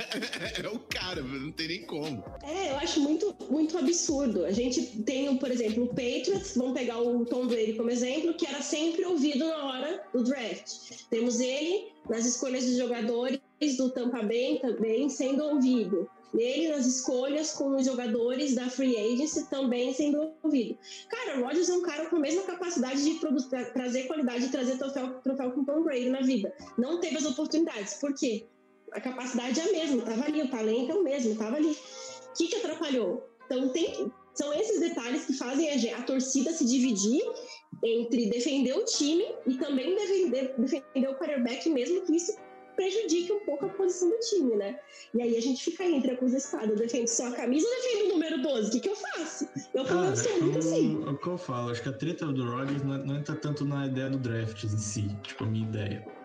É 0.62 0.68
o 0.68 0.78
cara, 0.78 1.22
não 1.22 1.52
tem 1.52 1.68
nem 1.68 1.86
como. 1.86 2.24
É, 2.42 2.70
eu 2.70 2.76
acho 2.76 3.00
muito, 3.00 3.34
muito 3.50 3.76
absurdo. 3.78 4.44
A 4.44 4.52
gente 4.52 4.82
tem, 5.02 5.34
por 5.36 5.50
exemplo, 5.50 5.84
o 5.84 5.88
Patriots, 5.88 6.54
vamos 6.56 6.74
pegar 6.74 6.98
o 6.98 7.24
Tom 7.24 7.46
Brady 7.46 7.74
como 7.74 7.90
exemplo, 7.90 8.34
que 8.34 8.46
era 8.46 8.62
sempre 8.62 9.04
ouvido 9.04 9.46
na 9.46 9.64
hora 9.64 10.04
do 10.12 10.24
draft. 10.24 10.70
Temos 11.10 11.40
ele 11.40 11.88
nas 12.08 12.24
escolhas 12.26 12.64
de 12.64 12.76
jogadores 12.76 13.40
do 13.76 13.90
Tampa 13.90 14.22
Bay 14.22 14.58
também 14.60 15.08
sendo 15.08 15.44
ouvido. 15.44 16.08
Ele 16.35 16.68
nas 16.68 16.87
escolhas 16.87 17.53
com 17.53 17.77
os 17.77 17.85
jogadores 17.87 18.55
da 18.55 18.68
Free 18.68 18.97
Agency 18.97 19.49
também 19.49 19.93
sendo 19.95 20.33
ouvido. 20.43 20.79
Cara, 21.09 21.41
o 21.41 21.45
Rodgers 21.45 21.68
é 21.68 21.72
um 21.74 21.83
cara 21.83 22.07
com 22.07 22.16
a 22.16 22.20
mesma 22.20 22.43
capacidade 22.43 23.03
de 23.03 23.18
produ- 23.18 23.49
tra- 23.49 23.64
trazer 23.66 24.05
qualidade 24.05 24.47
e 24.47 24.49
trazer 24.51 24.77
troféu, 24.77 25.20
troféu 25.22 25.53
com 25.53 25.64
Tom 25.64 25.83
Brady 25.83 26.11
na 26.11 26.20
vida. 26.20 26.55
Não 26.77 27.01
teve 27.01 27.16
as 27.16 27.24
oportunidades. 27.24 27.95
Por 27.95 28.14
quê? 28.14 28.47
A 28.93 29.01
capacidade 29.01 29.59
é 29.61 29.62
a 29.62 29.72
mesma, 29.72 30.03
tava 30.03 30.24
ali, 30.24 30.43
o 30.43 30.51
talento 30.51 30.93
é 30.93 30.95
o 30.95 31.03
mesmo, 31.03 31.37
tava 31.37 31.57
ali. 31.57 31.70
O 31.70 32.33
que, 32.37 32.49
que 32.49 32.57
atrapalhou? 32.57 33.29
Então 33.47 33.68
tem 33.70 34.11
são 34.35 34.53
esses 34.53 34.79
detalhes 34.81 35.24
que 35.24 35.33
fazem 35.33 35.70
a, 35.70 35.99
a 35.99 36.03
torcida 36.03 36.53
se 36.53 36.64
dividir 36.66 37.22
entre 37.83 38.29
defender 38.29 38.74
o 38.74 38.85
time 38.85 39.24
e 39.47 39.55
também 39.55 39.95
defender, 39.95 40.55
defender 40.59 41.09
o 41.09 41.14
quarterback, 41.14 41.68
mesmo 41.70 42.03
que 42.03 42.16
isso 42.16 42.37
prejudique 42.77 43.33
um 43.33 43.41
pouco 43.41 43.66
a 43.66 43.68
posição 43.70 44.11
do 44.11 44.18
time, 44.20 44.55
né? 44.55 44.79
E 45.12 45.22
aí 45.22 45.37
a 45.37 45.41
gente 45.41 45.64
fica 45.64 45.83
aí 45.83 45.95
entre 45.95 46.12
a 46.12 46.16
cruz 46.16 46.33
e 46.33 46.37
a 46.37 46.39
espada. 46.39 46.66
Eu 46.66 46.77
defendo 46.77 47.09
só 47.09 47.27
a 47.29 47.33
camisa 47.33 47.66
ou 47.66 47.74
defendo 47.74 48.05
o 48.05 48.09
número 48.12 48.43
12? 48.43 48.68
O 48.68 48.72
que, 48.72 48.81
que 48.81 48.89
eu 48.89 48.97
faço? 48.97 49.49
Eu, 49.74 49.85
Cara, 49.85 50.03
menos, 50.03 50.20
sou 50.20 50.41
muito 50.41 50.59
assim. 50.59 50.97
o, 50.97 51.11
o 51.11 51.18
que 51.18 51.27
eu 51.27 51.39
falo, 51.39 51.70
acho 51.70 51.83
que 51.83 51.89
a 51.89 51.93
treta 51.93 52.27
do 52.27 52.45
Rodgers 52.45 52.83
não, 52.83 52.99
não 52.99 53.16
entra 53.16 53.35
tanto 53.35 53.64
na 53.64 53.87
ideia 53.87 54.11
do 54.11 54.18
draft 54.18 54.62
em 54.62 54.68
si, 54.79 55.09
tipo, 55.22 55.45
a 55.45 55.47
minha 55.47 55.66
ideia. 55.66 56.15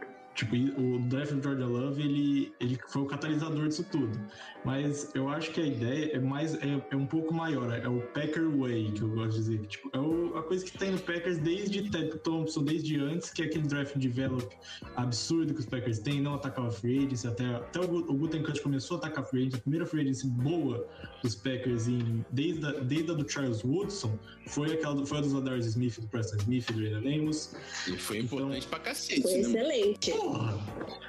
Tipo, 0.42 0.56
o 0.82 0.98
draft 1.08 1.34
do 1.34 1.44
Georgia 1.44 1.68
Love, 1.68 2.02
ele, 2.02 2.52
ele 2.60 2.80
foi 2.88 3.04
o 3.04 3.06
catalisador 3.06 3.68
disso 3.68 3.86
tudo. 3.92 4.20
Mas 4.66 5.12
eu 5.14 5.30
acho 5.30 5.52
que 5.52 5.62
a 5.62 5.66
ideia 5.66 6.16
é 6.16 6.20
mais 6.20 6.56
é, 6.56 6.84
é 6.90 6.96
um 6.96 7.06
pouco 7.06 7.32
maior, 7.32 7.72
é 7.72 7.88
o 7.88 8.02
Packer 8.08 8.50
Way, 8.50 8.92
que 8.94 9.02
eu 9.04 9.10
gosto 9.10 9.32
de 9.34 9.38
dizer. 9.38 9.60
Tipo, 9.68 9.90
é 9.94 10.00
o- 10.00 10.36
a 10.38 10.42
coisa 10.42 10.66
que 10.66 10.76
tem 10.76 10.92
no 10.92 11.00
Packers 11.00 11.38
desde 11.38 11.90
Ted 11.92 12.18
Thompson, 12.24 12.64
desde 12.64 13.00
antes, 13.00 13.30
que 13.30 13.44
é 13.44 13.46
aquele 13.46 13.68
draft 13.68 13.96
develop 13.98 14.52
absurdo 14.96 15.54
que 15.54 15.60
os 15.60 15.66
Packers 15.68 16.00
têm, 16.00 16.22
não 16.22 16.34
atacava 16.36 16.72
free 16.72 17.06
agency, 17.06 17.28
até, 17.28 17.46
até 17.56 17.80
o, 17.80 17.84
o 17.98 18.14
Gutenkast 18.16 18.62
começou 18.64 18.96
a 18.96 19.00
atacar 19.00 19.24
free 19.26 19.42
agency, 19.42 19.58
a 19.58 19.62
primeira 19.62 19.86
free 19.86 20.02
agency 20.02 20.26
boa 20.28 20.88
dos 21.22 21.36
Packers 21.36 21.88
em, 21.88 22.26
desde, 22.32 22.66
a, 22.66 22.72
desde 22.72 23.12
a 23.12 23.14
do 23.14 23.30
Charles 23.30 23.64
Woodson 23.64 24.18
foi 24.48 24.74
aquela 24.74 24.96
do, 24.96 25.06
foi 25.06 25.20
a 25.20 25.22
dos 25.22 25.34
Ladarius 25.34 25.68
Smith, 25.68 26.00
do 26.00 26.08
Preston 26.08 26.38
Smith, 26.38 26.66
do 26.72 26.74
Brandon 26.74 27.00
Lemos. 27.08 27.54
E 27.88 27.96
foi 27.98 28.20
importante 28.20 28.68
pra 28.68 28.80
cacete, 28.80 29.22
Foi 29.22 29.34
né? 29.34 29.40
excelente. 29.42 30.12
Porra! 30.32 30.58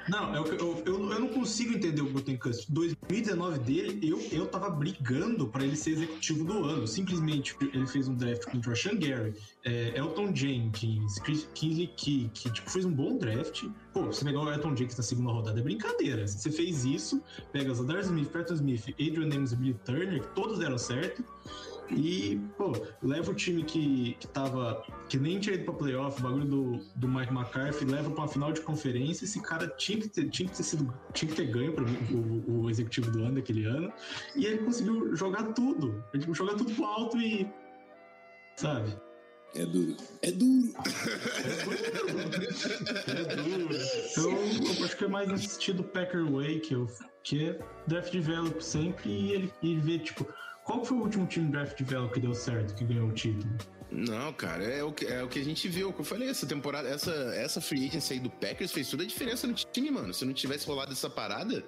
Não, 0.09 0.35
eu, 0.35 0.45
eu, 0.45 0.83
eu, 0.85 1.11
eu 1.13 1.19
não 1.19 1.29
consigo 1.29 1.73
entender 1.73 2.01
o 2.01 2.09
Gutenkast. 2.09 2.69
2019 2.69 3.59
dele, 3.59 4.09
eu, 4.09 4.19
eu 4.33 4.45
tava 4.47 4.69
brigando 4.69 5.47
pra 5.47 5.63
ele 5.63 5.77
ser 5.77 5.91
executivo 5.91 6.43
do 6.43 6.65
ano. 6.65 6.85
Simplesmente 6.85 7.55
ele 7.73 7.87
fez 7.87 8.09
um 8.09 8.13
draft 8.15 8.43
com 8.51 8.57
o 8.57 8.75
Sean 8.75 8.97
Gary, 8.97 9.33
é, 9.63 9.97
Elton 9.97 10.35
Jenkins, 10.35 11.19
Chris- 11.19 11.47
Kingsley 11.55 11.87
Key, 11.95 12.29
que 12.33 12.51
tipo, 12.51 12.69
fez 12.69 12.83
um 12.83 12.91
bom 12.91 13.17
draft. 13.17 13.63
Pô, 13.93 14.07
você 14.07 14.25
pegar 14.25 14.41
o 14.41 14.51
Elton 14.51 14.75
Jenkins 14.75 14.97
na 14.97 15.03
segunda 15.03 15.31
rodada 15.31 15.61
é 15.61 15.63
brincadeira. 15.63 16.27
Você 16.27 16.51
fez 16.51 16.83
isso, 16.83 17.21
pega 17.53 17.71
os 17.71 17.79
Adar 17.79 17.99
Smith, 18.01 18.27
Preston 18.29 18.55
Smith, 18.55 18.89
Adrian 18.99 19.33
Ames 19.33 19.53
e 19.53 19.55
Billy 19.55 19.79
Turner, 19.85 20.21
que 20.21 20.35
todos 20.35 20.59
deram 20.59 20.77
certo. 20.77 21.23
E, 21.89 22.39
pô, 22.57 22.71
leva 23.01 23.31
o 23.31 23.33
time 23.33 23.63
que, 23.63 24.15
que 24.19 24.27
tava. 24.27 24.83
que 25.09 25.17
nem 25.17 25.39
tinha 25.39 25.55
ido 25.55 25.65
pra 25.65 25.73
playoff, 25.73 26.19
o 26.19 26.23
bagulho 26.23 26.45
do, 26.45 26.79
do 26.95 27.07
Mike 27.07 27.33
McCarthy, 27.33 27.85
leva 27.85 28.09
pra 28.09 28.21
uma 28.21 28.27
final 28.27 28.51
de 28.51 28.61
conferência. 28.61 29.25
Esse 29.25 29.41
cara 29.41 29.67
tinha 29.67 29.99
que 29.99 30.09
ter, 30.09 30.29
tinha 30.29 30.49
que 30.49 30.55
ter 30.55 30.63
sido. 30.63 30.93
tinha 31.13 31.29
que 31.29 31.35
ter 31.35 31.51
ganho 31.51 31.73
pra 31.73 31.83
mim, 31.83 31.97
o, 32.47 32.63
o 32.63 32.69
executivo 32.69 33.11
do 33.11 33.23
ano 33.23 33.35
daquele 33.35 33.65
ano. 33.65 33.91
E 34.35 34.45
ele 34.45 34.59
conseguiu 34.59 35.15
jogar 35.15 35.53
tudo. 35.53 36.03
Ele 36.13 36.21
tipo, 36.21 36.33
jogar 36.33 36.55
tudo 36.55 36.73
pro 36.73 36.85
alto 36.85 37.17
e. 37.17 37.47
Sabe? 38.55 38.95
É 39.55 39.65
duro. 39.65 39.95
É 40.21 40.31
duro. 40.31 40.73
É 43.07 43.35
duro. 43.35 43.69
Então, 44.11 44.31
eu 44.77 44.85
acho 44.85 44.97
que 44.97 45.05
é 45.05 45.07
mais 45.07 45.27
nesse 45.27 45.49
sentido 45.49 45.83
Packer 45.83 46.25
Way, 46.31 46.59
que, 46.61 46.73
eu, 46.73 46.87
que 47.21 47.45
é 47.49 47.59
draft 47.87 48.11
develop 48.11 48.59
sempre 48.61 49.11
e 49.11 49.31
ele, 49.31 49.53
e 49.61 49.75
ver, 49.75 49.99
tipo, 49.99 50.27
Qual 50.63 50.83
foi 50.83 50.97
o 50.97 51.01
último 51.01 51.25
time 51.27 51.51
draft 51.51 51.77
de 51.77 51.83
Velo 51.83 52.09
que 52.09 52.19
deu 52.19 52.33
certo, 52.33 52.73
que 52.75 52.85
ganhou 52.85 53.09
o 53.09 53.11
título? 53.11 53.53
Não, 53.91 54.33
cara, 54.33 54.63
é 54.63 54.83
o, 54.83 54.91
que, 54.91 55.05
é 55.05 55.21
o 55.21 55.27
que 55.27 55.37
a 55.37 55.43
gente 55.43 55.67
viu. 55.67 55.93
Que 55.93 56.01
eu 56.01 56.05
falei, 56.05 56.27
essa 56.27 56.47
temporada, 56.47 56.89
essa, 56.89 57.11
essa 57.35 57.61
free 57.61 57.87
agency 57.87 58.13
aí 58.13 58.19
do 58.19 58.29
Packers 58.29 58.71
fez 58.71 58.89
toda 58.89 59.03
a 59.03 59.05
diferença 59.05 59.45
no 59.45 59.53
time, 59.53 59.91
mano. 59.91 60.13
Se 60.13 60.25
não 60.25 60.33
tivesse 60.33 60.65
rolado 60.65 60.91
essa 60.91 61.09
parada, 61.09 61.63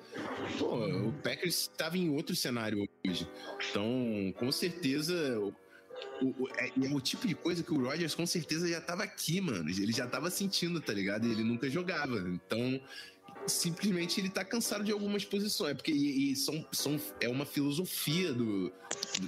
pô, 0.58 0.86
o 0.88 1.14
Packers 1.22 1.70
tava 1.78 1.98
em 1.98 2.10
outro 2.10 2.36
cenário 2.36 2.88
hoje. 3.06 3.30
Então, 3.70 4.34
com 4.38 4.52
certeza. 4.52 5.39
O, 5.39 5.54
o, 6.26 6.50
é, 6.58 6.68
é, 6.68 6.93
o 6.93 7.00
tipo 7.00 7.28
de 7.28 7.36
coisa 7.36 7.64
que 7.64 7.72
o 7.72 7.84
Rodgers 7.84 8.16
com 8.16 8.26
certeza 8.26 8.68
já 8.68 8.82
tava 8.82 9.04
aqui, 9.04 9.39
mano. 9.39 9.70
Ele 9.70 9.93
já 9.93 10.08
tava 10.08 10.32
sentindo, 10.32 10.82
tá 10.82 10.93
ligado? 10.93 11.28
Ele 11.28 11.43
nunca 11.43 11.70
jogava. 11.70 12.18
Então, 12.28 12.82
simplesmente 13.48 14.20
ele 14.20 14.30
tá 14.30 14.43
cansado 14.43 14.84
de 14.84 14.91
algumas 14.91 15.24
posições. 15.26 15.72
É 15.72 15.74
porque 15.74 15.91
e, 15.91 16.32
e 16.32 16.36
são, 16.36 16.66
são, 16.72 17.00
é 17.20 17.30
uma 17.30 17.46
filosofia 17.46 18.34
do. 18.34 18.72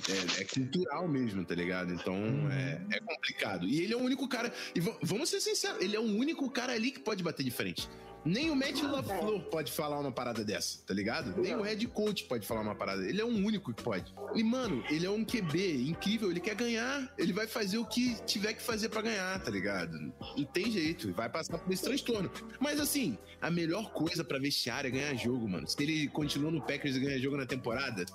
É, 0.10 0.42
é, 0.42 0.44
cultural 0.46 1.08
mesmo, 1.08 1.44
tá 1.46 1.56
ligado? 1.56 1.94
Então 1.94 2.16
é, 2.52 2.82
é, 2.92 3.00
complicado. 3.00 3.68
E 3.68 3.82
ele 3.82 3.94
é 3.94 3.98
o 3.98 4.02
único 4.02 4.28
cara. 4.28 4.54
E 4.76 4.80
vamos 5.02 5.30
ser 5.30 5.42
sinceros, 5.42 5.82
ele 5.82 5.96
é 5.96 6.00
o 6.00 6.04
único 6.04 6.50
cara 6.50 6.74
ali 6.74 6.92
que 6.92 7.00
pode 7.00 7.24
bater 7.24 7.44
de 7.44 7.52
frente. 7.52 7.90
Nem 8.28 8.50
o 8.50 8.56
Matt 8.56 8.82
LaFleur 8.82 9.40
pode 9.50 9.72
falar 9.72 10.00
uma 10.00 10.12
parada 10.12 10.44
dessa, 10.44 10.80
tá 10.86 10.94
ligado? 10.94 11.40
Nem 11.42 11.56
o 11.56 11.62
head 11.62 11.88
coach 11.88 12.26
pode 12.26 12.46
falar 12.46 12.62
uma 12.62 12.76
parada. 12.76 13.08
Ele 13.08 13.22
é 13.22 13.24
o 13.24 13.28
único 13.28 13.74
que 13.74 13.82
pode. 13.82 14.14
E, 14.36 14.44
mano, 14.44 14.84
ele 14.90 15.06
é 15.06 15.10
um 15.10 15.24
QB 15.24 15.88
incrível, 15.88 16.30
ele 16.30 16.40
quer 16.40 16.56
ganhar. 16.56 17.14
Ele 17.18 17.32
vai 17.32 17.48
fazer 17.48 17.78
o 17.78 17.86
que 17.86 18.16
tiver 18.26 18.54
que 18.54 18.62
fazer 18.62 18.90
para 18.90 19.02
ganhar, 19.02 19.42
tá 19.42 19.50
ligado? 19.50 19.98
Não 20.00 20.44
tem 20.44 20.70
jeito, 20.70 21.14
vai 21.14 21.30
passar 21.30 21.58
por 21.58 21.72
esse 21.72 21.84
transtorno. 21.84 22.30
Mas, 22.60 22.80
assim, 22.80 23.18
a 23.42 23.50
melhor 23.50 23.92
coisa 23.92 24.24
pra 24.24 24.38
vestiário 24.38 24.90
é 24.90 24.92
ganhar 24.92 25.16
jogo, 25.16 25.48
mano. 25.48 25.68
Se 25.68 25.82
ele 25.82 26.08
continua 26.10 26.52
no 26.52 26.62
Packers 26.62 26.96
e 26.96 27.00
ganha 27.00 27.20
jogo 27.20 27.38
na 27.38 27.46
temporada, 27.46 28.06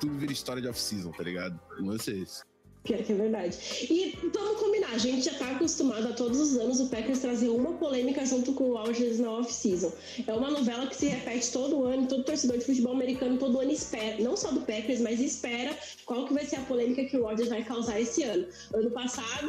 tudo 0.00 0.16
vira 0.16 0.32
história 0.32 0.62
de 0.62 0.68
off-season, 0.68 1.10
tá 1.10 1.24
ligado? 1.24 1.58
O 1.80 1.86
lance 1.86 2.12
é 2.12 2.18
esse. 2.18 2.53
Pior 2.84 3.02
que 3.02 3.12
é 3.12 3.16
verdade. 3.16 3.56
E 3.88 4.14
vamos 4.30 4.60
combinar, 4.60 4.90
a 4.90 4.98
gente 4.98 5.24
já 5.24 5.32
tá 5.38 5.52
acostumado 5.52 6.06
a 6.06 6.12
todos 6.12 6.38
os 6.38 6.56
anos 6.58 6.80
o 6.80 6.88
Packers 6.90 7.18
trazer 7.18 7.48
uma 7.48 7.72
polêmica 7.72 8.26
junto 8.26 8.52
com 8.52 8.64
o 8.64 8.76
Rodgers 8.76 9.18
na 9.18 9.30
off-season. 9.30 9.90
É 10.26 10.32
uma 10.34 10.50
novela 10.50 10.86
que 10.86 10.94
se 10.94 11.06
repete 11.06 11.50
todo 11.50 11.82
ano, 11.86 12.06
todo 12.06 12.24
torcedor 12.24 12.58
de 12.58 12.66
futebol 12.66 12.92
americano 12.92 13.38
todo 13.38 13.58
ano 13.58 13.72
espera, 13.72 14.22
não 14.22 14.36
só 14.36 14.50
do 14.52 14.60
Packers, 14.60 15.00
mas 15.00 15.18
espera 15.18 15.74
qual 16.04 16.26
que 16.26 16.34
vai 16.34 16.44
ser 16.44 16.56
a 16.56 16.60
polêmica 16.60 17.06
que 17.06 17.16
o 17.16 17.22
Rodgers 17.22 17.48
vai 17.48 17.64
causar 17.64 17.98
esse 17.98 18.22
ano. 18.22 18.46
Ano 18.74 18.90
passado, 18.90 19.48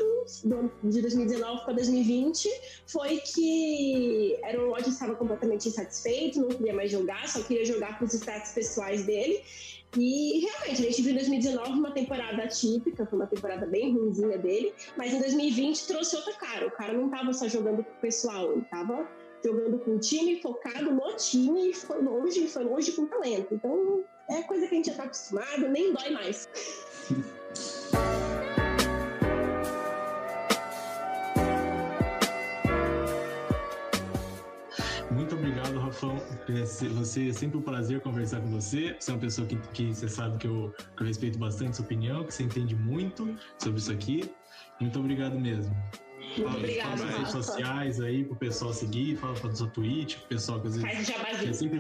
de 0.82 1.02
2019 1.02 1.66
para 1.66 1.74
2020, 1.74 2.50
foi 2.88 3.18
que 3.18 4.40
Aaron 4.44 4.70
Rodgers 4.70 4.94
estava 4.94 5.14
completamente 5.14 5.68
insatisfeito, 5.68 6.40
não 6.40 6.48
queria 6.48 6.74
mais 6.74 6.90
jogar, 6.90 7.28
só 7.28 7.44
queria 7.44 7.66
jogar 7.66 8.00
com 8.00 8.06
os 8.06 8.14
status 8.14 8.54
pessoais 8.54 9.06
dele. 9.06 9.42
E 9.98 10.40
realmente, 10.40 10.82
a 10.82 10.90
gente 10.90 11.02
viu 11.02 11.12
em 11.12 11.16
2019 11.16 11.72
uma 11.72 11.92
temporada 11.92 12.44
atípica, 12.44 13.06
foi 13.06 13.20
uma 13.20 13.28
temporada 13.28 13.66
bem 13.66 13.94
ruimzinha 13.94 14.38
dele, 14.38 14.74
mas 14.98 15.14
em 15.14 15.20
2020 15.20 15.88
trouxe 15.88 16.16
outra 16.16 16.34
cara. 16.34 16.68
O 16.68 16.72
cara 16.72 16.94
não 16.94 17.06
estava 17.06 17.34
só 17.34 17.48
jogando 17.48 17.84
com 17.84 17.92
o 17.92 18.02
pessoal, 18.02 18.52
ele 18.52 18.62
estava 18.62 19.08
jogando 19.44 19.80
com 19.80 19.96
o 19.96 20.00
time, 20.00 20.42
focado 20.42 20.92
no 20.92 21.16
time 21.16 21.70
e 21.70 21.74
foi 21.74 22.02
longe, 22.02 22.48
foi 22.48 22.64
longe 22.64 22.92
com 22.92 23.06
talento. 23.06 23.54
Então 23.54 24.04
é 24.30 24.42
coisa 24.44 24.68
que 24.68 24.74
a 24.74 24.78
gente 24.78 24.86
já 24.88 24.92
está 24.94 25.04
acostumado, 25.04 25.70
nem 25.70 25.94
dói 25.94 26.10
mais. 26.10 26.50
Rafão. 35.96 36.22
Você 36.98 37.30
é 37.30 37.34
sempre 37.34 37.58
um 37.58 37.62
prazer 37.62 38.02
conversar 38.02 38.42
com 38.42 38.48
você. 38.48 38.96
Você 39.00 39.12
é 39.12 39.14
uma 39.14 39.20
pessoa 39.22 39.48
que, 39.48 39.56
que 39.74 39.94
você 39.94 40.10
sabe 40.10 40.38
que 40.38 40.48
eu, 40.48 40.74
que 40.96 41.04
eu 41.04 41.08
respeito 41.08 41.40
bastante 41.40 41.78
sua 41.78 41.86
opinião, 41.86 42.26
que 42.26 42.34
você 42.34 42.44
entende 42.44 42.76
muito 42.76 43.36
sobre 43.58 43.80
isso 43.80 43.92
aqui. 43.92 44.30
Muito 44.80 45.00
obrigado 45.00 45.40
mesmo. 45.40 45.76
Muito 46.20 46.46
obrigada. 46.46 46.98
Fala 46.98 47.12
redes 47.12 47.32
sociais 47.32 48.02
aí 48.02 48.26
pro 48.26 48.36
pessoal 48.36 48.74
seguir, 48.74 49.16
fala 49.16 49.34
pra 49.36 49.56
sua 49.56 49.70
Twitch, 49.70 50.18
pro 50.18 50.28
pessoal 50.28 50.60
que, 50.60 50.70
Faz 50.70 51.10
que 51.40 51.50
é 51.50 51.54
sempre 51.54 51.80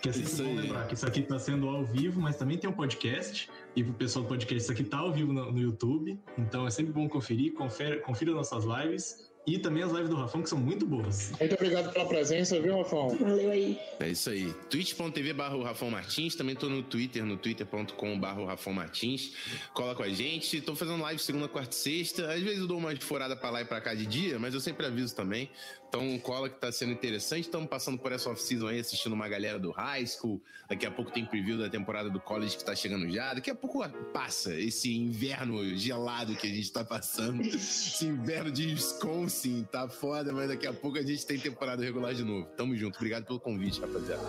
que 0.00 0.08
é 0.08 0.12
sempre 0.12 0.42
bom 0.44 0.60
lembrar 0.60 0.88
que 0.88 0.94
isso 0.94 1.06
aqui 1.06 1.20
está 1.20 1.38
sendo 1.38 1.68
ao 1.68 1.84
vivo, 1.84 2.20
mas 2.20 2.36
também 2.36 2.58
tem 2.58 2.68
um 2.68 2.72
podcast. 2.72 3.48
E 3.74 3.84
pro 3.84 3.94
pessoal 3.94 4.24
do 4.24 4.28
podcast, 4.28 4.62
isso 4.62 4.72
aqui 4.72 4.84
tá 4.84 4.98
ao 4.98 5.12
vivo 5.12 5.32
no, 5.32 5.52
no 5.52 5.60
YouTube. 5.60 6.18
Então 6.36 6.66
é 6.66 6.70
sempre 6.70 6.92
bom 6.92 7.08
conferir, 7.08 7.52
confere, 7.54 8.00
confira 8.00 8.32
nossas 8.32 8.64
lives. 8.64 9.31
E 9.44 9.58
também 9.58 9.82
as 9.82 9.90
lives 9.90 10.08
do 10.08 10.14
Rafão, 10.14 10.40
que 10.40 10.48
são 10.48 10.58
muito 10.58 10.86
boas. 10.86 11.32
Muito 11.38 11.54
obrigado 11.54 11.92
pela 11.92 12.06
presença, 12.06 12.60
viu, 12.60 12.78
Rafão? 12.78 13.08
Valeu 13.16 13.50
aí. 13.50 13.76
É 13.98 14.08
isso 14.08 14.30
aí. 14.30 14.52
twitch.tv 14.70 15.32
barra 15.32 15.60
Rafão 15.64 15.90
Martins. 15.90 16.36
Também 16.36 16.54
tô 16.54 16.68
no 16.68 16.80
Twitter, 16.82 17.24
no 17.24 17.36
twitter.com 17.36 18.20
barra 18.20 18.44
Rafão 18.46 18.72
Martins. 18.72 19.32
Cola 19.74 19.96
com 19.96 20.04
a 20.04 20.08
gente. 20.08 20.60
Tô 20.60 20.76
fazendo 20.76 21.02
live 21.02 21.20
segunda, 21.20 21.48
quarta 21.48 21.74
e 21.74 21.78
sexta. 21.78 22.32
Às 22.32 22.40
vezes 22.40 22.60
eu 22.60 22.68
dou 22.68 22.78
uma 22.78 22.94
furada 22.96 23.34
pra 23.34 23.50
lá 23.50 23.62
e 23.62 23.64
pra 23.64 23.80
cá 23.80 23.94
de 23.94 24.06
dia, 24.06 24.38
mas 24.38 24.54
eu 24.54 24.60
sempre 24.60 24.86
aviso 24.86 25.14
também. 25.14 25.50
Então, 25.94 26.18
cola 26.20 26.48
que 26.48 26.58
tá 26.58 26.72
sendo 26.72 26.92
interessante. 26.92 27.42
Estamos 27.42 27.68
passando 27.68 27.98
por 27.98 28.12
essa 28.12 28.30
off-season 28.30 28.66
aí, 28.66 28.80
assistindo 28.80 29.12
uma 29.12 29.28
galera 29.28 29.58
do 29.58 29.70
high 29.72 30.06
school. 30.06 30.42
Daqui 30.66 30.86
a 30.86 30.90
pouco 30.90 31.10
tem 31.10 31.22
preview 31.26 31.58
da 31.58 31.68
temporada 31.68 32.08
do 32.08 32.18
college 32.18 32.56
que 32.56 32.64
tá 32.64 32.74
chegando 32.74 33.10
já. 33.10 33.34
Daqui 33.34 33.50
a 33.50 33.54
pouco 33.54 33.86
passa 34.10 34.58
esse 34.58 34.96
inverno 34.96 35.62
gelado 35.76 36.34
que 36.34 36.46
a 36.46 36.50
gente 36.50 36.72
tá 36.72 36.82
passando. 36.82 37.42
esse 37.42 38.06
inverno 38.06 38.50
de 38.50 38.68
Wisconsin 38.68 39.68
tá 39.70 39.86
foda, 39.86 40.32
mas 40.32 40.48
daqui 40.48 40.66
a 40.66 40.72
pouco 40.72 40.96
a 40.96 41.02
gente 41.02 41.26
tem 41.26 41.38
temporada 41.38 41.84
regular 41.84 42.14
de 42.14 42.24
novo. 42.24 42.46
Tamo 42.56 42.74
junto. 42.74 42.96
Obrigado 42.96 43.26
pelo 43.26 43.38
convite, 43.38 43.78
rapaziada. 43.78 44.22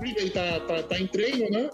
Ele 0.00 0.30
tá, 0.30 0.60
tá, 0.60 0.82
tá 0.82 0.98
em 0.98 1.06
treino, 1.08 1.50
né? 1.50 1.68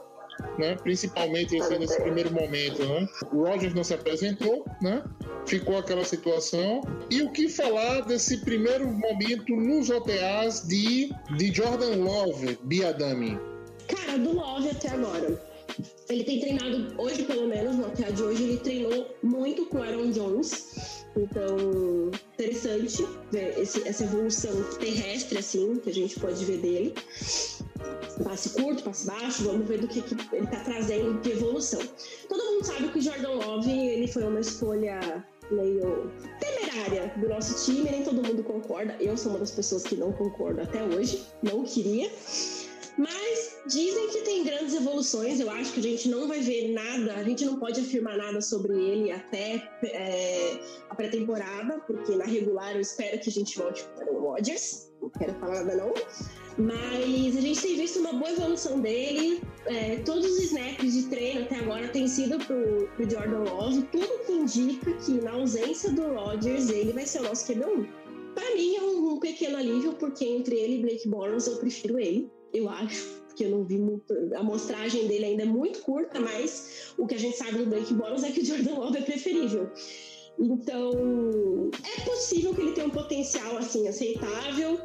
Né? 0.58 0.76
Principalmente 0.82 1.56
assim, 1.60 1.78
nesse 1.78 2.00
primeiro 2.00 2.32
momento, 2.32 2.84
né? 2.84 3.08
O 3.32 3.44
Rogers 3.44 3.74
não 3.74 3.84
se 3.84 3.94
apresentou, 3.94 4.64
né? 4.82 5.02
Ficou 5.46 5.78
aquela 5.78 6.04
situação. 6.04 6.82
E 7.10 7.22
o 7.22 7.30
que 7.30 7.48
falar 7.48 8.02
desse 8.02 8.38
primeiro 8.38 8.86
momento 8.88 9.54
nos 9.54 9.88
OTAs 9.88 10.66
de, 10.66 11.12
de 11.36 11.52
Jordan 11.52 11.96
Love, 11.96 12.58
Biadami? 12.62 13.38
Cara, 13.86 14.18
do 14.18 14.32
Love 14.32 14.70
até 14.70 14.90
agora. 14.90 15.48
Ele 16.08 16.24
tem 16.24 16.40
treinado, 16.40 16.94
hoje 16.98 17.22
pelo 17.24 17.46
menos, 17.46 17.76
no 17.76 17.86
OTA 17.86 18.12
de 18.12 18.22
hoje, 18.22 18.42
ele 18.42 18.56
treinou 18.56 19.14
muito 19.22 19.66
com 19.66 19.82
Aaron 19.82 20.10
Jones. 20.10 21.04
Então, 21.16 22.10
interessante 22.34 23.06
ver 23.30 23.58
esse, 23.58 23.86
essa 23.86 24.04
evolução 24.04 24.52
terrestre, 24.80 25.38
assim, 25.38 25.76
que 25.76 25.90
a 25.90 25.94
gente 25.94 26.18
pode 26.18 26.44
ver 26.44 26.58
dele 26.58 26.94
passe 28.22 28.50
curto, 28.50 28.82
passe 28.82 29.06
baixo, 29.06 29.44
vamos 29.44 29.66
ver 29.66 29.80
do 29.80 29.88
que, 29.88 30.02
que 30.02 30.14
ele 30.34 30.44
está 30.44 30.60
trazendo 30.60 31.20
de 31.20 31.32
evolução. 31.32 31.80
Todo 32.28 32.44
mundo 32.44 32.64
sabe 32.64 32.88
que 32.88 32.98
o 32.98 33.02
Jordan 33.02 33.34
Love 33.34 33.70
ele 33.70 34.08
foi 34.08 34.24
uma 34.24 34.40
escolha 34.40 35.24
meio 35.50 36.10
temerária 36.40 37.12
do 37.16 37.28
nosso 37.28 37.64
time, 37.64 37.90
nem 37.90 38.02
todo 38.02 38.22
mundo 38.22 38.42
concorda. 38.42 38.96
Eu 39.00 39.16
sou 39.16 39.32
uma 39.32 39.38
das 39.38 39.50
pessoas 39.50 39.84
que 39.84 39.96
não 39.96 40.12
concordo 40.12 40.60
até 40.60 40.82
hoje, 40.82 41.24
não 41.42 41.64
queria. 41.64 42.10
Mas 42.98 43.56
dizem 43.68 44.08
que 44.08 44.22
tem 44.22 44.42
grandes 44.42 44.74
evoluções. 44.74 45.38
Eu 45.38 45.48
acho 45.50 45.72
que 45.72 45.80
a 45.80 45.82
gente 45.82 46.08
não 46.08 46.26
vai 46.26 46.40
ver 46.40 46.72
nada, 46.72 47.14
a 47.14 47.22
gente 47.22 47.44
não 47.44 47.58
pode 47.58 47.80
afirmar 47.80 48.16
nada 48.16 48.40
sobre 48.40 48.72
ele 48.74 49.12
até 49.12 49.62
é, 49.84 50.60
a 50.90 50.94
pré-temporada, 50.94 51.78
porque 51.86 52.16
na 52.16 52.24
regular 52.24 52.74
eu 52.74 52.80
espero 52.80 53.18
que 53.20 53.30
a 53.30 53.32
gente 53.32 53.56
volte 53.56 53.84
para 53.96 54.12
o 54.12 54.20
Rodgers. 54.20 54.87
Não 55.00 55.10
quero 55.10 55.34
falar 55.34 55.64
nada, 55.64 55.76
não. 55.76 55.94
Mas 56.58 57.36
a 57.36 57.40
gente 57.40 57.62
tem 57.62 57.76
visto 57.76 58.00
uma 58.00 58.12
boa 58.12 58.32
evolução 58.32 58.80
dele. 58.80 59.40
É, 59.66 59.96
todos 60.04 60.26
os 60.26 60.42
snaps 60.44 60.92
de 60.92 61.04
treino 61.04 61.42
até 61.42 61.56
agora 61.56 61.86
têm 61.88 62.08
sido 62.08 62.38
pro, 62.44 62.88
pro 62.96 63.08
Jordan 63.08 63.44
Love. 63.44 63.82
Tudo 63.92 64.26
que 64.26 64.32
indica 64.32 64.92
que 64.94 65.12
na 65.12 65.32
ausência 65.32 65.92
do 65.92 66.02
Rodgers, 66.14 66.68
ele 66.68 66.92
vai 66.92 67.06
ser 67.06 67.20
o 67.20 67.24
nosso 67.24 67.46
QB1. 67.46 67.86
Para 68.34 68.54
mim 68.54 68.76
é 68.76 68.82
um, 68.82 69.12
um, 69.12 69.20
pequeno 69.20 69.56
alívio, 69.56 69.92
porque 69.94 70.24
entre 70.24 70.56
ele 70.56 70.78
e 70.78 70.82
Blake 70.82 71.08
Bortles 71.08 71.46
eu 71.46 71.56
prefiro 71.56 71.98
ele, 71.98 72.30
eu 72.52 72.68
acho. 72.68 73.18
Porque 73.28 73.44
eu 73.44 73.50
não 73.50 73.64
vi 73.64 73.78
muito. 73.78 74.12
A 74.34 74.40
amostragem 74.40 75.06
dele 75.06 75.26
ainda 75.26 75.44
é 75.44 75.46
muito 75.46 75.80
curta, 75.82 76.18
mas 76.18 76.92
o 76.98 77.06
que 77.06 77.14
a 77.14 77.18
gente 77.18 77.36
sabe 77.36 77.58
do 77.58 77.66
Blake 77.66 77.94
Bortles 77.94 78.24
é 78.24 78.32
que 78.32 78.40
o 78.40 78.44
Jordan 78.44 78.74
Love 78.74 78.98
é 78.98 79.02
preferível. 79.02 79.70
Então, 80.38 81.70
é 81.84 82.00
possível 82.02 82.54
que 82.54 82.60
ele 82.60 82.72
tenha 82.72 82.86
um 82.86 82.90
potencial 82.90 83.58
assim 83.58 83.88
aceitável. 83.88 84.80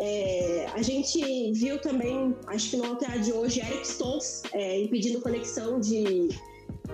É, 0.00 0.66
a 0.72 0.80
gente 0.80 1.52
viu 1.52 1.78
também, 1.78 2.34
acho 2.46 2.70
que 2.70 2.76
no 2.78 2.86
altar 2.86 3.18
de 3.18 3.32
hoje, 3.32 3.60
Eric 3.60 3.86
Stoltz 3.86 4.42
é, 4.52 4.80
impedindo 4.80 5.20
conexão 5.20 5.78
de, 5.78 6.28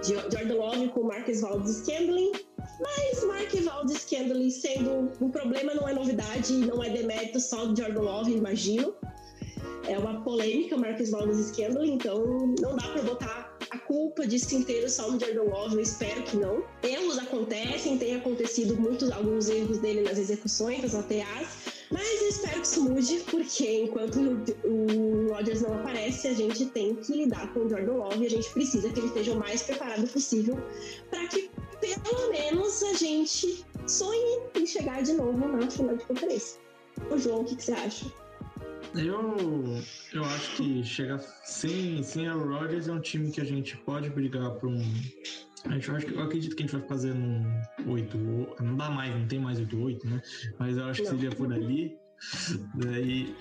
de 0.03 0.15
Jordan 0.15 0.55
Love 0.55 0.89
com 0.89 1.05
Marcus 1.05 1.41
Valdes 1.41 1.77
Scandling. 1.77 2.33
Mas 2.81 3.25
Mark 3.25 3.55
Valdes 3.63 3.99
Scandling 3.99 4.51
sendo 4.51 5.13
um 5.21 5.31
problema 5.31 5.75
não 5.75 5.89
é 5.89 5.95
novidade, 5.95 6.53
não 6.55 6.83
é 6.83 6.91
demérito 6.91 7.39
só 7.39 7.67
do 7.67 7.81
Jordan 7.81 8.01
Love, 8.01 8.33
imagino. 8.33 8.93
É 9.87 9.99
uma 9.99 10.23
polêmica, 10.23 10.77
Marcus 10.77 11.11
Valdes 11.11 11.47
Scandling, 11.47 11.93
então 11.93 12.55
não 12.61 12.77
dá 12.77 12.89
para 12.89 13.03
botar 13.03 13.50
a 13.71 13.79
culpa 13.79 14.27
disso 14.27 14.55
inteiro 14.55 14.89
só 14.89 15.11
no 15.11 15.21
Jordan 15.21 15.43
Love, 15.43 15.77
eu 15.77 15.81
espero 15.81 16.23
que 16.23 16.37
não. 16.37 16.65
Erros 16.83 17.19
acontecem, 17.19 17.99
tem 17.99 18.17
acontecido 18.17 18.77
muitos, 18.77 19.11
alguns 19.11 19.49
erros 19.49 19.79
dele 19.79 20.03
nas 20.03 20.19
execuções, 20.19 20.83
nas 20.83 20.95
OTAs, 20.95 21.49
mas 21.91 22.23
eu 22.23 22.29
espero 22.29 22.61
que 22.63 22.71
negócio 22.71 22.83
mude, 22.83 23.19
porque 23.31 23.83
enquanto 23.83 24.19
o 24.65 25.33
Rodgers 25.33 25.63
não 25.63 25.75
aparece, 25.75 26.29
a 26.29 26.35
gente 26.35 26.67
tem 26.67 26.95
que 26.97 27.13
lidar 27.13 27.53
com 27.53 27.61
o 27.61 27.69
Jordan 27.69 27.93
Love 27.93 28.23
e 28.23 28.27
a 28.27 28.31
gente 28.31 28.51
precisa 28.51 28.89
que 28.91 29.01
ele 29.01 29.09
esteja 29.09 29.33
o 29.33 29.39
mais 29.39 29.63
preparado 29.63 30.07
possível 30.09 30.57
para 31.11 31.27
que 31.27 31.51
pelo 31.81 32.31
menos 32.31 32.83
a 32.83 32.95
gente 32.95 33.65
sonhe 33.87 34.43
em 34.55 34.67
chegar 34.67 35.03
de 35.03 35.15
novo 35.15 35.49
na 35.49 35.69
final 35.71 35.97
de 35.97 36.05
conferência. 36.05 36.61
O 37.11 37.19
João, 37.19 37.41
o 37.41 37.45
que, 37.45 37.57
que 37.57 37.65
você 37.65 37.73
acha? 37.73 38.07
Eu, 38.95 39.81
eu 40.13 40.25
acho 40.25 40.57
que 40.57 40.83
chegar 40.83 41.19
sem, 41.45 42.03
sem 42.03 42.27
a 42.27 42.33
Rodgers 42.33 42.89
é 42.89 42.93
um 42.93 43.01
time 43.01 43.31
que 43.31 43.41
a 43.41 43.45
gente 43.45 43.77
pode 43.79 44.11
brigar 44.11 44.51
por 44.53 44.69
um. 44.69 44.83
A 45.67 45.75
gente, 45.75 45.89
eu, 45.89 45.97
acho 45.97 46.07
que, 46.07 46.15
eu 46.15 46.23
acredito 46.23 46.57
que 46.57 46.63
a 46.63 46.67
gente 46.67 46.77
vai 46.77 46.89
fazer 46.89 47.15
num 47.15 47.45
8. 47.87 48.19
Não 48.63 48.77
dá 48.77 48.91
mais, 48.91 49.15
não 49.15 49.27
tem 49.29 49.39
mais 49.39 49.61
8-8, 49.61 50.05
né? 50.05 50.21
Mas 50.59 50.77
eu 50.77 50.85
acho 50.85 51.03
que 51.03 51.09
seria 51.09 51.31
por 51.31 51.53
ali. 51.53 51.97
Daí, 52.75 53.35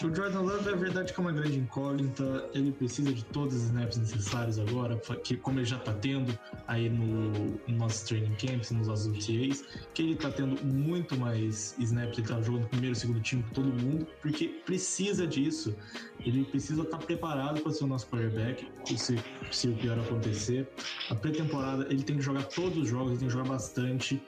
pô, 0.00 0.06
o 0.06 0.14
Jordan 0.14 0.40
Love 0.40 0.70
é 0.70 0.74
verdade 0.74 1.12
que 1.12 1.20
é 1.20 1.22
uma 1.22 1.32
grande 1.32 1.58
incógnita. 1.58 2.48
Ele 2.54 2.72
precisa 2.72 3.12
de 3.12 3.24
todos 3.26 3.54
os 3.54 3.62
snaps 3.64 3.98
necessários 3.98 4.58
agora, 4.58 4.96
que 5.22 5.36
como 5.36 5.58
ele 5.58 5.66
já 5.66 5.78
tá 5.78 5.92
tendo 5.92 6.36
aí 6.66 6.88
no, 6.88 7.30
no 7.68 7.76
nosso 7.76 8.06
training 8.06 8.34
camps, 8.36 8.70
nos 8.70 8.88
nossos 8.88 9.06
OTAs, 9.06 9.64
que 9.92 10.02
ele 10.02 10.16
tá 10.16 10.30
tendo 10.30 10.64
muito 10.64 11.16
mais 11.16 11.74
snaps, 11.78 12.18
ele 12.18 12.26
tá 12.26 12.40
jogando 12.40 12.66
primeiro 12.68 12.94
segundo 12.96 13.20
time 13.20 13.42
com 13.42 13.50
todo 13.50 13.68
mundo, 13.68 14.06
porque 14.22 14.48
precisa 14.64 15.26
disso. 15.26 15.76
Ele 16.20 16.44
precisa 16.44 16.82
estar 16.82 16.98
tá 16.98 17.04
preparado 17.04 17.60
para 17.60 17.72
ser 17.72 17.84
o 17.84 17.86
nosso 17.86 18.06
quarterback, 18.08 18.66
se, 18.96 19.22
se 19.52 19.68
o 19.68 19.76
pior 19.76 19.98
acontecer. 19.98 20.66
A 21.10 21.14
pré-temporada 21.14 21.86
ele 21.90 22.02
tem 22.02 22.16
que 22.16 22.22
jogar 22.22 22.44
todos 22.44 22.78
os 22.78 22.88
jogos, 22.88 23.10
ele 23.10 23.18
tem 23.18 23.28
que 23.28 23.34
jogar 23.34 23.48
bastante 23.48 24.20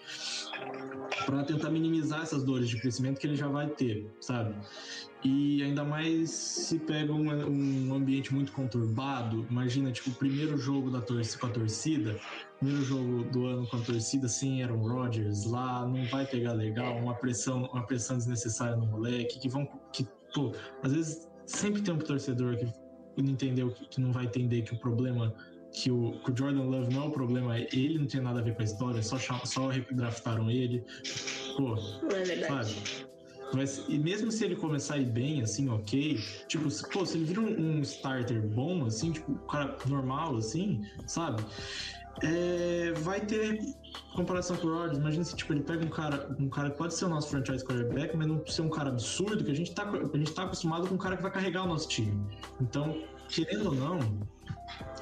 para 1.24 1.42
tentar 1.44 1.70
minimizar 1.70 2.22
essas 2.22 2.44
dores 2.44 2.68
de 2.68 2.80
crescimento 2.80 3.18
que 3.18 3.26
ele 3.26 3.36
já 3.36 3.48
vai 3.48 3.68
ter, 3.68 4.10
sabe? 4.20 4.54
E 5.24 5.62
ainda 5.62 5.84
mais 5.84 6.30
se 6.30 6.78
pega 6.78 7.12
um, 7.12 7.88
um 7.88 7.94
ambiente 7.94 8.32
muito 8.32 8.52
conturbado, 8.52 9.46
imagina, 9.50 9.90
tipo, 9.90 10.10
o 10.10 10.14
primeiro 10.14 10.56
jogo 10.56 10.90
da 10.90 11.00
torcida, 11.00 11.40
com 11.40 11.46
a 11.46 11.50
torcida, 11.50 12.20
primeiro 12.58 12.84
jogo 12.84 13.24
do 13.24 13.46
ano 13.46 13.66
com 13.66 13.76
a 13.76 13.80
torcida 13.80 14.28
sem 14.28 14.62
Aaron 14.62 14.86
Rodgers 14.86 15.44
lá, 15.44 15.84
não 15.86 16.04
vai 16.06 16.24
pegar 16.24 16.52
legal, 16.52 16.96
uma 16.98 17.14
pressão, 17.14 17.64
uma 17.72 17.84
pressão 17.84 18.16
desnecessária 18.16 18.76
no 18.76 18.86
moleque, 18.86 19.40
que 19.40 19.48
vão, 19.48 19.66
que, 19.92 20.06
pô, 20.32 20.52
às 20.82 20.92
vezes 20.92 21.28
sempre 21.46 21.82
tem 21.82 21.92
um 21.92 21.98
torcedor 21.98 22.56
que 22.56 22.66
não 23.20 23.32
entendeu, 23.32 23.72
que 23.72 24.00
não 24.00 24.12
vai 24.12 24.26
entender 24.26 24.62
que 24.62 24.72
o 24.74 24.78
problema 24.78 25.34
que 25.72 25.90
o, 25.90 26.12
que 26.24 26.30
o, 26.30 26.36
Jordan 26.36 26.62
Love 26.62 26.94
não 26.94 27.04
é 27.04 27.06
o 27.06 27.10
problema, 27.10 27.58
ele 27.58 27.98
não 27.98 28.06
tinha 28.06 28.22
nada 28.22 28.40
a 28.40 28.42
ver 28.42 28.54
com 28.54 28.62
a 28.62 28.64
história, 28.64 29.02
só, 29.02 29.18
só 29.44 29.70
draftaram 29.92 30.50
ele. 30.50 30.84
Pô, 31.56 31.76
é 32.14 32.24
verdade. 32.24 32.74
Sabe? 32.74 33.08
Mas, 33.54 33.84
e 33.88 33.98
mesmo 33.98 34.30
se 34.30 34.44
ele 34.44 34.56
começar 34.56 34.94
a 34.94 34.98
ir 34.98 35.06
bem, 35.06 35.40
assim, 35.40 35.68
ok, 35.70 36.18
tipo, 36.48 36.70
se, 36.70 36.86
pô, 36.90 37.06
se 37.06 37.16
ele 37.16 37.24
vira 37.24 37.40
um, 37.40 37.78
um 37.78 37.80
starter 37.80 38.46
bom, 38.46 38.84
assim, 38.84 39.12
tipo, 39.12 39.32
um 39.32 39.46
cara 39.46 39.76
normal, 39.88 40.36
assim, 40.36 40.82
sabe? 41.06 41.42
É, 42.22 42.92
vai 42.98 43.20
ter 43.20 43.60
comparação 44.14 44.56
com 44.56 44.66
o 44.66 44.74
Rodgers. 44.74 44.98
Imagina 44.98 45.24
se 45.24 45.36
tipo, 45.36 45.52
ele 45.52 45.62
pega 45.62 45.84
um 45.84 45.88
cara, 45.88 46.34
um 46.38 46.48
cara 46.48 46.70
que 46.70 46.76
pode 46.76 46.94
ser 46.94 47.04
o 47.04 47.08
nosso 47.08 47.28
franchise 47.28 47.64
quarterback, 47.64 48.16
mas 48.16 48.26
não 48.26 48.44
ser 48.46 48.62
um 48.62 48.68
cara 48.68 48.90
absurdo, 48.90 49.44
que 49.44 49.50
a 49.50 49.54
gente 49.54 49.72
tá, 49.72 49.88
a 49.88 50.16
gente 50.16 50.32
tá 50.32 50.42
acostumado 50.42 50.88
com 50.88 50.96
um 50.96 50.98
cara 50.98 51.16
que 51.16 51.22
vai 51.22 51.30
carregar 51.30 51.64
o 51.64 51.68
nosso 51.68 51.88
time. 51.88 52.20
Então, 52.60 53.02
querendo 53.28 53.66
ou 53.66 53.74
não, 53.74 53.98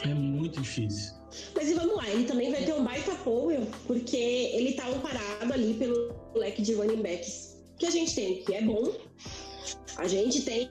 é 0.03 0.15
muito 0.15 0.61
difícil. 0.61 1.15
Mas 1.55 1.69
e 1.69 1.75
vamos 1.75 1.97
lá, 1.97 2.09
ele 2.09 2.25
também 2.25 2.51
vai 2.51 2.65
ter 2.65 2.75
um 2.75 2.85
baita 2.85 3.13
apoio, 3.13 3.67
porque 3.87 4.17
ele 4.17 4.73
tá 4.73 4.87
amparado 4.89 5.53
ali 5.53 5.75
pelo 5.75 6.15
leque 6.35 6.63
de 6.63 6.75
running 6.75 7.03
backs 7.03 7.57
que 7.79 7.87
a 7.87 7.91
gente 7.91 8.15
tem, 8.15 8.43
que 8.43 8.55
é 8.55 8.63
bom. 8.63 8.93
A 9.97 10.07
gente 10.07 10.43
tem 10.43 10.71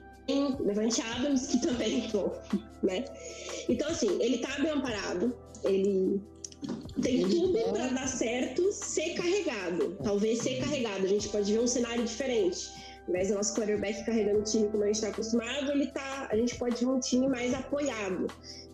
Levante 0.60 1.00
Adams, 1.00 1.46
que 1.46 1.60
também 1.60 2.06
é 2.06 2.08
bom, 2.08 2.32
né? 2.82 3.04
Então, 3.68 3.88
assim, 3.88 4.20
ele 4.20 4.38
tá 4.38 4.58
bem 4.60 4.70
amparado, 4.70 5.36
ele 5.64 6.20
tem 7.02 7.28
tudo 7.28 7.58
para 7.72 7.88
dar 7.88 8.08
certo 8.08 8.72
ser 8.72 9.14
carregado. 9.14 9.96
Talvez 10.02 10.40
ser 10.40 10.58
carregado, 10.58 11.04
a 11.04 11.08
gente 11.08 11.28
pode 11.28 11.52
ver 11.52 11.60
um 11.60 11.66
cenário 11.66 12.04
diferente 12.04 12.68
invés 13.08 13.28
do 13.28 13.34
nosso 13.34 13.54
quarterback 13.54 14.04
carregando 14.04 14.40
o 14.40 14.42
time 14.42 14.68
como 14.68 14.82
a 14.82 14.86
gente 14.86 14.96
está 14.96 15.08
acostumado, 15.08 15.70
ele 15.72 15.86
tá, 15.88 16.28
a 16.30 16.36
gente 16.36 16.56
pode 16.56 16.76
ver 16.76 16.90
um 16.90 17.00
time 17.00 17.28
mais 17.28 17.54
apoiado. 17.54 18.26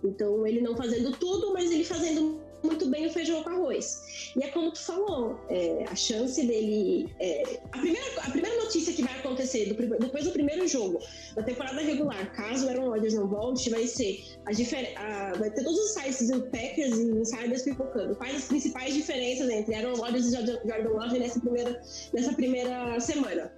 Então, 0.02 0.46
ele 0.46 0.60
não 0.60 0.76
fazendo 0.76 1.12
tudo, 1.12 1.52
mas 1.52 1.70
ele 1.70 1.84
fazendo 1.84 2.40
muito 2.62 2.86
bem 2.86 3.06
o 3.06 3.10
feijão 3.10 3.42
com 3.42 3.50
arroz. 3.50 4.32
E 4.36 4.42
é 4.42 4.48
como 4.48 4.70
tu 4.70 4.80
falou, 4.80 5.38
é, 5.48 5.84
a 5.88 5.94
chance 5.94 6.44
dele. 6.46 7.12
É, 7.18 7.60
a, 7.72 7.78
primeira, 7.78 8.06
a 8.22 8.30
primeira 8.30 8.56
notícia 8.62 8.92
que 8.92 9.02
vai 9.02 9.18
acontecer 9.18 9.66
do, 9.66 9.74
depois 9.98 10.24
do 10.24 10.30
primeiro 10.30 10.66
jogo 10.68 11.00
da 11.34 11.42
temporada 11.42 11.80
regular, 11.80 12.32
caso 12.34 12.66
o 12.66 12.68
Aaron 12.68 12.90
Rodgers 12.90 13.14
não 13.14 13.26
volte, 13.26 13.68
vai 13.70 13.86
ser 13.86 14.22
a, 14.46 15.30
a 15.30 15.32
vai 15.34 15.50
ter 15.50 15.64
todos 15.64 15.78
os 15.78 15.90
sites 15.92 16.28
do 16.28 16.42
Packers 16.42 16.96
e 16.98 17.10
insiders 17.10 17.62
pipocando. 17.62 18.14
Quais 18.16 18.36
as 18.36 18.44
principais 18.44 18.94
diferenças 18.94 19.48
entre 19.48 19.74
Aaron 19.74 19.94
Rodgers 19.94 20.26
e 20.26 20.32
Jordan 20.32 20.88
Love 20.88 21.18
nessa 21.18 21.40
primeira, 21.40 21.82
nessa 22.12 22.32
primeira 22.32 23.00
semana? 23.00 23.52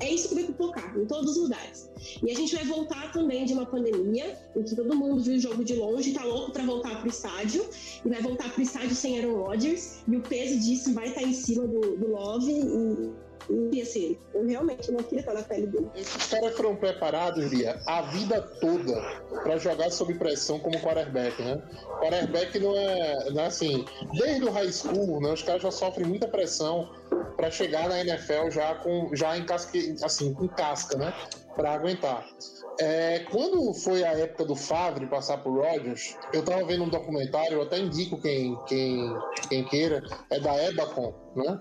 É 0.00 0.08
isso 0.08 0.28
que 0.28 0.34
vai 0.36 0.44
pipocar 0.44 0.96
em 0.96 1.04
todos 1.06 1.36
os 1.36 1.42
lugares. 1.42 1.90
E 2.22 2.30
a 2.30 2.34
gente 2.34 2.54
vai 2.54 2.64
voltar 2.64 3.12
também 3.12 3.44
de 3.44 3.52
uma 3.52 3.66
pandemia, 3.66 4.38
em 4.54 4.62
que 4.62 4.76
todo 4.76 4.94
mundo 4.94 5.20
viu 5.20 5.34
o 5.34 5.40
jogo 5.40 5.64
de 5.64 5.74
longe, 5.74 6.12
tá 6.12 6.24
louco 6.24 6.52
para 6.52 6.64
voltar 6.64 7.00
pro 7.00 7.08
estádio, 7.08 7.68
e 8.04 8.08
vai 8.08 8.22
voltar 8.22 8.52
pro 8.52 8.62
estádio 8.62 8.94
sem 8.94 9.18
Aaron 9.18 9.42
Rodgers, 9.42 10.04
e 10.06 10.16
o 10.16 10.20
peso 10.20 10.60
disso 10.60 10.94
vai 10.94 11.08
estar 11.08 11.22
tá 11.22 11.26
em 11.26 11.32
cima 11.32 11.66
do, 11.66 11.96
do 11.96 12.12
Love 12.12 12.52
e 12.52 13.27
e 13.50 13.80
assim, 13.80 14.18
eu 14.34 14.46
realmente 14.46 14.90
não 14.90 15.02
queria 15.02 15.20
estar 15.20 15.34
na 15.34 15.42
pele 15.42 15.66
dele. 15.66 15.90
Esses 15.94 16.26
caras 16.26 16.54
foram 16.56 16.76
preparados, 16.76 17.52
Lia, 17.52 17.80
a 17.86 18.02
vida 18.02 18.40
toda 18.60 19.00
para 19.42 19.56
jogar 19.58 19.90
sob 19.90 20.14
pressão 20.14 20.58
como 20.58 20.78
quarterback, 20.80 21.40
né? 21.42 21.60
Quarterback 22.00 22.58
não 22.58 22.76
é, 22.76 23.30
não 23.30 23.42
é 23.42 23.46
assim, 23.46 23.84
desde 24.12 24.44
o 24.44 24.50
high 24.50 24.72
school, 24.72 25.20
né? 25.20 25.32
Os 25.32 25.42
caras 25.42 25.62
já 25.62 25.70
sofrem 25.70 26.06
muita 26.06 26.28
pressão 26.28 26.88
para 27.36 27.50
chegar 27.50 27.88
na 27.88 28.00
NFL 28.00 28.50
já 28.50 28.74
com 28.76 29.10
já 29.14 29.36
em 29.38 29.44
casque, 29.44 29.96
assim, 30.02 30.34
com 30.34 30.48
casca, 30.48 30.98
né? 30.98 31.14
Para 31.54 31.72
aguentar. 31.72 32.26
É, 32.80 33.20
quando 33.30 33.74
foi 33.74 34.04
a 34.04 34.12
época 34.12 34.44
do 34.44 34.54
Favre 34.54 35.06
passar 35.06 35.38
por 35.38 35.52
Rodgers, 35.52 36.16
eu 36.32 36.44
tava 36.44 36.64
vendo 36.64 36.84
um 36.84 36.88
documentário, 36.88 37.54
eu 37.54 37.62
até 37.62 37.78
indico 37.78 38.20
quem, 38.20 38.56
quem, 38.66 39.16
quem 39.48 39.64
queira, 39.64 40.02
é 40.30 40.38
da 40.38 40.54
Ebacon, 40.64 41.12
né? 41.34 41.60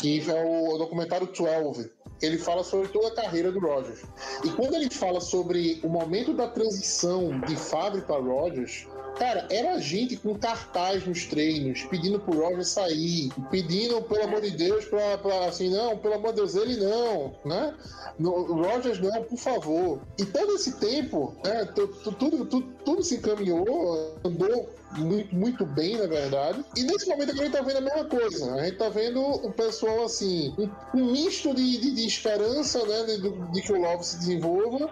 Que 0.00 0.30
é 0.30 0.44
o 0.44 0.78
documentário 0.78 1.26
12. 1.26 1.92
Ele 2.22 2.38
fala 2.38 2.64
sobre 2.64 2.88
toda 2.88 3.08
a 3.08 3.14
carreira 3.14 3.52
do 3.52 3.60
Rodgers. 3.60 4.04
E 4.42 4.50
quando 4.50 4.74
ele 4.74 4.88
fala 4.88 5.20
sobre 5.20 5.80
o 5.82 5.88
momento 5.88 6.32
da 6.32 6.48
transição 6.48 7.38
de 7.40 7.56
Favre 7.56 8.00
para 8.02 8.22
Rodgers, 8.22 8.86
Cara, 9.18 9.46
era 9.50 9.78
gente 9.78 10.16
com 10.16 10.34
cartaz 10.36 11.06
nos 11.06 11.24
treinos, 11.26 11.82
pedindo 11.84 12.18
pro 12.18 12.40
Roger 12.40 12.64
sair, 12.64 13.30
pedindo, 13.50 14.02
pelo 14.02 14.24
amor 14.24 14.40
de 14.40 14.50
Deus, 14.50 14.84
pra, 14.86 15.18
pra 15.18 15.46
assim, 15.46 15.70
não, 15.70 15.96
pelo 15.96 16.14
amor 16.14 16.30
de 16.30 16.36
Deus, 16.36 16.54
ele 16.56 16.76
não, 16.76 17.34
né? 17.44 17.74
No, 18.18 18.42
Rogers 18.62 19.00
não, 19.00 19.22
por 19.22 19.38
favor. 19.38 20.00
E 20.18 20.24
todo 20.24 20.54
esse 20.54 20.72
tempo, 20.78 21.34
né, 21.44 21.64
tudo, 21.74 22.12
tudo, 22.12 22.62
tudo 22.84 23.02
se 23.02 23.16
encaminhou, 23.16 24.16
andou 24.24 24.68
muito, 24.98 25.34
muito 25.34 25.66
bem, 25.66 25.96
na 25.96 26.06
verdade. 26.06 26.64
E 26.76 26.82
nesse 26.82 27.08
momento 27.08 27.32
a 27.32 27.34
gente 27.34 27.50
tá 27.50 27.62
vendo 27.62 27.78
a 27.78 27.80
mesma 27.80 28.04
coisa. 28.04 28.54
A 28.54 28.64
gente 28.64 28.78
tá 28.78 28.88
vendo 28.88 29.20
o 29.20 29.52
pessoal, 29.52 30.04
assim, 30.04 30.54
um, 30.58 30.98
um 30.98 31.12
misto 31.12 31.54
de, 31.54 31.78
de, 31.78 31.94
de, 31.94 32.06
esperança, 32.06 32.84
né, 32.86 33.04
de, 33.04 33.30
de, 33.52 33.62
que 33.62 33.72
o 33.72 33.80
Love 33.80 34.04
se 34.04 34.18
desenvolva, 34.18 34.90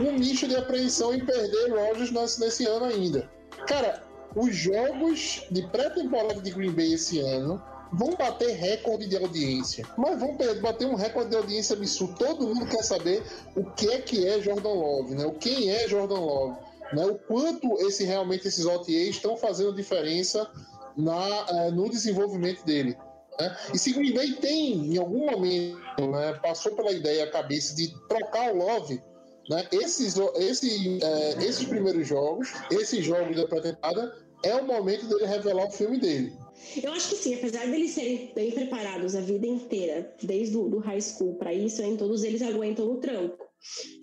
um 0.00 0.12
misto 0.18 0.48
de 0.48 0.56
apreensão 0.56 1.14
em 1.14 1.24
perder 1.24 1.70
Rogers 1.70 2.10
nesse, 2.10 2.40
nesse 2.40 2.66
ano 2.66 2.86
ainda. 2.86 3.28
Cara, 3.66 4.02
os 4.34 4.54
jogos 4.54 5.46
de 5.50 5.62
pré-temporada 5.68 6.40
de 6.40 6.50
Green 6.50 6.72
Bay 6.72 6.94
esse 6.94 7.20
ano 7.20 7.62
vão 7.92 8.14
bater 8.14 8.50
recorde 8.56 9.06
de 9.06 9.16
audiência. 9.16 9.84
Mas 9.96 10.18
vão 10.18 10.36
bater 10.60 10.86
um 10.86 10.94
recorde 10.94 11.30
de 11.30 11.36
audiência 11.36 11.76
absurdo. 11.76 12.14
Todo 12.16 12.46
mundo 12.46 12.66
quer 12.66 12.82
saber 12.82 13.22
o 13.56 13.64
que 13.64 13.88
é 13.90 13.98
que 13.98 14.26
é 14.26 14.40
Jordan 14.40 14.72
Love, 14.72 15.14
né? 15.14 15.26
O 15.26 15.32
quem 15.32 15.70
é 15.70 15.88
Jordan 15.88 16.20
Love, 16.20 16.58
né? 16.92 17.06
O 17.06 17.16
quanto 17.16 17.78
esse 17.80 18.04
realmente 18.04 18.46
esses 18.46 18.64
OTAs 18.64 18.88
estão 18.88 19.36
fazendo 19.36 19.74
diferença 19.74 20.48
na, 20.96 21.66
uh, 21.66 21.70
no 21.72 21.90
desenvolvimento 21.90 22.64
dele. 22.64 22.96
Né? 23.38 23.56
E 23.74 23.78
se 23.78 23.92
Green 23.92 24.14
Bay 24.14 24.32
tem, 24.34 24.94
em 24.94 24.98
algum 24.98 25.30
momento, 25.30 26.10
né, 26.10 26.38
passou 26.42 26.72
pela 26.72 26.92
ideia 26.92 27.24
a 27.24 27.30
cabeça 27.30 27.74
de 27.74 27.88
trocar 28.08 28.52
o 28.52 28.58
Love 28.58 29.02
né? 29.50 29.66
Esses, 29.72 30.14
esse, 30.36 30.98
é, 31.02 31.44
esses 31.44 31.64
primeiros 31.66 32.06
jogos, 32.06 32.48
esses 32.70 33.04
jogos 33.04 33.36
da 33.36 33.46
pré-temporada, 33.48 34.16
é 34.44 34.54
o 34.54 34.64
momento 34.64 35.06
dele 35.06 35.26
revelar 35.26 35.66
o 35.66 35.70
filme 35.70 35.98
dele. 35.98 36.32
Eu 36.80 36.92
acho 36.92 37.10
que 37.10 37.16
sim, 37.16 37.34
apesar 37.34 37.66
deles 37.66 37.90
serem 37.90 38.30
bem 38.34 38.52
preparados 38.52 39.16
a 39.16 39.20
vida 39.20 39.46
inteira, 39.46 40.14
desde 40.22 40.56
o 40.56 40.68
do 40.68 40.78
high 40.78 41.00
school 41.00 41.34
para 41.34 41.52
isso, 41.52 41.82
hein, 41.82 41.96
todos 41.96 42.22
eles 42.22 42.42
aguentam 42.42 42.88
o 42.90 42.98
tranco. 42.98 43.44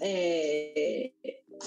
É, 0.02 1.12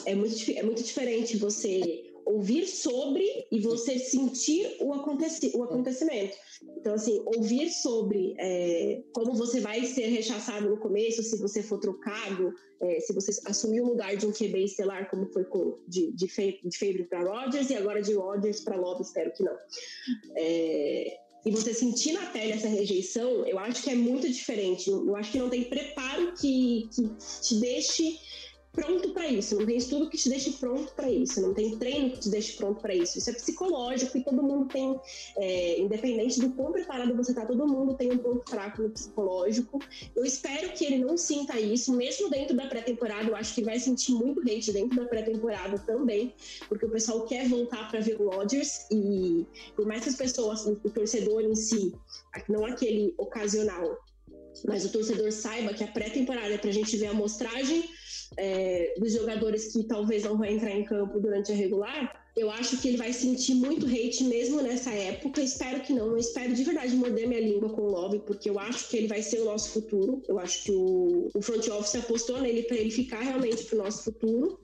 é, 0.05 0.14
muito, 0.14 0.37
é 0.51 0.62
muito 0.62 0.83
diferente 0.83 1.39
você 1.39 2.10
ouvir 2.31 2.66
sobre 2.66 3.47
e 3.51 3.61
você 3.61 3.99
sentir 3.99 4.76
o, 4.81 4.93
aconteci 4.93 5.51
o 5.55 5.62
acontecimento. 5.62 6.37
Então, 6.76 6.95
assim, 6.95 7.22
ouvir 7.26 7.70
sobre 7.70 8.35
é, 8.39 9.03
como 9.12 9.35
você 9.35 9.61
vai 9.61 9.85
ser 9.85 10.07
rechaçado 10.07 10.68
no 10.68 10.78
começo, 10.78 11.22
se 11.22 11.39
você 11.39 11.62
for 11.62 11.78
trocado, 11.78 12.55
é, 12.81 13.01
se 13.01 13.12
você 13.12 13.33
assumir 13.47 13.81
o 13.81 13.87
lugar 13.87 14.16
de 14.16 14.26
um 14.26 14.33
QB 14.33 14.64
estelar, 14.64 15.11
como 15.11 15.26
foi 15.26 15.45
de, 15.89 16.12
de, 16.12 16.26
de 16.26 16.78
Favre 16.78 17.05
para 17.05 17.22
Rodgers 17.22 17.70
e 17.70 17.74
agora 17.74 18.01
de 18.01 18.14
Rodgers 18.14 18.61
para 18.61 18.76
Love, 18.76 19.03
espero 19.03 19.33
que 19.33 19.43
não. 19.43 19.57
É, 20.37 21.18
e 21.45 21.51
você 21.51 21.72
sentir 21.72 22.12
na 22.12 22.26
pele 22.26 22.53
essa 22.53 22.68
rejeição, 22.68 23.47
eu 23.47 23.59
acho 23.59 23.83
que 23.83 23.91
é 23.91 23.95
muito 23.95 24.28
diferente. 24.28 24.91
Eu 24.91 25.16
acho 25.16 25.33
que 25.33 25.39
não 25.39 25.49
tem 25.49 25.64
preparo 25.64 26.35
que, 26.35 26.89
que 26.95 27.09
te 27.43 27.55
deixe 27.57 28.18
pronto 28.81 29.11
para 29.11 29.26
isso, 29.26 29.57
não 29.57 29.66
tem 29.66 29.76
estudo 29.76 30.09
que 30.09 30.16
te 30.16 30.31
deixe 30.31 30.53
pronto 30.53 30.91
para 30.95 31.11
isso, 31.11 31.41
não 31.43 31.53
tem 31.53 31.76
treino 31.76 32.12
que 32.12 32.20
te 32.20 32.31
deixe 32.31 32.57
pronto 32.57 32.81
para 32.81 32.95
isso. 32.95 33.18
Isso 33.18 33.28
é 33.28 33.33
psicológico 33.35 34.16
e 34.16 34.24
todo 34.24 34.43
mundo 34.43 34.66
tem, 34.66 34.99
é, 35.37 35.78
independente 35.78 36.41
do 36.41 36.51
quão 36.51 36.72
preparado 36.72 37.14
você 37.14 37.35
tá, 37.35 37.45
todo 37.45 37.66
mundo 37.66 37.95
tem 37.95 38.11
um 38.11 38.16
ponto 38.16 38.49
fraco 38.49 38.83
no 38.83 38.91
psicológico. 38.91 39.78
Eu 40.16 40.24
espero 40.24 40.72
que 40.72 40.87
ele 40.87 40.99
não 40.99 41.18
sinta 41.18 41.61
isso, 41.61 41.95
mesmo 41.95 42.31
dentro 42.31 42.57
da 42.57 42.66
pré-temporada. 42.66 43.28
Eu 43.28 43.37
acho 43.37 43.55
que 43.55 43.62
vai 43.62 43.78
sentir 43.78 44.12
muito 44.12 44.41
hate 44.41 44.72
dentro 44.72 44.97
da 44.97 45.05
pré-temporada 45.07 45.78
também, 45.81 46.35
porque 46.68 46.87
o 46.87 46.91
pessoal 46.91 47.26
quer 47.26 47.47
voltar 47.49 47.91
para 47.91 48.01
ver 48.01 48.18
o 48.18 48.31
Rodgers 48.31 48.87
e 48.91 49.47
por 49.76 49.85
mais 49.85 50.05
que 50.05 50.09
as 50.09 50.16
pessoas, 50.16 50.64
o 50.66 50.74
torcedor 50.76 51.43
em 51.43 51.55
si, 51.55 51.95
não 52.49 52.64
aquele 52.64 53.14
ocasional, 53.18 53.99
mas 54.67 54.85
o 54.85 54.93
torcedor 54.93 55.31
saiba 55.33 55.75
que 55.75 55.85
a 55.85 55.87
pré-temporada 55.87 56.55
é 56.55 56.59
para 56.59 56.71
a 56.71 56.73
gente 56.73 56.97
ver 56.97 57.07
a 57.07 57.11
amostragem 57.11 57.85
é, 58.37 58.95
dos 58.99 59.13
jogadores 59.13 59.73
que 59.73 59.85
talvez 59.85 60.25
não 60.25 60.37
vão 60.37 60.47
entrar 60.47 60.71
em 60.71 60.85
campo 60.85 61.21
durante 61.21 61.53
a 61.53 61.55
regular, 61.55 62.21
eu 62.37 62.51
acho 62.51 62.77
que 62.81 62.89
ele 62.89 62.97
vai 62.97 63.13
sentir 63.13 63.55
muito 63.55 63.87
hate 63.87 64.25
mesmo 64.25 64.63
nessa 64.63 64.91
época. 64.91 65.41
Espero 65.41 65.81
que 65.81 65.93
não. 65.93 66.07
Eu 66.07 66.17
espero 66.17 66.55
de 66.55 66.63
verdade 66.63 66.95
morder 66.95 67.29
minha 67.29 67.41
língua 67.41 67.71
com 67.71 67.83
o 67.83 67.91
Love, 67.91 68.21
porque 68.21 68.49
eu 68.49 68.59
acho 68.59 68.89
que 68.89 68.97
ele 68.97 69.09
vai 69.09 69.23
ser 69.23 69.41
o 69.41 69.47
nosso 69.47 69.71
futuro. 69.71 70.23
Eu 70.29 70.39
acho 70.39 70.63
que 70.65 70.73
o, 70.73 71.29
o 71.35 71.43
front 71.43 71.67
office 71.69 71.97
apostou 71.97 72.41
nele 72.41 72.63
para 72.63 72.77
ele 72.77 72.91
ficar 72.91 73.21
realmente 73.21 73.65
pro 73.65 73.79
nosso 73.79 74.05
futuro. 74.05 74.61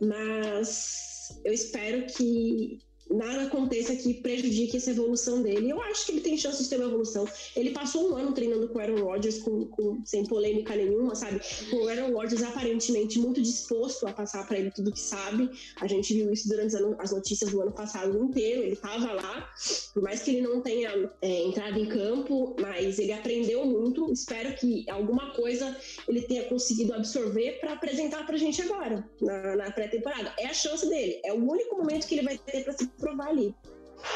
Mas 0.00 1.40
eu 1.44 1.52
espero 1.52 2.06
que 2.06 2.78
nada 3.10 3.42
aconteça 3.42 3.94
que 3.96 4.14
prejudique 4.14 4.76
essa 4.76 4.90
evolução 4.90 5.42
dele. 5.42 5.70
Eu 5.70 5.82
acho 5.82 6.06
que 6.06 6.12
ele 6.12 6.20
tem 6.20 6.36
chance 6.38 6.62
de 6.62 6.68
ter 6.68 6.76
uma 6.76 6.86
evolução. 6.86 7.26
Ele 7.56 7.70
passou 7.70 8.10
um 8.10 8.16
ano 8.16 8.32
treinando 8.32 8.68
com 8.68 8.78
o 8.78 8.80
Aaron 8.80 9.02
Rodgers 9.02 9.38
com, 9.38 9.66
com, 9.66 10.00
sem 10.04 10.24
polêmica 10.24 10.76
nenhuma, 10.76 11.14
sabe? 11.14 11.40
Com 11.70 11.76
o 11.78 11.88
Aaron 11.88 12.12
Rodgers 12.12 12.42
aparentemente 12.42 13.18
muito 13.18 13.42
disposto 13.42 14.06
a 14.06 14.12
passar 14.12 14.46
para 14.46 14.58
ele 14.58 14.70
tudo 14.70 14.92
que 14.92 15.00
sabe. 15.00 15.50
A 15.80 15.86
gente 15.86 16.14
viu 16.14 16.32
isso 16.32 16.48
durante 16.48 16.76
as 16.98 17.10
notícias 17.10 17.50
do 17.50 17.60
ano 17.60 17.72
passado 17.72 18.16
inteiro. 18.22 18.62
Ele 18.62 18.74
estava 18.74 19.12
lá, 19.12 19.50
por 19.92 20.02
mais 20.02 20.22
que 20.22 20.30
ele 20.30 20.42
não 20.42 20.60
tenha 20.60 21.10
é, 21.20 21.42
entrado 21.44 21.78
em 21.78 21.86
campo, 21.86 22.54
mas 22.60 22.98
ele 22.98 23.12
aprendeu 23.12 23.64
muito. 23.66 24.12
Espero 24.12 24.54
que 24.54 24.88
alguma 24.88 25.34
coisa 25.34 25.76
ele 26.06 26.22
tenha 26.22 26.44
conseguido 26.44 26.94
absorver 26.94 27.58
para 27.60 27.72
apresentar 27.72 28.24
para 28.24 28.36
a 28.36 28.38
gente 28.38 28.62
agora, 28.62 29.04
na, 29.20 29.56
na 29.56 29.70
pré-temporada. 29.72 30.32
É 30.38 30.46
a 30.46 30.54
chance 30.54 30.88
dele. 30.88 31.20
É 31.24 31.32
o 31.32 31.36
único 31.36 31.76
momento 31.76 32.06
que 32.06 32.14
ele 32.14 32.24
vai 32.24 32.38
ter 32.38 32.62
para 32.62 32.72
se 32.72 32.86
provar 33.00 33.28
ali. 33.28 33.54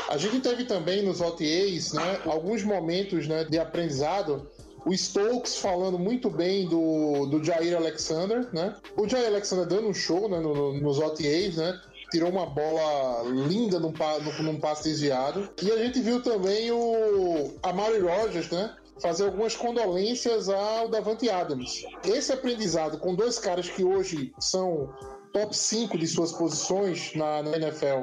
A 0.09 0.17
gente 0.17 0.41
teve 0.41 0.65
também 0.65 1.03
nos 1.03 1.21
OTAs, 1.21 1.93
né, 1.93 2.21
alguns 2.25 2.63
momentos 2.63 3.27
né, 3.27 3.45
de 3.45 3.59
aprendizado. 3.59 4.49
O 4.87 4.95
Stokes 4.95 5.57
falando 5.57 5.99
muito 5.99 6.29
bem 6.29 6.69
do, 6.69 7.27
do 7.27 7.43
Jair 7.43 7.75
Alexander, 7.75 8.47
né? 8.53 8.77
O 8.97 9.09
Jair 9.09 9.27
Alexander 9.29 9.67
dando 9.67 9.89
um 9.89 9.95
show 9.95 10.29
né, 10.29 10.39
no, 10.41 10.75
nos 10.75 10.99
OTAs, 10.99 11.57
né? 11.57 11.81
Tirou 12.11 12.31
uma 12.31 12.45
bola 12.45 13.23
linda 13.31 13.81
num, 13.81 13.93
num, 13.93 14.43
num 14.43 14.61
passe 14.61 14.91
desviado. 14.91 15.49
E 15.63 15.71
a 15.71 15.79
gente 15.79 16.01
viu 16.01 16.23
também 16.23 16.71
o 16.71 17.55
Amari 17.63 17.99
Rogers, 17.99 18.51
né? 18.51 18.77
fazer 19.01 19.25
algumas 19.25 19.57
condolências 19.57 20.49
ao 20.49 20.89
Davante 20.89 21.29
Adams. 21.29 21.85
Esse 22.05 22.33
aprendizado 22.33 22.99
com 22.99 23.15
dois 23.15 23.39
caras 23.39 23.69
que 23.69 23.83
hoje 23.83 24.33
são 24.39 24.95
top 25.33 25.57
5 25.57 25.99
de 25.99 26.07
suas 26.07 26.33
posições 26.33 27.13
na, 27.15 27.43
na 27.43 27.57
NFL 27.57 28.03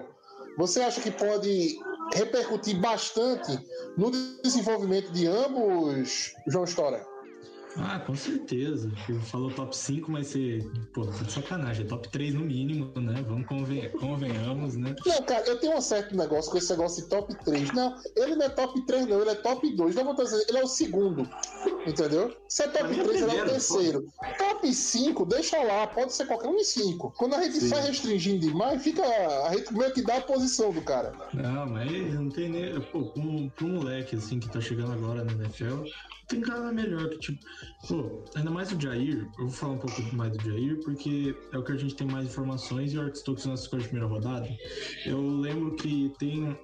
você 0.58 0.82
acha 0.82 1.02
que 1.02 1.12
pode 1.12 1.78
repercutir 2.14 2.80
bastante 2.80 3.60
no 3.98 4.12
desenvolvimento 4.44 5.12
de 5.12 5.28
ambos, 5.28 6.34
João 6.48 6.66
Stora? 6.66 7.11
Ah, 7.78 8.00
com 8.00 8.16
certeza. 8.16 8.92
Falou 9.26 9.52
top 9.52 9.76
5, 9.76 10.12
mas 10.12 10.28
você. 10.28 10.60
Pô, 10.94 11.06
tá 11.06 11.24
de 11.24 11.32
sacanagem. 11.32 11.86
É 11.86 11.88
top 11.88 12.10
3 12.10 12.34
no 12.34 12.42
mínimo, 12.42 12.92
né? 13.00 13.24
Vamos 13.28 13.48
conven... 13.48 13.90
convenhamos, 13.92 14.76
né? 14.76 14.96
Não, 15.06 15.22
cara, 15.24 15.48
eu 15.48 15.60
tenho 15.60 15.78
um 15.78 15.82
certo 15.82 16.16
negócio 16.16 16.52
com 16.52 16.58
esse 16.58 16.70
negócio 16.72 17.04
de 17.04 17.10
top 17.10 17.34
3. 17.46 17.72
Não, 17.72 17.96
ele 18.16 18.36
não 18.36 18.46
é 18.46 18.50
top 18.50 18.86
3, 18.86 19.08
não, 19.08 19.22
ele 19.22 19.30
é 19.30 19.36
top 19.36 19.76
2. 19.76 19.96
Dá 19.96 20.04
vontade 20.04 20.30
de 20.30 20.36
dizer, 20.36 20.50
ele 20.50 20.58
é 20.58 20.64
o 20.64 20.68
segundo. 20.68 21.30
Entendeu? 21.86 22.36
Se 22.48 22.64
é 22.64 22.68
top 22.68 22.94
3, 22.94 23.22
ele 23.22 23.38
é 23.38 23.44
o 23.44 23.50
terceiro. 23.50 24.02
Pô. 24.04 24.26
Top 24.38 24.74
5, 24.74 25.26
deixa 25.26 25.64
lá, 25.64 25.88
pode 25.88 26.14
ser 26.14 26.26
qualquer 26.28 26.50
um 26.50 26.58
em 26.58 26.64
5. 26.64 27.14
Quando 27.18 27.36
a 27.36 27.42
gente 27.42 27.60
Sim. 27.60 27.70
sai 27.70 27.88
restringindo 27.88 28.40
demais, 28.40 28.82
fica. 28.84 29.04
A 29.48 29.56
gente 29.56 29.74
meio 29.74 29.94
que 29.94 30.02
dá 30.02 30.18
a 30.18 30.22
posição 30.22 30.72
do 30.72 30.82
cara. 30.82 31.14
Não, 31.34 31.68
mas 31.68 32.14
não 32.14 32.30
tem 32.30 32.50
nem. 32.50 32.82
Pô, 32.82 33.06
pra 33.06 33.66
um 33.66 33.70
moleque 33.70 34.16
assim 34.16 34.40
que 34.40 34.50
tá 34.50 34.60
chegando 34.60 34.92
agora 34.94 35.24
no 35.24 35.32
NFL 35.32 35.86
tem 36.32 36.42
cara 36.42 36.72
melhor 36.72 37.10
que, 37.10 37.18
tipo, 37.20 37.46
pô, 37.88 38.24
ainda 38.36 38.52
mais 38.52 38.72
o 38.72 38.80
Jair, 38.80 39.28
eu 39.38 39.46
vou 39.46 39.50
falar 39.50 39.74
um 39.74 39.78
pouco 39.78 40.16
mais 40.16 40.36
do 40.36 40.44
Jair, 40.44 40.80
porque 40.84 41.36
é 41.52 41.58
o 41.58 41.64
que 41.64 41.72
a 41.72 41.78
gente 41.78 41.96
tem 41.96 42.08
mais 42.08 42.26
informações 42.26 42.94
e 42.94 42.98
o 42.98 43.02
Art 43.02 43.16
Stokes 43.16 43.46
na 43.46 43.54
escolha 43.54 43.82
de 43.82 43.90
primeira 43.90 44.12
rodada. 44.12 44.48
Eu 45.06 45.22
lembro 45.22 45.76
que 45.76 46.14
tem 46.20 46.58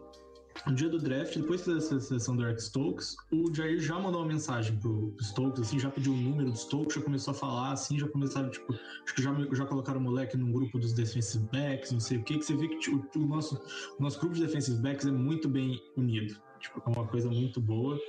no 0.65 0.73
dia 0.73 0.89
do 0.89 0.97
draft, 0.97 1.35
depois 1.35 1.65
dessa 1.65 1.99
seleção 1.99 2.35
do 2.35 2.45
Eric 2.45 2.61
Stokes, 2.61 3.15
o 3.31 3.53
Jair 3.53 3.79
já 3.79 3.99
mandou 3.99 4.21
uma 4.21 4.27
mensagem 4.27 4.75
pro 4.77 5.13
Stokes, 5.21 5.61
assim, 5.61 5.79
já 5.79 5.89
pediu 5.89 6.13
o 6.13 6.17
número 6.17 6.51
do 6.51 6.57
Stokes, 6.57 6.95
já 6.95 7.01
começou 7.01 7.31
a 7.31 7.35
falar, 7.35 7.71
assim, 7.73 7.99
já 7.99 8.07
começaram, 8.07 8.49
tipo, 8.49 8.73
acho 8.73 9.13
que 9.13 9.21
já, 9.21 9.33
já 9.51 9.65
colocaram 9.65 9.99
o 9.99 10.03
moleque 10.03 10.37
num 10.37 10.51
grupo 10.51 10.79
dos 10.79 10.93
defensive 10.93 11.45
backs, 11.51 11.91
não 11.91 11.99
sei 11.99 12.17
o 12.17 12.23
que, 12.23 12.37
que 12.39 12.45
você 12.45 12.55
vê 12.55 12.67
que 12.67 12.79
tipo, 12.79 13.01
o, 13.15 13.27
nosso, 13.27 13.55
o 13.99 14.03
nosso 14.03 14.19
grupo 14.19 14.35
de 14.35 14.45
defensive 14.45 14.81
backs 14.81 15.05
é 15.05 15.11
muito 15.11 15.47
bem 15.47 15.79
unido. 15.95 16.35
Tipo, 16.67 16.83
é 16.85 16.89
uma 16.89 17.07
coisa 17.07 17.29
muito 17.29 17.61
boa. 17.61 17.99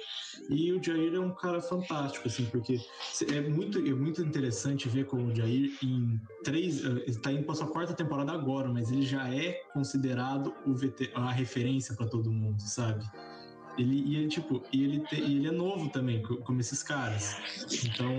E 0.50 0.72
o 0.72 0.82
Jair 0.82 1.14
é 1.14 1.20
um 1.20 1.34
cara 1.34 1.60
fantástico, 1.60 2.26
assim, 2.26 2.44
porque 2.46 2.80
é 3.32 3.40
muito, 3.40 3.78
é 3.78 3.94
muito 3.94 4.22
interessante 4.22 4.88
ver 4.88 5.06
como 5.06 5.26
o 5.26 5.34
Jair 5.34 5.70
em 5.82 6.20
três. 6.42 6.82
está 7.06 7.32
indo 7.32 7.44
para 7.44 7.54
sua 7.54 7.68
quarta 7.68 7.94
temporada 7.94 8.32
agora, 8.32 8.68
mas 8.68 8.90
ele 8.90 9.06
já 9.06 9.32
é 9.32 9.52
considerado 9.72 10.54
o 10.66 10.74
VT, 10.74 11.12
a 11.14 11.30
referência 11.30 11.94
para 11.94 12.06
todo 12.06 12.30
mundo, 12.30 12.60
sabe? 12.60 13.04
Ele, 13.76 14.02
e 14.04 14.16
ele, 14.16 14.28
tipo, 14.28 14.62
e 14.72 14.82
ele, 14.82 15.00
te, 15.06 15.16
e 15.16 15.36
ele 15.36 15.48
é 15.48 15.52
novo 15.52 15.88
também, 15.90 16.20
como 16.22 16.60
esses 16.60 16.82
caras. 16.82 17.36
Então, 17.84 18.12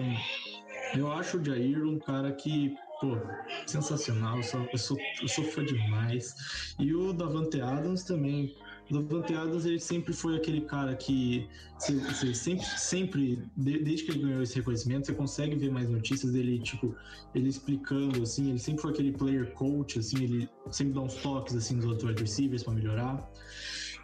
eu 0.95 1.11
acho 1.11 1.37
o 1.37 1.43
Jair 1.43 1.83
um 1.83 1.99
cara 1.99 2.31
que 2.31 2.77
pô, 2.99 3.17
sensacional, 3.65 4.37
eu 4.37 4.43
sou, 4.43 4.69
eu 4.71 4.77
sou, 4.77 4.97
eu 5.21 5.27
sou 5.27 5.43
fã 5.45 5.63
demais. 5.63 6.75
E 6.77 6.93
o 6.93 7.13
Davante 7.13 7.61
Adams 7.61 8.03
também, 8.03 8.55
Davante 8.91 9.33
Adams 9.33 9.65
ele 9.65 9.79
sempre 9.79 10.13
foi 10.13 10.35
aquele 10.35 10.61
cara 10.61 10.95
que 10.95 11.47
você, 11.79 12.33
sempre, 12.33 12.65
sempre 12.65 13.43
desde 13.55 14.03
que 14.03 14.11
ele 14.11 14.19
ganhou 14.23 14.41
esse 14.41 14.55
reconhecimento, 14.55 15.07
você 15.07 15.13
consegue 15.13 15.55
ver 15.55 15.71
mais 15.71 15.89
notícias 15.89 16.31
dele, 16.31 16.59
tipo, 16.59 16.95
ele 17.35 17.49
explicando, 17.49 18.23
assim, 18.23 18.49
ele 18.49 18.59
sempre 18.59 18.81
foi 18.81 18.91
aquele 18.91 19.11
player 19.11 19.51
coach, 19.53 19.99
assim, 19.99 20.23
ele 20.23 20.49
sempre 20.71 20.93
dá 20.93 21.01
uns 21.01 21.15
toques, 21.15 21.55
assim, 21.55 21.75
nos 21.75 21.85
outros 21.85 22.03
wide 22.03 22.21
receivers 22.21 22.65
melhorar. 22.65 23.29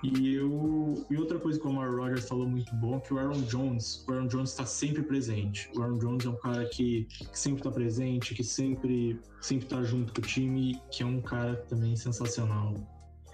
E, 0.04 0.36
eu, 0.36 1.06
e 1.10 1.18
outra 1.18 1.40
coisa 1.40 1.60
que 1.60 1.66
o 1.66 1.70
Omar 1.70 1.90
Rogers 1.90 2.28
falou 2.28 2.48
muito 2.48 2.74
bom, 2.76 3.00
que 3.00 3.14
o 3.14 3.18
Aaron 3.18 3.42
Jones, 3.44 4.06
o 4.08 4.12
Aaron 4.12 4.28
Jones 4.28 4.52
está 4.52 4.66
sempre 4.66 5.02
presente. 5.02 5.70
O 5.76 5.82
Aaron 5.82 5.98
Jones 5.98 6.26
é 6.26 6.30
um 6.30 6.38
cara 6.38 6.66
que, 6.66 7.06
que 7.06 7.40
sempre 7.40 7.60
está 7.62 7.72
presente, 7.72 8.36
que 8.36 8.44
sempre 8.44 9.20
sempre 9.42 9.66
está 9.66 9.84
junto 9.84 10.14
com 10.14 10.22
o 10.22 10.24
time, 10.24 10.80
que 10.92 11.04
é 11.04 11.06
um 11.06 11.22
cara 11.22 11.56
também 11.68 11.96
sensacional. 11.96 12.74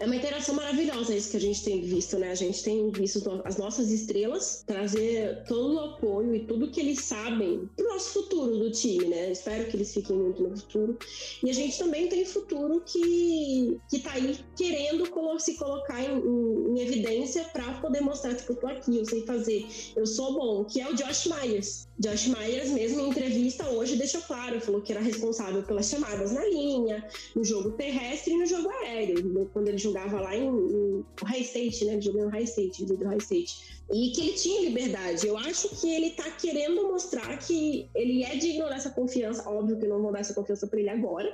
É 0.01 0.05
uma 0.05 0.15
interação 0.15 0.55
maravilhosa 0.55 1.15
isso 1.15 1.29
que 1.29 1.37
a 1.37 1.39
gente 1.39 1.63
tem 1.63 1.79
visto, 1.79 2.17
né? 2.17 2.31
A 2.31 2.35
gente 2.35 2.63
tem 2.63 2.89
visto 2.89 3.21
as 3.45 3.57
nossas 3.57 3.91
estrelas 3.91 4.63
trazer 4.65 5.43
todo 5.47 5.75
o 5.75 5.79
apoio 5.79 6.33
e 6.33 6.39
tudo 6.39 6.71
que 6.71 6.79
eles 6.79 7.01
sabem 7.01 7.69
pro 7.77 7.87
nosso 7.87 8.13
futuro 8.13 8.57
do 8.57 8.71
time, 8.71 9.05
né? 9.05 9.31
Espero 9.31 9.69
que 9.69 9.77
eles 9.77 9.93
fiquem 9.93 10.17
muito 10.17 10.41
no 10.41 10.57
futuro. 10.57 10.97
E 11.43 11.51
a 11.51 11.53
gente 11.53 11.77
também 11.77 12.07
tem 12.07 12.25
futuro 12.25 12.81
que, 12.81 13.79
que 13.91 13.99
tá 13.99 14.13
aí 14.13 14.39
querendo 14.57 15.05
se 15.37 15.53
colocar 15.53 16.01
em, 16.01 16.17
em, 16.17 16.71
em 16.71 16.81
evidência 16.81 17.43
para 17.53 17.71
poder 17.73 18.01
mostrar 18.01 18.33
que 18.33 18.49
eu 18.49 18.55
tô 18.55 18.67
aqui, 18.67 18.97
eu 18.97 19.05
sei 19.05 19.23
fazer, 19.25 19.67
eu 19.95 20.07
sou 20.07 20.33
bom, 20.33 20.65
que 20.65 20.81
é 20.81 20.89
o 20.89 20.95
Josh 20.95 21.27
Myers. 21.27 21.87
Josh 22.01 22.27
Myers, 22.27 22.69
mesmo 22.71 22.99
em 22.99 23.09
entrevista 23.09 23.69
hoje, 23.69 23.95
deixou 23.95 24.21
claro, 24.21 24.59
falou 24.59 24.81
que 24.81 24.91
era 24.91 25.01
responsável 25.01 25.61
pelas 25.61 25.87
chamadas 25.87 26.31
na 26.31 26.43
linha, 26.45 27.07
no 27.35 27.43
jogo 27.43 27.71
terrestre 27.73 28.33
e 28.33 28.37
no 28.37 28.45
jogo 28.47 28.69
aéreo, 28.69 29.47
quando 29.53 29.67
ele 29.67 29.77
jogava 29.77 30.19
lá 30.19 30.35
em, 30.35 30.47
em 30.47 31.05
High 31.23 31.41
State, 31.41 31.85
né? 31.85 31.93
Ele 31.93 32.11
no 32.11 32.29
High 32.29 32.43
State, 32.43 32.85
no 32.85 33.07
High 33.07 33.19
State. 33.19 33.81
E 33.93 34.11
que 34.11 34.21
ele 34.21 34.33
tinha 34.33 34.61
liberdade. 34.61 35.27
Eu 35.27 35.37
acho 35.37 35.69
que 35.79 35.93
ele 35.93 36.11
tá 36.11 36.31
querendo 36.31 36.87
mostrar 36.87 37.37
que 37.37 37.87
ele 37.93 38.23
é 38.23 38.35
digno 38.35 38.67
dessa 38.67 38.89
confiança. 38.89 39.47
Óbvio 39.47 39.77
que 39.77 39.87
não 39.87 40.01
vou 40.01 40.11
dar 40.11 40.21
essa 40.21 40.33
confiança 40.33 40.65
para 40.65 40.79
ele 40.79 40.89
agora, 40.89 41.31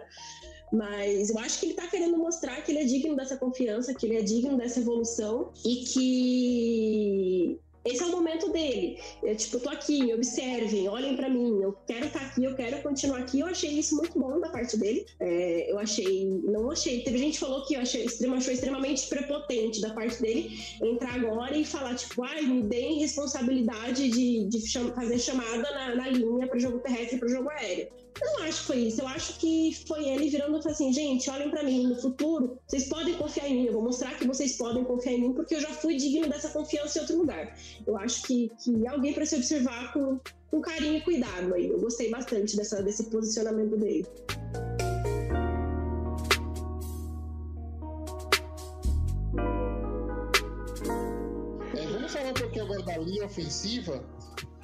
Mas 0.72 1.30
eu 1.30 1.40
acho 1.40 1.60
que 1.60 1.68
ele 1.68 1.76
tá 1.76 1.88
querendo 1.88 2.18
mostrar 2.18 2.62
que 2.62 2.72
ele 2.74 2.80
é 2.80 2.84
digno 2.84 3.16
dessa 3.16 3.38
confiança, 3.38 3.94
que 3.94 4.06
ele 4.06 4.18
é 4.18 4.22
digno 4.22 4.58
dessa 4.58 4.82
evolução 4.82 5.54
e 5.66 5.76
que 5.86 7.60
esse 7.88 8.04
é 8.04 8.06
o 8.06 8.12
momento 8.12 8.52
dele. 8.52 9.00
Eu, 9.24 9.36
tipo, 9.36 9.60
tô 9.60 9.70
aqui, 9.70 10.04
me 10.04 10.14
observem, 10.14 10.88
olhem 10.88 11.16
para 11.16 11.30
mim, 11.30 11.62
eu 11.62 11.76
quero 11.86 12.08
estar 12.08 12.20
tá 12.20 12.26
aqui, 12.26 12.44
eu 12.44 12.56
quero 12.56 12.82
continuar 12.82 13.20
aqui. 13.20 13.40
Eu 13.40 13.48
achei 13.48 13.72
isso 13.72 13.96
muito 13.96 14.18
bom 14.20 14.40
da 14.40 14.50
parte 14.50 14.78
dele. 14.78 15.06
É, 15.20 15.72
eu 15.72 15.80
achei, 15.80 16.26
não 16.44 16.72
achei. 16.72 17.02
Teve 17.02 17.18
gente 17.18 17.34
que 17.34 17.40
falou 17.40 17.66
que 17.66 17.76
eu 17.76 17.82
achei, 17.82 18.06
achou 18.06 18.54
extremamente 18.54 19.08
prepotente 19.08 19.82
da 19.82 19.94
parte 19.94 20.22
dele 20.22 20.58
entrar 20.82 21.16
agora 21.16 21.56
e 21.58 21.66
falar, 21.66 21.96
tipo, 21.96 22.24
ai, 22.24 22.42
me 22.42 22.64
deem 22.64 23.00
responsabilidade 23.00 24.10
de, 24.10 24.46
de 24.46 24.68
cham 24.68 24.94
fazer 24.94 25.20
chamada 25.20 25.70
na, 25.72 25.96
na 25.96 26.10
linha 26.10 26.48
para 26.48 26.60
jogo 26.60 26.80
terrestre 26.80 27.18
e 27.18 27.20
para 27.20 27.30
jogo 27.30 27.50
aéreo. 27.50 27.88
Eu 28.22 28.34
não 28.34 28.44
acho 28.46 28.62
que 28.62 28.68
foi 28.68 28.78
isso. 28.78 29.02
Eu 29.02 29.08
acho 29.08 29.40
que 29.40 29.78
foi 29.88 30.08
ele 30.08 30.30
virando 30.30 30.58
e 30.58 30.62
falando 30.62 30.74
assim: 30.74 30.92
gente, 30.92 31.30
olhem 31.30 31.50
para 31.50 31.64
mim, 31.64 31.88
no 31.88 31.96
futuro, 31.96 32.60
vocês 32.68 32.90
podem 32.90 33.16
confiar 33.16 33.48
em 33.48 33.56
mim. 33.56 33.66
Eu 33.68 33.74
vou 33.74 33.84
mostrar 33.84 34.18
que 34.18 34.26
vocês 34.26 34.58
podem 34.58 34.84
confiar 34.84 35.14
em 35.14 35.22
mim, 35.22 35.34
porque 35.34 35.56
eu 35.56 35.62
já 35.62 35.70
fui 35.70 35.98
digno 35.98 36.28
dessa 36.28 36.50
confiança 36.50 36.98
em 36.98 37.02
outro 37.02 37.18
lugar. 37.18 37.56
Eu 37.86 37.98
acho 37.98 38.24
que, 38.24 38.52
que 38.64 38.88
alguém 38.88 39.14
para 39.14 39.26
se 39.26 39.36
observar 39.36 39.94
com, 39.94 40.20
com 40.50 40.62
carinho 40.62 40.98
e 40.98 41.02
cuidado 41.02 41.54
aí. 41.54 41.68
Eu 41.70 41.80
gostei 41.80 42.10
bastante 42.10 42.56
dessa, 42.56 42.82
desse 42.82 43.04
posicionamento 43.10 43.78
dele. 43.78 44.06
É, 51.76 51.88
vamos 51.88 52.12
falar 52.12 52.30
um 52.30 52.34
pouquinho 52.34 52.66
agora 52.66 52.84
da 52.84 52.98
linha 52.98 53.26
ofensiva 53.26 54.04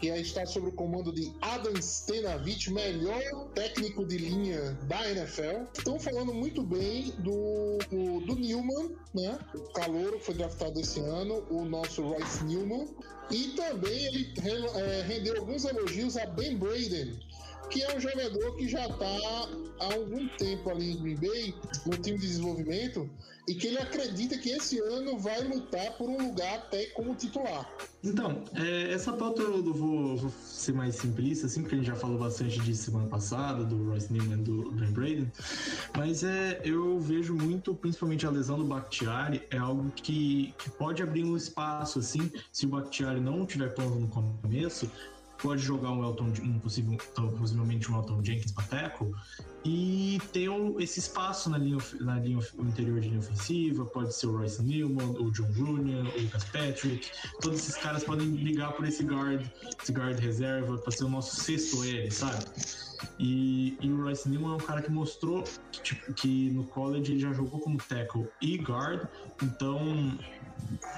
que 0.04 0.10
está 0.10 0.45
sob 0.45 0.68
o 0.68 0.72
comando 0.74 1.14
de 1.14 1.32
Adam 1.41 1.82
Stenavich, 1.82 2.70
melhor 2.70 3.22
técnico 3.56 4.06
de 4.06 4.18
linha 4.18 4.78
da 4.89 5.10
NFL. 5.10 5.64
Estão 5.78 5.97
falando 5.97 6.34
muito 6.34 6.62
bem 6.62 7.14
do, 7.20 7.78
do 8.26 8.36
Newman, 8.36 8.97
né? 9.14 9.39
O 9.56 9.72
calouro 9.72 10.20
foi 10.20 10.34
draftado 10.36 10.78
esse 10.78 10.99
ano, 10.99 11.45
o 11.49 11.64
nosso 11.64 12.01
Royce 12.01 12.43
Newman. 12.43 12.86
E 13.32 13.56
também 13.56 14.06
ele 14.08 14.34
é, 14.43 15.06
rendeu 15.08 15.39
alguns 15.39 15.64
elogios 15.64 16.18
a 16.18 16.26
Ben 16.26 16.58
Braden, 16.58 17.18
que 17.70 17.82
é 17.82 17.95
um 17.95 17.99
jogador 17.99 18.55
que 18.55 18.68
já 18.68 18.86
está 18.88 19.05
há 19.80 19.93
algum 19.93 20.28
tempo 20.38 20.70
ali 20.70 20.91
em 20.91 21.01
Green 21.01 21.16
Bay, 21.16 21.55
no 21.86 21.97
time 21.97 22.18
de 22.18 22.28
desenvolvimento, 22.28 23.09
e 23.47 23.53
que 23.53 23.68
ele 23.68 23.78
acredita 23.78 24.38
que 24.38 24.49
esse 24.49 24.80
ano 24.80 25.18
vai 25.18 25.41
lutar 25.43 25.97
por 25.97 26.09
um 26.09 26.28
lugar 26.28 26.55
até 26.55 26.86
como 26.88 27.14
titular. 27.16 27.70
Então, 28.03 28.43
é, 28.55 28.93
essa 28.93 29.11
pauta 29.14 29.41
eu 29.41 29.74
vou, 29.74 30.16
vou, 30.16 30.32
ser 30.45 30.74
mais 30.74 30.95
simplista, 30.95 31.47
assim, 31.47 31.61
porque 31.61 31.76
a 31.76 31.78
gente 31.78 31.88
já 31.88 31.95
falou 31.95 32.18
bastante 32.18 32.59
disso 32.61 32.84
semana 32.84 33.07
passada, 33.07 33.64
do 33.64 33.89
Royce 33.89 34.11
Newman 34.11 34.39
e 34.39 34.43
do 34.43 34.72
Ben 34.72 34.91
Braden, 34.91 35.32
mas 35.97 36.24
é, 36.24 36.61
eu 36.64 36.99
vejo 36.99 37.34
muito, 37.34 37.74
principalmente 37.74 38.26
a 38.26 38.30
lesão 38.30 38.57
do 38.57 38.66
Bakhtiari, 38.66 39.43
é 39.49 39.57
algo 39.57 39.91
que, 39.91 40.53
que 40.57 40.70
pode 40.72 41.01
abrir 41.01 41.24
um 41.24 41.36
espaço, 41.36 41.99
assim, 41.99 42.32
se 42.51 42.66
o 42.66 42.70
Bakhtiari 42.70 43.20
não 43.20 43.45
tiver 43.45 43.74
pronto 43.74 43.99
no 43.99 44.07
começo, 44.07 44.89
pode 45.44 45.62
jogar 45.62 45.91
um 45.91 46.02
Elton, 46.02 46.32
um 46.41 46.58
possível, 46.58 46.98
possivelmente 47.38 47.91
um 47.91 47.98
Elton 47.98 48.24
Jenkins 48.24 48.54
para 48.54 48.64
tackle 48.64 49.12
e 49.66 50.20
ter 50.32 50.50
esse 50.80 51.00
espaço 51.00 51.50
na 51.50 51.58
linha, 51.58 51.78
na 52.00 52.20
linha 52.20 52.39
interior 52.60 53.00
de 53.00 53.10
linha 53.10 53.20
ofensiva, 53.20 53.86
pode 53.86 54.16
ser 54.16 54.28
o 54.28 54.38
Royce 54.38 54.64
Newman, 54.64 55.10
o 55.20 55.32
John 55.32 55.52
Runyan, 55.52 56.04
o 56.04 56.22
Lucas 56.22 56.46
Patrick, 56.46 57.12
todos 57.41 57.60
esses 57.60 57.76
caras 57.76 58.04
podem 58.04 58.28
ligar 58.28 58.72
por 58.74 58.86
esse 58.86 59.04
guard, 59.04 59.46
esse 59.82 59.91
guard 59.91 60.18
reserva, 60.20 60.78
para 60.78 60.91
ser 60.91 61.04
o 61.04 61.10
nosso 61.10 61.36
sexto 61.36 61.84
L, 61.84 62.12
sabe? 62.12 62.46
E, 63.20 63.78
e, 63.82 63.89
o 63.89 64.04
Royce 64.04 64.30
Newman 64.30 64.54
é 64.54 64.56
um 64.56 64.66
cara 64.66 64.82
que 64.82 64.91
mostrou 64.91 65.44
que, 65.72 65.82
tipo, 65.82 66.14
que 66.14 66.52
no 66.52 66.64
college 66.66 67.12
ele 67.12 67.20
já 67.20 67.34
jogou 67.34 67.60
como 67.60 67.78
tackle 67.78 68.28
e 68.41 68.58
guard, 68.58 69.08
então 69.41 70.18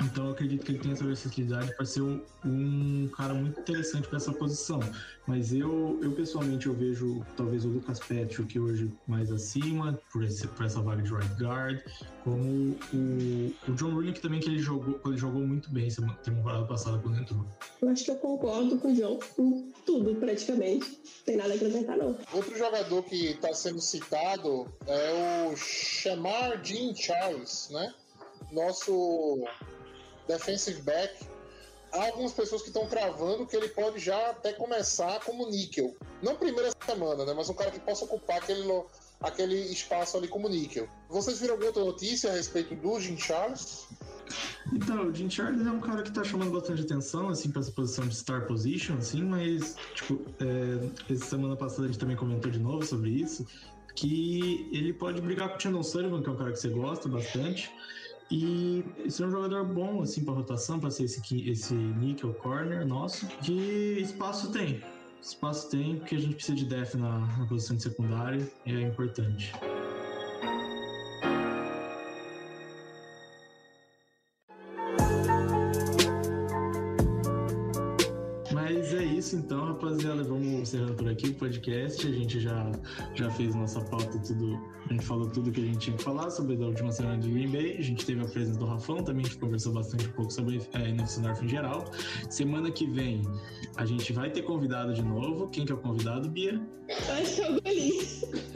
então 0.01 0.26
eu 0.26 0.32
acredito 0.32 0.66
que 0.66 0.72
ele 0.72 0.80
tem 0.80 0.91
essa 0.91 1.03
versatilidade 1.03 1.76
para 1.76 1.86
ser 1.86 2.01
um, 2.01 2.22
um, 2.43 3.09
cara 3.16 3.34
muito 3.34 3.59
interessante 3.59 4.07
para 4.07 4.18
essa 4.18 4.34
posição. 4.34 4.80
Mas 5.28 5.53
eu, 5.53 5.99
eu 6.03 6.11
pessoalmente 6.11 6.68
eu 6.68 6.74
vejo 6.74 7.26
talvez 7.36 7.66
o 7.66 7.70
Lucas 7.70 7.99
Patrick 7.99 8.59
hoje 8.59 8.91
mais 9.07 9.32
acima 9.32 9.99
por, 10.11 10.24
esse, 10.24 10.47
por 10.47 10.66
essa 10.66 10.82
vaga 10.82 11.01
de 11.01 11.13
right 11.13 11.34
guard, 11.41 11.82
como 12.24 12.78
o, 12.93 13.53
o 13.68 13.72
John 13.74 13.93
Rooney 13.93 14.13
que 14.13 14.22
também 14.22 14.39
que 14.39 14.49
ele 14.49 14.59
jogou, 14.59 14.99
ele 15.05 15.18
jogou 15.18 15.41
muito 15.41 15.72
bem 15.72 15.88
essa 15.88 16.05
temporada 16.24 16.66
passada 16.66 16.99
quando 16.99 17.20
entrou. 17.20 17.45
Eu 17.82 17.89
acho 17.89 18.05
que 18.05 18.11
eu 18.11 18.16
concordo 18.18 18.78
com 18.78 18.91
o 18.91 18.95
John 18.95 19.20
com 19.36 19.72
tudo 19.86 20.16
praticamente. 20.16 20.89
Não 20.89 21.26
tem 21.26 21.38
nada 21.38 21.53
a 21.53 21.55
acrescentar 21.55 21.97
não. 21.97 22.18
Outro 22.34 22.57
jogador 22.57 23.03
que 23.03 23.32
está 23.32 23.53
sendo 23.53 23.82
citado 23.82 24.68
é 24.86 25.49
o 25.49 25.55
Shamar 25.55 26.63
Jean 26.63 26.93
Charles, 26.95 27.70
né? 27.72 27.93
Nosso 28.51 29.43
defensive 30.27 30.81
back, 30.81 31.25
há 31.91 32.05
algumas 32.07 32.33
pessoas 32.33 32.61
que 32.61 32.69
estão 32.69 32.88
cravando 32.88 33.45
que 33.45 33.55
ele 33.55 33.69
pode 33.69 33.99
já 33.99 34.29
até 34.29 34.53
começar 34.53 35.19
como 35.21 35.49
níquel. 35.49 35.95
Não 36.21 36.36
primeira 36.36 36.71
semana, 36.86 37.25
né? 37.25 37.33
Mas 37.36 37.49
um 37.49 37.53
cara 37.53 37.71
que 37.71 37.79
possa 37.79 38.05
ocupar 38.05 38.38
aquele, 38.38 38.83
aquele 39.21 39.55
espaço 39.71 40.17
ali 40.17 40.27
como 40.27 40.49
níquel. 40.49 40.88
Vocês 41.09 41.39
viram 41.39 41.53
alguma 41.53 41.67
outra 41.67 41.83
notícia 41.83 42.31
a 42.31 42.33
respeito 42.33 42.75
do 42.75 42.99
Jim 42.99 43.17
Charles? 43.17 43.88
Então, 44.73 45.07
o 45.07 45.13
Jim 45.13 45.29
Charles 45.29 45.65
é 45.65 45.71
um 45.71 45.79
cara 45.79 46.01
que 46.01 46.11
tá 46.11 46.23
chamando 46.23 46.51
bastante 46.51 46.81
atenção, 46.81 47.29
assim, 47.29 47.51
pra 47.51 47.61
essa 47.61 47.71
posição 47.71 48.07
de 48.07 48.15
star 48.15 48.47
position, 48.47 48.97
assim, 48.97 49.23
mas, 49.23 49.75
tipo, 49.93 50.19
é, 50.39 51.13
essa 51.13 51.25
semana 51.25 51.55
passada 51.55 51.83
a 51.83 51.88
gente 51.88 51.99
também 51.99 52.15
comentou 52.15 52.49
de 52.49 52.59
novo 52.59 52.83
sobre 52.83 53.11
isso, 53.11 53.45
que 53.95 54.67
ele 54.73 54.91
pode 54.91 55.21
brigar 55.21 55.49
com 55.49 55.57
o 55.57 55.59
Chandon 55.59 55.83
Sullivan, 55.83 56.21
que 56.21 56.29
é 56.29 56.31
um 56.31 56.36
cara 56.36 56.51
que 56.51 56.59
você 56.59 56.69
gosta 56.69 57.07
bastante, 57.07 57.71
e 58.30 58.84
esse 59.05 59.21
é 59.21 59.28
um 59.28 59.32
jogador 59.32 59.65
bom, 59.65 60.01
assim, 60.01 60.23
para 60.23 60.34
rotação, 60.34 60.80
para 60.80 60.89
ser 60.89 61.03
esse, 61.03 61.49
esse 61.49 61.73
nickel 61.73 62.34
corner 62.34 62.86
nosso. 62.86 63.28
Que 63.41 63.99
espaço 63.99 64.51
tem. 64.51 64.82
Espaço 65.21 65.69
tem, 65.69 65.97
porque 65.97 66.15
a 66.15 66.19
gente 66.19 66.36
precisa 66.36 66.55
de 66.57 66.65
def 66.65 66.95
na, 66.95 67.19
na 67.19 67.45
posição 67.45 67.76
de 67.76 67.84
secundária 67.84 68.51
e 68.65 68.76
é 68.76 68.82
importante. 68.82 69.53
isso 79.26 79.36
então, 79.36 79.65
rapaziada. 79.65 80.23
Encerrando 80.66 80.95
por 80.95 81.07
aqui 81.07 81.28
o 81.28 81.36
podcast. 81.36 82.07
A 82.07 82.11
gente 82.11 82.39
já, 82.39 82.72
já 83.13 83.30
fez 83.30 83.53
nossa 83.53 83.80
pauta, 83.82 84.18
tudo. 84.18 84.59
A 84.89 84.93
gente 84.93 85.05
falou 85.05 85.30
tudo 85.30 85.51
que 85.51 85.61
a 85.61 85.63
gente 85.63 85.78
tinha 85.78 85.95
que 85.95 86.01
falar 86.01 86.32
sobre 86.32 86.55
a 86.55 86.66
última 86.66 86.91
semana 86.91 87.20
de 87.20 87.30
Green 87.30 87.51
Bay. 87.51 87.78
A 87.78 87.84
gente 87.84 88.03
teve 88.03 88.22
a 88.22 88.26
presença 88.26 88.57
do 88.57 88.66
Rafão 88.66 89.03
também, 89.03 89.24
a 89.24 89.28
gente 89.28 89.38
conversou 89.38 89.74
bastante 89.74 90.07
um 90.07 90.11
pouco 90.13 90.34
sobre 90.34 90.59
a 90.74 90.82
é, 90.82 90.89
NFC 90.89 91.22
North 91.22 91.43
em 91.43 91.47
geral. 91.47 91.86
Semana 92.32 92.72
que 92.72 92.88
vem 92.88 93.22
a 93.78 93.86
gente 93.86 94.11
vai 94.11 94.32
ter 94.32 94.41
convidado 94.41 94.91
de 94.91 95.03
novo. 95.03 95.47
Quem 95.49 95.68
que 95.68 95.72
é 95.72 95.76
o 95.76 95.78
convidado, 95.78 96.28
Bia? 96.30 96.59
Acho 96.89 97.36
que 97.36 97.41
é 97.41 97.51
o 97.51 97.61
Golim. 97.61 97.91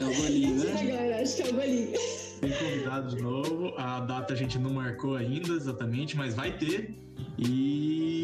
É 0.00 0.04
o 0.04 0.16
Golim, 0.16 0.52
né? 0.54 0.94
Agora, 0.94 1.22
acho 1.22 1.36
que 1.36 1.42
é 1.42 1.46
o 1.46 1.54
Golim. 1.54 1.92
Tem 2.40 2.52
convidado 2.52 3.16
de 3.16 3.22
novo. 3.22 3.72
A 3.76 4.00
data 4.00 4.34
a 4.34 4.36
gente 4.36 4.58
não 4.58 4.72
marcou 4.72 5.14
ainda 5.14 5.52
exatamente, 5.52 6.16
mas 6.16 6.34
vai 6.34 6.58
ter. 6.58 6.92
E 7.38 8.19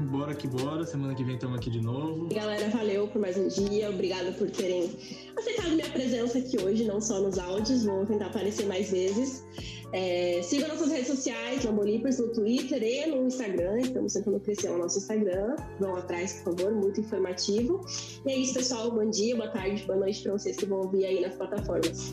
bora 0.00 0.34
que 0.34 0.46
bora. 0.46 0.84
Semana 0.84 1.14
que 1.14 1.24
vem 1.24 1.34
estamos 1.34 1.56
aqui 1.56 1.70
de 1.70 1.80
novo. 1.80 2.28
Galera, 2.34 2.68
valeu 2.68 3.08
por 3.08 3.20
mais 3.20 3.36
um 3.36 3.48
dia. 3.48 3.90
Obrigada 3.90 4.32
por 4.32 4.50
terem 4.50 4.90
aceitado 5.36 5.70
minha 5.70 5.88
presença 5.90 6.38
aqui 6.38 6.60
hoje, 6.60 6.84
não 6.84 7.00
só 7.00 7.20
nos 7.20 7.38
áudios. 7.38 7.84
Vou 7.84 8.04
tentar 8.06 8.26
aparecer 8.26 8.66
mais 8.66 8.90
vezes. 8.90 9.44
É, 9.92 10.40
sigam 10.42 10.68
nossas 10.68 10.90
redes 10.90 11.06
sociais, 11.06 11.64
Lambolipers, 11.64 12.18
no 12.18 12.32
Twitter 12.32 12.82
e 12.82 13.06
no 13.06 13.26
Instagram. 13.26 13.80
Estamos 13.80 14.12
tentando 14.12 14.40
crescer 14.40 14.70
o 14.70 14.78
nosso 14.78 14.98
Instagram. 14.98 15.54
Vão 15.78 15.94
atrás, 15.94 16.42
por 16.42 16.56
favor, 16.56 16.74
muito 16.74 17.00
informativo. 17.00 17.84
E 18.26 18.32
é 18.32 18.36
isso, 18.36 18.54
pessoal. 18.54 18.90
Bom 18.90 19.08
dia, 19.08 19.36
boa 19.36 19.48
tarde, 19.48 19.84
boa 19.86 19.98
noite 19.98 20.22
para 20.22 20.32
vocês 20.32 20.56
que 20.56 20.66
vão 20.66 20.80
ouvir 20.80 21.04
aí 21.04 21.20
nas 21.20 21.36
plataformas. 21.36 22.12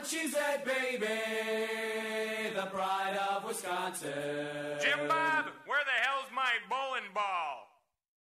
a 0.00 0.02
cheesehead 0.02 0.64
baby, 0.64 1.06
the 2.54 2.66
pride 2.66 3.18
of 3.30 3.44
Wisconsin. 3.44 4.10
Jim 4.80 5.06
Bob, 5.06 5.46
where 5.66 5.84
the 5.84 5.98
hell's 6.02 6.30
my 6.34 6.52
bowling 6.70 7.12
ball? 7.14 7.69